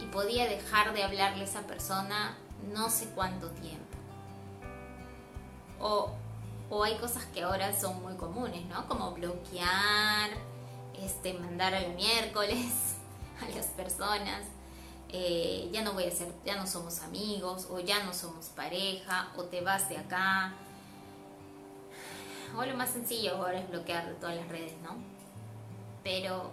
Y 0.00 0.06
podía 0.06 0.48
dejar 0.48 0.92
de 0.92 1.04
hablarle 1.04 1.42
a 1.42 1.44
esa 1.44 1.62
persona 1.62 2.36
no 2.72 2.90
sé 2.90 3.10
cuánto 3.14 3.48
tiempo. 3.50 3.96
O, 5.80 6.10
hay 6.82 6.96
cosas 6.96 7.24
que 7.26 7.42
ahora 7.42 7.72
son 7.78 8.02
muy 8.02 8.14
comunes, 8.14 8.64
¿no? 8.66 8.88
Como 8.88 9.12
bloquear, 9.12 10.30
este, 11.00 11.34
mandar 11.34 11.74
al 11.74 11.94
miércoles 11.94 12.96
a 13.42 13.48
las 13.56 13.66
personas. 13.66 14.42
Eh, 15.10 15.68
ya 15.72 15.82
no 15.82 15.92
voy 15.92 16.04
a 16.04 16.10
ser, 16.10 16.32
ya 16.44 16.56
no 16.56 16.66
somos 16.66 17.00
amigos, 17.00 17.68
o 17.70 17.78
ya 17.78 18.02
no 18.02 18.12
somos 18.12 18.46
pareja, 18.46 19.32
o 19.36 19.44
te 19.44 19.60
vas 19.60 19.88
de 19.88 19.98
acá. 19.98 20.54
O 22.56 22.64
lo 22.64 22.76
más 22.76 22.90
sencillo 22.90 23.36
ahora 23.36 23.58
es 23.58 23.68
bloquear 23.68 24.14
todas 24.20 24.36
las 24.36 24.48
redes, 24.48 24.74
¿no? 24.82 24.96
Pero 26.02 26.52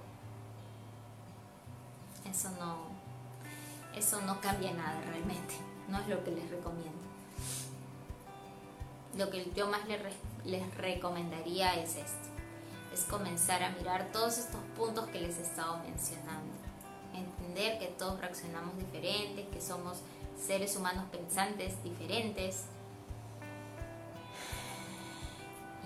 eso 2.29 2.49
no, 2.59 2.87
eso 3.95 4.21
no 4.21 4.39
cambia 4.41 4.71
nada 4.73 5.01
realmente, 5.01 5.55
no 5.89 5.99
es 5.99 6.07
lo 6.07 6.23
que 6.23 6.31
les 6.31 6.49
recomiendo. 6.49 7.01
Lo 9.17 9.29
que 9.29 9.51
yo 9.55 9.67
más 9.67 9.87
les, 9.87 10.01
les 10.45 10.75
recomendaría 10.75 11.75
es 11.75 11.97
esto, 11.97 12.29
es 12.93 13.03
comenzar 13.03 13.63
a 13.63 13.69
mirar 13.71 14.11
todos 14.11 14.37
estos 14.37 14.61
puntos 14.75 15.07
que 15.09 15.21
les 15.21 15.37
he 15.37 15.43
estado 15.43 15.77
mencionando, 15.83 16.53
entender 17.13 17.79
que 17.79 17.87
todos 17.87 18.19
reaccionamos 18.19 18.77
diferentes, 18.77 19.47
que 19.47 19.61
somos 19.61 19.99
seres 20.37 20.75
humanos 20.75 21.05
pensantes 21.11 21.81
diferentes. 21.83 22.65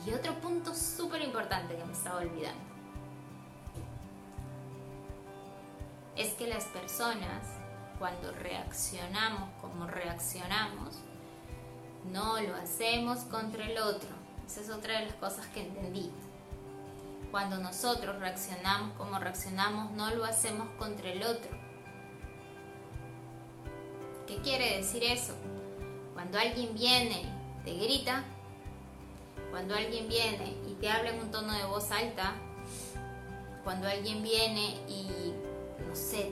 Y 0.05 0.13
otro 0.13 0.33
punto 0.39 0.73
súper 0.73 1.21
importante 1.21 1.75
que 1.75 1.85
me 1.85 1.93
estaba 1.93 2.19
olvidando 2.19 2.75
es 6.15 6.33
que 6.33 6.47
las 6.47 6.65
personas, 6.65 7.43
cuando 7.99 8.31
reaccionamos 8.31 9.49
como 9.61 9.85
reaccionamos, 9.87 10.95
no 12.11 12.39
lo 12.41 12.55
hacemos 12.55 13.19
contra 13.19 13.65
el 13.65 13.77
otro. 13.79 14.09
Esa 14.45 14.61
es 14.61 14.69
otra 14.69 14.99
de 14.99 15.07
las 15.07 15.15
cosas 15.15 15.45
que 15.47 15.61
entendí. 15.61 16.11
Cuando 17.35 17.57
nosotros 17.57 18.17
reaccionamos 18.17 18.93
como 18.97 19.19
reaccionamos, 19.19 19.91
no 19.91 20.09
lo 20.15 20.23
hacemos 20.23 20.69
contra 20.79 21.11
el 21.11 21.21
otro. 21.21 21.51
¿Qué 24.25 24.37
quiere 24.37 24.77
decir 24.77 25.03
eso? 25.03 25.33
Cuando 26.13 26.39
alguien 26.39 26.73
viene, 26.73 27.25
te 27.65 27.73
grita, 27.73 28.23
cuando 29.51 29.75
alguien 29.75 30.07
viene 30.07 30.55
y 30.65 30.75
te 30.75 30.89
habla 30.89 31.09
en 31.09 31.19
un 31.19 31.31
tono 31.31 31.51
de 31.51 31.65
voz 31.65 31.91
alta, 31.91 32.35
cuando 33.65 33.89
alguien 33.89 34.23
viene 34.23 34.77
y 34.87 35.33
no 35.85 35.93
sé, 35.93 36.31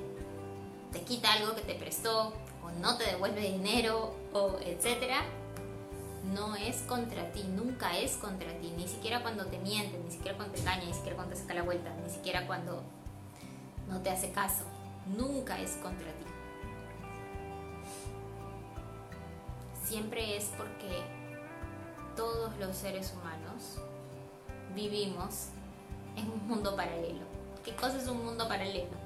te 0.94 1.02
quita 1.02 1.34
algo 1.34 1.54
que 1.54 1.64
te 1.64 1.76
prestó 1.76 2.32
o 2.64 2.72
no 2.80 2.98
te 2.98 3.04
devuelve 3.04 3.42
dinero 3.42 4.16
o 4.32 4.58
etcétera, 4.62 5.26
no 6.34 6.56
es 6.56 6.78
contra 6.82 7.32
ti, 7.32 7.44
nunca 7.44 7.98
es 7.98 8.18
contra 8.18 8.52
ti, 8.60 8.74
ni 8.76 8.88
siquiera 8.88 9.22
cuando 9.22 9.46
te 9.46 9.60
miente, 9.60 9.98
ni 9.98 10.12
siquiera 10.12 10.38
cuando 10.38 10.56
te 10.56 10.62
engaña, 10.62 10.86
ni 10.86 10.94
siquiera 10.94 11.16
cuando 11.16 11.36
te 11.36 11.42
saca 11.42 11.54
la 11.54 11.64
vuelta, 11.64 11.90
ni 12.04 12.10
siquiera 12.10 12.48
cuando 12.48 12.84
no 13.90 14.02
te 14.02 14.10
hace 14.10 14.32
caso, 14.32 14.64
nunca 15.18 15.60
es 15.60 15.72
contra 15.78 16.08
ti. 16.08 16.26
Siempre 19.86 20.38
es 20.38 20.46
porque 20.58 21.04
todos 22.16 22.56
los 22.58 22.76
seres 22.76 23.14
humanos 23.14 23.80
vivimos 24.76 25.50
en 26.16 26.32
un 26.32 26.48
mundo 26.48 26.76
paralelo. 26.76 27.26
¿Qué 27.64 27.76
cosa 27.76 27.98
es 27.98 28.08
un 28.08 28.26
mundo 28.26 28.48
paralelo? 28.48 29.04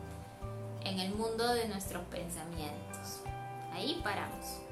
en 0.87 0.99
el 0.99 1.13
mundo 1.13 1.53
de 1.53 1.67
nuestros 1.67 2.03
pensamientos. 2.05 3.21
Ahí 3.73 3.99
paramos. 4.03 4.66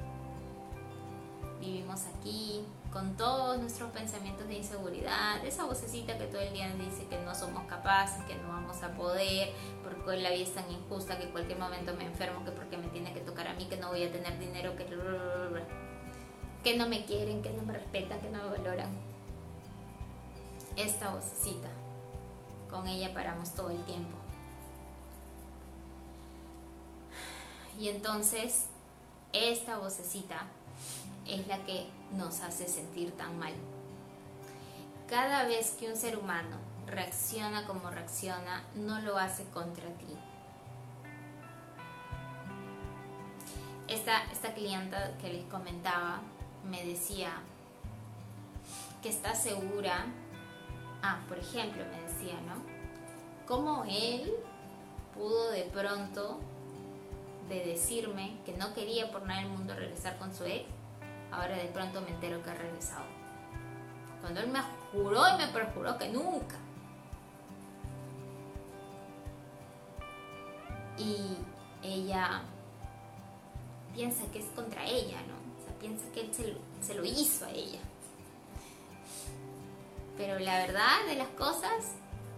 Vivimos 1.66 2.02
aquí 2.06 2.64
con 2.92 3.16
todos 3.16 3.58
nuestros 3.58 3.90
pensamientos 3.90 4.46
de 4.46 4.54
inseguridad, 4.54 5.44
esa 5.44 5.64
vocecita 5.64 6.16
que 6.16 6.26
todo 6.26 6.40
el 6.40 6.52
día 6.52 6.72
dice 6.74 7.08
que 7.08 7.18
no 7.18 7.34
somos 7.34 7.64
capaces, 7.64 8.24
que 8.24 8.36
no 8.36 8.48
vamos 8.50 8.80
a 8.84 8.92
poder, 8.92 9.50
porque 9.82 10.16
la 10.18 10.30
vida 10.30 10.44
es 10.44 10.54
tan 10.54 10.70
injusta 10.70 11.18
que 11.18 11.24
en 11.24 11.32
cualquier 11.32 11.58
momento 11.58 11.92
me 11.94 12.04
enfermo, 12.04 12.44
que 12.44 12.52
porque 12.52 12.76
me 12.76 12.86
tiene 12.86 13.12
que 13.12 13.18
tocar 13.18 13.48
a 13.48 13.54
mí, 13.54 13.64
que 13.64 13.78
no 13.78 13.88
voy 13.88 14.04
a 14.04 14.12
tener 14.12 14.38
dinero, 14.38 14.76
que, 14.76 14.86
que 16.62 16.76
no 16.76 16.88
me 16.88 17.04
quieren, 17.04 17.42
que 17.42 17.50
no 17.50 17.62
me 17.64 17.72
respetan, 17.72 18.20
que 18.20 18.30
no 18.30 18.44
me 18.44 18.58
valoran. 18.58 18.90
Esta 20.76 21.10
vocecita, 21.10 21.68
con 22.70 22.86
ella 22.86 23.12
paramos 23.12 23.52
todo 23.54 23.70
el 23.70 23.82
tiempo. 23.86 24.16
Y 27.76 27.88
entonces 27.88 28.68
esta 29.32 29.78
vocecita 29.78 30.46
es 31.28 31.46
la 31.46 31.64
que 31.64 31.86
nos 32.12 32.40
hace 32.40 32.68
sentir 32.68 33.12
tan 33.16 33.38
mal. 33.38 33.54
Cada 35.08 35.44
vez 35.44 35.76
que 35.78 35.88
un 35.88 35.96
ser 35.96 36.18
humano 36.18 36.56
reacciona 36.86 37.66
como 37.66 37.90
reacciona, 37.90 38.64
no 38.74 39.00
lo 39.00 39.18
hace 39.18 39.44
contra 39.46 39.86
ti. 39.98 40.16
Esta, 43.88 44.24
esta 44.32 44.52
clienta 44.54 45.16
que 45.18 45.32
les 45.32 45.44
comentaba 45.44 46.20
me 46.68 46.84
decía 46.84 47.30
que 49.02 49.08
está 49.08 49.34
segura, 49.34 50.06
ah, 51.02 51.20
por 51.28 51.38
ejemplo, 51.38 51.84
me 51.84 52.00
decía, 52.02 52.34
¿no? 52.40 52.54
Como 53.46 53.84
él 53.84 54.32
pudo 55.14 55.50
de 55.50 55.62
pronto 55.62 56.40
de 57.48 57.64
decirme 57.64 58.38
que 58.44 58.56
no 58.56 58.74
quería 58.74 59.10
por 59.12 59.22
nada 59.22 59.40
del 59.40 59.50
mundo 59.50 59.74
regresar 59.74 60.18
con 60.18 60.34
su 60.34 60.44
ex, 60.44 60.66
ahora 61.30 61.56
de 61.56 61.66
pronto 61.66 62.00
me 62.00 62.10
entero 62.10 62.42
que 62.42 62.50
ha 62.50 62.54
regresado. 62.54 63.04
Cuando 64.20 64.40
él 64.40 64.48
me 64.48 64.60
juró 64.92 65.22
y 65.34 65.38
me 65.38 65.48
perjuró 65.48 65.96
que 65.98 66.08
nunca. 66.08 66.56
Y 70.98 71.36
ella 71.82 72.42
piensa 73.94 74.24
que 74.32 74.40
es 74.40 74.46
contra 74.54 74.84
ella, 74.84 75.18
¿no? 75.28 75.34
O 75.34 75.64
sea, 75.64 75.78
piensa 75.78 76.04
que 76.12 76.20
él 76.22 76.34
se 76.34 76.48
lo, 76.48 76.58
se 76.80 76.94
lo 76.94 77.04
hizo 77.04 77.44
a 77.44 77.50
ella. 77.50 77.80
Pero 80.16 80.38
la 80.38 80.58
verdad 80.58 81.06
de 81.06 81.16
las 81.16 81.28
cosas 81.28 81.94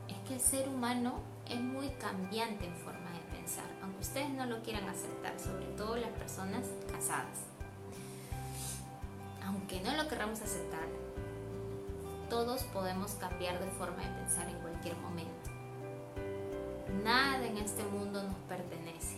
es 0.08 0.16
que 0.26 0.34
el 0.34 0.40
ser 0.40 0.68
humano 0.68 1.20
es 1.48 1.60
muy 1.60 1.88
cambiante 1.90 2.66
en 2.66 2.74
forma 2.76 3.10
de 3.12 3.38
pensar, 3.38 3.64
aunque 3.82 4.00
ustedes 4.00 4.30
no 4.30 4.46
lo 4.46 4.62
quieran 4.62 4.88
aceptar, 4.88 5.38
sobre 5.38 5.66
todo 5.76 5.96
las 5.96 6.10
personas 6.10 6.66
casadas. 6.90 7.47
Aunque 9.48 9.80
no 9.80 9.96
lo 9.96 10.06
queramos 10.08 10.42
aceptar, 10.42 10.86
todos 12.28 12.64
podemos 12.64 13.12
cambiar 13.12 13.58
de 13.58 13.70
forma 13.70 13.96
de 13.96 14.10
pensar 14.10 14.46
en 14.46 14.58
cualquier 14.58 14.94
momento. 14.98 15.50
Nada 17.02 17.46
en 17.46 17.56
este 17.56 17.82
mundo 17.84 18.22
nos 18.22 18.36
pertenece, 18.46 19.16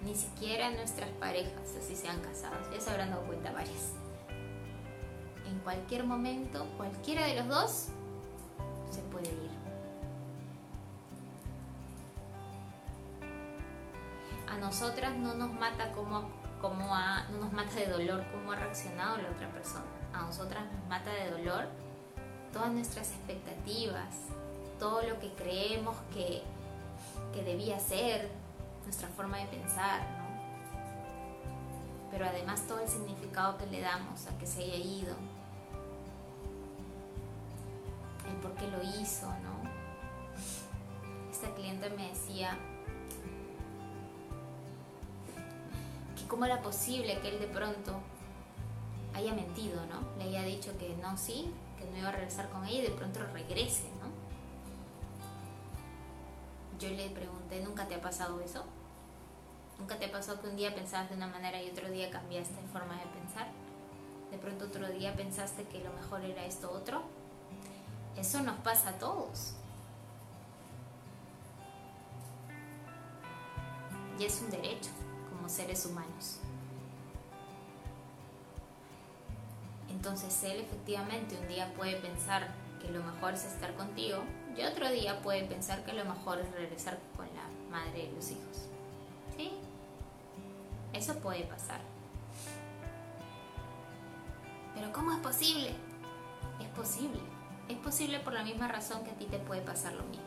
ni 0.00 0.14
siquiera 0.14 0.70
nuestras 0.70 1.10
parejas, 1.20 1.76
así 1.78 1.94
sean 1.94 2.18
casadas, 2.20 2.70
ya 2.72 2.80
se 2.80 2.90
habrán 2.90 3.10
dado 3.10 3.26
cuenta 3.26 3.52
varias. 3.52 3.92
En 5.46 5.58
cualquier 5.58 6.04
momento, 6.04 6.66
cualquiera 6.78 7.26
de 7.26 7.34
los 7.34 7.48
dos 7.48 7.88
se 8.90 9.02
puede 9.12 9.28
ir. 9.28 9.50
A 14.48 14.56
nosotras 14.56 15.14
no 15.18 15.34
nos 15.34 15.52
mata 15.52 15.92
como, 15.92 16.30
como 16.60 16.94
a, 16.94 17.24
no 17.30 17.38
nos 17.38 17.52
mata 17.52 17.74
de 17.74 17.86
dolor 17.86 18.24
como 18.32 18.52
ha 18.52 18.56
reaccionado 18.56 19.18
la 19.18 19.30
otra 19.30 19.48
persona. 19.50 19.84
A 20.12 20.22
nosotras 20.22 20.64
nos 20.72 20.88
mata 20.88 21.10
de 21.10 21.30
dolor 21.30 21.66
todas 22.52 22.72
nuestras 22.72 23.10
expectativas, 23.10 24.14
todo 24.78 25.02
lo 25.02 25.18
que 25.18 25.32
creemos 25.34 25.96
que, 26.12 26.42
que 27.34 27.42
debía 27.42 27.78
ser, 27.78 28.30
nuestra 28.84 29.08
forma 29.08 29.38
de 29.38 29.46
pensar, 29.46 30.00
¿no? 30.18 30.26
Pero 32.10 32.26
además 32.26 32.62
todo 32.66 32.80
el 32.80 32.88
significado 32.88 33.58
que 33.58 33.66
le 33.66 33.80
damos 33.80 34.26
a 34.26 34.38
que 34.38 34.46
se 34.46 34.62
haya 34.62 34.76
ido, 34.76 35.14
el 38.28 38.36
por 38.36 38.54
qué 38.54 38.66
lo 38.68 38.82
hizo, 38.82 39.26
¿no? 39.26 39.70
Esta 41.30 41.54
cliente 41.54 41.90
me 41.90 42.08
decía 42.08 42.56
que 46.16 46.26
cómo 46.26 46.44
era 46.44 46.62
posible 46.62 47.20
que 47.20 47.28
él 47.28 47.38
de 47.38 47.46
pronto 47.46 48.00
haya 49.14 49.32
mentido, 49.34 49.80
¿no? 49.86 50.00
Le 50.18 50.24
haya 50.24 50.42
dicho 50.42 50.76
que 50.78 50.96
no, 50.96 51.16
sí, 51.16 51.52
que 51.78 51.84
no 51.86 51.98
iba 51.98 52.08
a 52.08 52.12
regresar 52.12 52.48
con 52.50 52.64
ella 52.64 52.78
y 52.78 52.82
de 52.82 52.90
pronto 52.90 53.20
regrese, 53.32 53.88
¿no? 54.00 54.06
Yo 56.78 56.90
le 56.90 57.08
pregunté, 57.10 57.60
¿nunca 57.60 57.86
te 57.86 57.94
ha 57.94 58.00
pasado 58.00 58.40
eso? 58.40 58.64
¿Nunca 59.78 59.98
te 59.98 60.08
pasado 60.08 60.40
que 60.40 60.48
un 60.48 60.56
día 60.56 60.74
pensabas 60.74 61.10
de 61.10 61.16
una 61.16 61.26
manera 61.26 61.62
y 61.62 61.70
otro 61.70 61.88
día 61.90 62.10
cambiaste 62.10 62.60
de 62.60 62.68
forma 62.68 62.94
de 62.94 63.06
pensar? 63.06 63.48
De 64.30 64.38
pronto 64.38 64.66
otro 64.66 64.88
día 64.88 65.14
pensaste 65.14 65.64
que 65.64 65.84
lo 65.84 65.92
mejor 65.92 66.22
era 66.24 66.44
esto 66.44 66.70
otro. 66.70 67.02
Eso 68.16 68.42
nos 68.42 68.56
pasa 68.60 68.90
a 68.90 68.98
todos. 68.98 69.54
Y 74.18 74.24
es 74.24 74.40
un 74.40 74.50
derecho 74.50 74.90
seres 75.48 75.86
humanos. 75.86 76.38
Entonces 79.88 80.42
él 80.44 80.60
efectivamente 80.60 81.36
un 81.40 81.48
día 81.48 81.72
puede 81.74 81.96
pensar 81.96 82.48
que 82.80 82.90
lo 82.90 83.02
mejor 83.02 83.34
es 83.34 83.44
estar 83.44 83.74
contigo 83.74 84.22
y 84.56 84.62
otro 84.62 84.90
día 84.90 85.20
puede 85.22 85.44
pensar 85.44 85.84
que 85.84 85.92
lo 85.92 86.04
mejor 86.04 86.38
es 86.38 86.50
regresar 86.52 86.98
con 87.16 87.26
la 87.34 87.48
madre 87.70 88.06
de 88.06 88.12
los 88.12 88.30
hijos. 88.30 88.68
¿Sí? 89.36 89.52
Eso 90.92 91.14
puede 91.16 91.44
pasar. 91.44 91.80
Pero 94.74 94.92
¿cómo 94.92 95.12
es 95.12 95.18
posible? 95.18 95.70
Es 96.60 96.68
posible. 96.68 97.20
Es 97.68 97.78
posible 97.78 98.20
por 98.20 98.32
la 98.32 98.44
misma 98.44 98.68
razón 98.68 99.02
que 99.04 99.10
a 99.10 99.14
ti 99.14 99.24
te 99.24 99.38
puede 99.38 99.62
pasar 99.62 99.94
lo 99.94 100.04
mismo. 100.04 100.25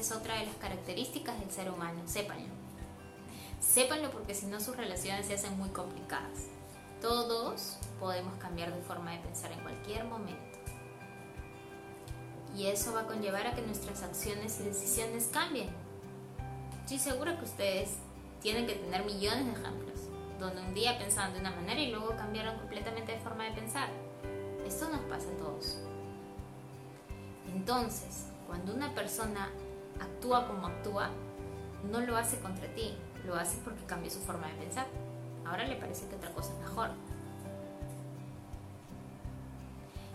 Es 0.00 0.12
otra 0.12 0.38
de 0.38 0.46
las 0.46 0.54
características 0.54 1.38
del 1.38 1.50
ser 1.50 1.70
humano, 1.70 2.00
sépanlo. 2.06 2.48
Sépanlo 3.60 4.10
porque 4.10 4.34
si 4.34 4.46
no 4.46 4.58
sus 4.58 4.74
relaciones 4.74 5.26
se 5.26 5.34
hacen 5.34 5.58
muy 5.58 5.68
complicadas. 5.68 6.46
Todos 7.02 7.76
podemos 7.98 8.32
cambiar 8.38 8.74
de 8.74 8.80
forma 8.80 9.12
de 9.12 9.18
pensar 9.18 9.52
en 9.52 9.60
cualquier 9.60 10.04
momento. 10.04 10.58
Y 12.56 12.68
eso 12.68 12.94
va 12.94 13.02
a 13.02 13.06
conllevar 13.06 13.46
a 13.46 13.54
que 13.54 13.60
nuestras 13.60 14.02
acciones 14.02 14.58
y 14.60 14.62
decisiones 14.62 15.28
cambien. 15.30 15.68
Estoy 16.84 16.98
segura 16.98 17.38
que 17.38 17.44
ustedes 17.44 17.96
tienen 18.40 18.66
que 18.66 18.76
tener 18.76 19.04
millones 19.04 19.44
de 19.44 19.52
ejemplos, 19.52 20.00
donde 20.38 20.62
un 20.62 20.72
día 20.72 20.96
pensaban 20.96 21.34
de 21.34 21.40
una 21.40 21.50
manera 21.50 21.78
y 21.78 21.90
luego 21.90 22.16
cambiaron 22.16 22.56
completamente 22.56 23.12
de 23.12 23.18
forma 23.18 23.44
de 23.44 23.52
pensar. 23.52 23.90
Esto 24.66 24.88
nos 24.88 25.02
pasa 25.02 25.28
a 25.28 25.36
todos. 25.36 25.76
Entonces, 27.54 28.28
cuando 28.46 28.72
una 28.72 28.94
persona 28.94 29.50
actúa 30.00 30.46
como 30.46 30.66
actúa, 30.66 31.10
no 31.90 32.00
lo 32.00 32.16
hace 32.16 32.38
contra 32.40 32.66
ti, 32.74 32.96
lo 33.24 33.34
hace 33.34 33.58
porque 33.64 33.84
cambió 33.84 34.10
su 34.10 34.20
forma 34.20 34.48
de 34.48 34.54
pensar. 34.54 34.86
Ahora 35.46 35.66
le 35.66 35.76
parece 35.76 36.08
que 36.08 36.16
otra 36.16 36.30
cosa 36.32 36.52
es 36.52 36.58
mejor. 36.58 36.90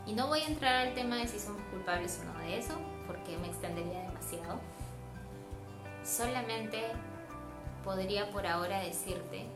Y 0.06 0.14
no 0.14 0.28
voy 0.28 0.42
a 0.42 0.48
entrar 0.48 0.88
al 0.88 0.94
tema 0.94 1.18
de 1.18 1.28
si 1.28 1.40
somos 1.40 1.62
culpables 1.72 2.22
o 2.22 2.32
no 2.32 2.40
de 2.40 2.60
eso, 2.60 2.76
porque 3.08 3.38
me 3.38 3.48
extendería 3.48 4.02
demasiado. 4.02 4.60
Solamente 6.04 6.84
podría 7.84 8.32
por 8.32 8.46
ahora 8.46 8.80
decirte 8.82 9.48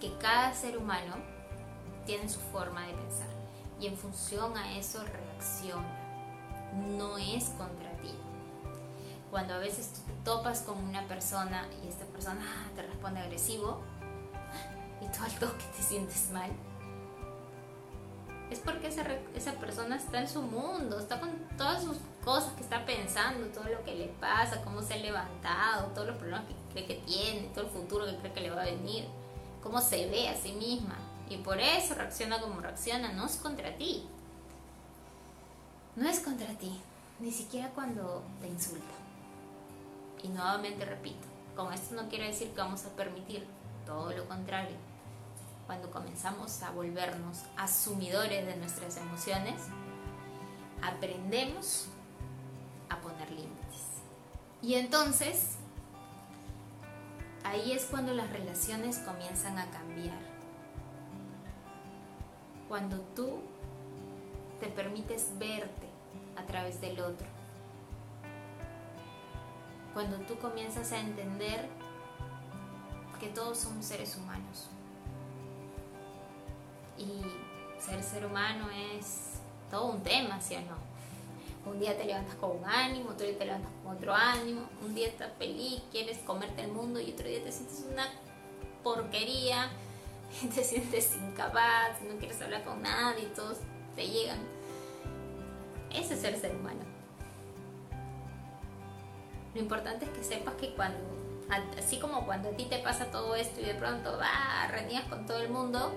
que 0.00 0.16
cada 0.18 0.52
ser 0.54 0.76
humano 0.76 1.14
tiene 2.06 2.28
su 2.28 2.40
forma 2.40 2.86
de 2.86 2.94
pensar 2.94 3.28
y 3.80 3.86
en 3.86 3.96
función 3.96 4.56
a 4.56 4.76
eso 4.76 5.04
reacciona. 5.04 5.86
No 6.96 7.18
es 7.18 7.44
contra. 7.50 7.87
Cuando 9.30 9.54
a 9.54 9.58
veces 9.58 9.92
tú 9.92 10.00
te 10.00 10.12
topas 10.24 10.60
con 10.62 10.78
una 10.78 11.06
persona 11.06 11.66
y 11.82 11.88
esta 11.88 12.04
persona 12.06 12.40
te 12.76 12.82
responde 12.82 13.20
agresivo 13.20 13.80
y 15.00 15.06
tú 15.06 15.22
al 15.22 15.32
toque 15.38 15.64
te 15.76 15.82
sientes 15.82 16.30
mal, 16.30 16.50
es 18.50 18.60
porque 18.60 18.86
esa, 18.88 19.04
esa 19.34 19.52
persona 19.52 19.96
está 19.96 20.20
en 20.20 20.28
su 20.28 20.40
mundo, 20.40 20.98
está 20.98 21.20
con 21.20 21.30
todas 21.56 21.82
sus 21.82 21.98
cosas 22.24 22.52
que 22.54 22.62
está 22.62 22.84
pensando, 22.86 23.46
todo 23.48 23.64
lo 23.64 23.84
que 23.84 23.94
le 23.94 24.06
pasa, 24.20 24.62
cómo 24.62 24.80
se 24.82 24.94
ha 24.94 24.96
levantado, 24.96 25.88
todos 25.88 26.08
los 26.08 26.16
problemas 26.16 26.46
que 26.46 26.54
cree 26.72 26.86
que 26.86 27.06
tiene, 27.06 27.48
todo 27.54 27.66
el 27.66 27.70
futuro 27.70 28.06
que 28.06 28.16
cree 28.16 28.32
que 28.32 28.40
le 28.40 28.50
va 28.50 28.62
a 28.62 28.64
venir, 28.64 29.06
cómo 29.62 29.80
se 29.80 30.06
ve 30.06 30.28
a 30.28 30.34
sí 30.34 30.52
misma. 30.52 30.96
Y 31.28 31.36
por 31.38 31.60
eso 31.60 31.94
reacciona 31.94 32.40
como 32.40 32.60
reacciona, 32.60 33.12
no 33.12 33.26
es 33.26 33.36
contra 33.36 33.76
ti. 33.76 34.08
No 35.94 36.08
es 36.08 36.20
contra 36.20 36.46
ti, 36.54 36.80
ni 37.20 37.30
siquiera 37.30 37.68
cuando 37.70 38.22
te 38.40 38.48
insulta. 38.48 39.07
Y 40.22 40.28
nuevamente 40.28 40.84
repito, 40.84 41.26
con 41.56 41.72
esto 41.72 41.94
no 41.94 42.08
quiero 42.08 42.24
decir 42.24 42.50
que 42.50 42.60
vamos 42.60 42.84
a 42.84 42.90
permitir, 42.90 43.46
todo 43.86 44.12
lo 44.12 44.28
contrario 44.28 44.76
cuando 45.68 45.90
comenzamos 45.90 46.62
a 46.62 46.70
volvernos 46.70 47.42
asumidores 47.58 48.46
de 48.46 48.56
nuestras 48.56 48.96
emociones, 48.96 49.60
aprendemos 50.80 51.88
a 52.88 52.98
poner 53.02 53.30
límites. 53.30 54.00
Y 54.62 54.76
entonces, 54.76 55.56
ahí 57.44 57.72
es 57.72 57.84
cuando 57.84 58.14
las 58.14 58.32
relaciones 58.32 58.96
comienzan 59.00 59.58
a 59.58 59.70
cambiar. 59.70 60.16
Cuando 62.66 63.00
tú 63.14 63.42
te 64.60 64.68
permites 64.68 65.38
verte 65.38 65.86
a 66.36 66.46
través 66.46 66.80
del 66.80 66.98
otro. 66.98 67.26
Cuando 69.94 70.16
tú 70.18 70.38
comienzas 70.38 70.92
a 70.92 71.00
entender 71.00 71.68
que 73.20 73.28
todos 73.28 73.58
somos 73.58 73.84
seres 73.84 74.16
humanos 74.16 74.68
y 76.96 77.22
ser 77.80 78.02
ser 78.02 78.26
humano 78.26 78.68
es 78.70 79.40
todo 79.70 79.86
un 79.86 80.02
tema, 80.02 80.40
¿sí 80.40 80.56
o 80.56 80.60
no? 80.60 80.88
Un 81.70 81.80
día 81.80 81.96
te 81.96 82.04
levantas 82.04 82.34
con 82.36 82.58
un 82.58 82.64
ánimo, 82.64 83.10
otro 83.10 83.26
día 83.26 83.36
te 83.38 83.44
levantas 83.44 83.70
con 83.82 83.96
otro 83.96 84.14
ánimo, 84.14 84.62
un 84.82 84.94
día 84.94 85.08
estás 85.08 85.32
feliz, 85.38 85.82
quieres 85.90 86.18
comerte 86.18 86.62
el 86.62 86.72
mundo 86.72 87.00
y 87.00 87.12
otro 87.12 87.28
día 87.28 87.42
te 87.42 87.52
sientes 87.52 87.84
una 87.90 88.06
porquería, 88.82 89.70
te 90.54 90.64
sientes 90.64 91.16
incapaz, 91.16 92.00
no 92.02 92.18
quieres 92.18 92.40
hablar 92.40 92.64
con 92.64 92.82
nadie, 92.82 93.26
todos 93.34 93.58
te 93.94 94.06
llegan. 94.06 94.38
Ese 95.92 96.14
es 96.14 96.24
el 96.24 96.36
ser 96.36 96.54
humano. 96.54 96.97
Lo 99.54 99.60
importante 99.60 100.04
es 100.04 100.10
que 100.10 100.22
sepas 100.22 100.54
que 100.54 100.74
cuando, 100.74 100.98
así 101.78 101.98
como 101.98 102.26
cuando 102.26 102.50
a 102.50 102.52
ti 102.52 102.66
te 102.66 102.78
pasa 102.78 103.06
todo 103.06 103.34
esto 103.34 103.60
y 103.60 103.64
de 103.64 103.74
pronto 103.74 104.18
va, 104.18 104.68
renías 104.70 105.04
con 105.04 105.26
todo 105.26 105.38
el 105.38 105.48
mundo, 105.48 105.92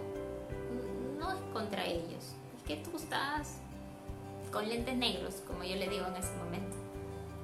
no 1.19 1.31
es 1.31 1.39
contra 1.53 1.85
ellos. 1.85 2.33
Es 2.57 2.63
que 2.65 2.77
tú 2.77 2.95
estás 2.97 3.57
con 4.51 4.67
lentes 4.67 4.95
negros, 4.95 5.41
como 5.47 5.63
yo 5.63 5.75
le 5.75 5.87
digo 5.87 6.05
en 6.07 6.15
ese 6.15 6.33
momento. 6.35 6.75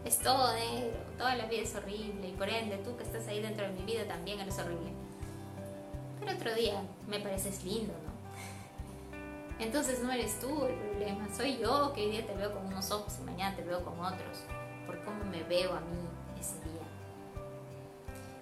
Es 0.05 0.20
todo 0.20 0.53
negro, 0.53 0.97
toda 1.18 1.36
la 1.36 1.45
vida 1.45 1.64
es 1.64 1.76
horrible 1.76 2.30
y 2.30 2.32
por 2.32 2.49
ende 2.49 2.78
tú 2.78 2.95
que 2.95 3.03
estás 3.03 3.28
ahí 3.28 3.41
dentro 3.41 3.66
de 3.66 3.74
mi 3.74 3.84
vida 3.84 4.05
también 4.05 4.39
eres 4.39 4.58
horrible. 4.60 4.91
Pero 6.20 6.34
otro 6.34 6.53
día 6.53 6.82
me 7.08 7.20
pareces 7.20 7.64
lindo, 7.64 7.93
¿no? 7.93 9.60
Entonces 9.64 10.01
no 10.01 10.12
eres 10.12 10.39
tú 10.39 10.66
el 10.66 10.76
problema, 10.76 11.28
soy 11.36 11.58
yo 11.58 11.91
que 11.93 12.05
hoy 12.05 12.12
día 12.12 12.26
te 12.26 12.34
veo 12.36 12.53
con 12.53 12.66
unos 12.68 12.91
ojos 12.91 13.18
y 13.20 13.24
mañana 13.24 13.55
te 13.55 13.64
veo 13.64 13.84
con 13.84 13.99
otros, 13.99 14.43
por 14.88 14.99
cómo 15.03 15.23
me 15.25 15.43
veo 15.43 15.73
a 15.73 15.81
mí 15.81 15.99
ese 16.39 16.55
día. 16.61 16.88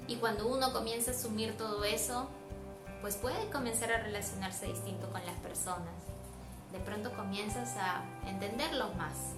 Y 0.08 0.16
cuando 0.18 0.48
uno 0.48 0.72
comienza 0.72 1.12
a 1.12 1.14
asumir 1.14 1.58
todo 1.58 1.84
eso, 1.84 2.30
pues 3.02 3.18
puede 3.18 3.50
comenzar 3.50 3.92
a 3.92 4.02
relacionarse 4.02 4.68
distinto 4.68 5.10
con 5.12 5.26
las 5.26 5.36
personas. 5.40 5.94
De 6.72 6.80
pronto 6.80 7.12
comienzas 7.14 7.76
a 7.78 8.04
entenderlos 8.28 8.96
más. 8.96 9.34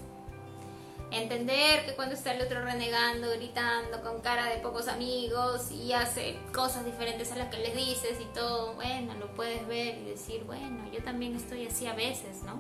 Entender 1.12 1.86
que 1.86 1.96
cuando 1.96 2.16
está 2.16 2.34
el 2.34 2.42
otro 2.42 2.62
renegando, 2.66 3.30
gritando, 3.32 4.02
con 4.02 4.20
cara 4.20 4.46
de 4.48 4.58
pocos 4.58 4.90
amigos 4.90 5.72
y 5.72 5.94
hace 5.94 6.38
cosas 6.54 6.84
diferentes 6.84 7.32
a 7.32 7.38
las 7.38 7.48
que 7.48 7.60
les 7.60 7.76
dices 7.76 8.20
y 8.20 8.26
todo, 8.34 8.74
bueno, 8.74 9.14
lo 9.14 9.34
puedes 9.34 9.66
ver 9.68 10.00
y 10.00 10.04
decir, 10.04 10.44
bueno, 10.44 10.92
yo 10.92 11.02
también 11.04 11.36
estoy 11.36 11.66
así 11.66 11.88
a 11.88 11.94
veces, 11.94 12.44
¿no? 12.44 12.60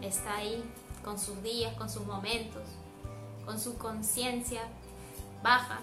Está 0.00 0.36
ahí 0.36 0.62
con 1.04 1.18
sus 1.18 1.42
días, 1.42 1.74
con 1.74 1.88
sus 1.88 2.06
momentos, 2.06 2.62
con 3.44 3.58
su 3.58 3.78
conciencia 3.78 4.62
baja, 5.42 5.80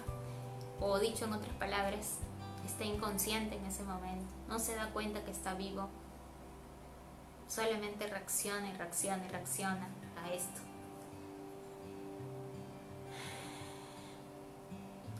o 0.80 0.98
dicho 0.98 1.24
en 1.24 1.32
otras 1.32 1.54
palabras, 1.56 2.18
está 2.64 2.84
inconsciente 2.84 3.56
en 3.56 3.64
ese 3.64 3.82
momento, 3.82 4.26
no 4.48 4.58
se 4.58 4.74
da 4.74 4.90
cuenta 4.90 5.24
que 5.24 5.30
está 5.30 5.54
vivo, 5.54 5.88
solamente 7.48 8.06
reacciona 8.06 8.68
y 8.68 8.72
reacciona 8.74 9.24
y 9.24 9.28
reacciona 9.28 9.88
a 10.22 10.32
esto. 10.32 10.60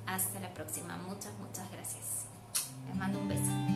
Hasta 0.06 0.38
la 0.40 0.54
próxima, 0.54 0.96
muchas, 0.98 1.32
muchas 1.38 1.70
gracias. 1.72 2.26
Les 2.86 2.94
mando 2.94 3.18
un 3.18 3.28
beso. 3.28 3.75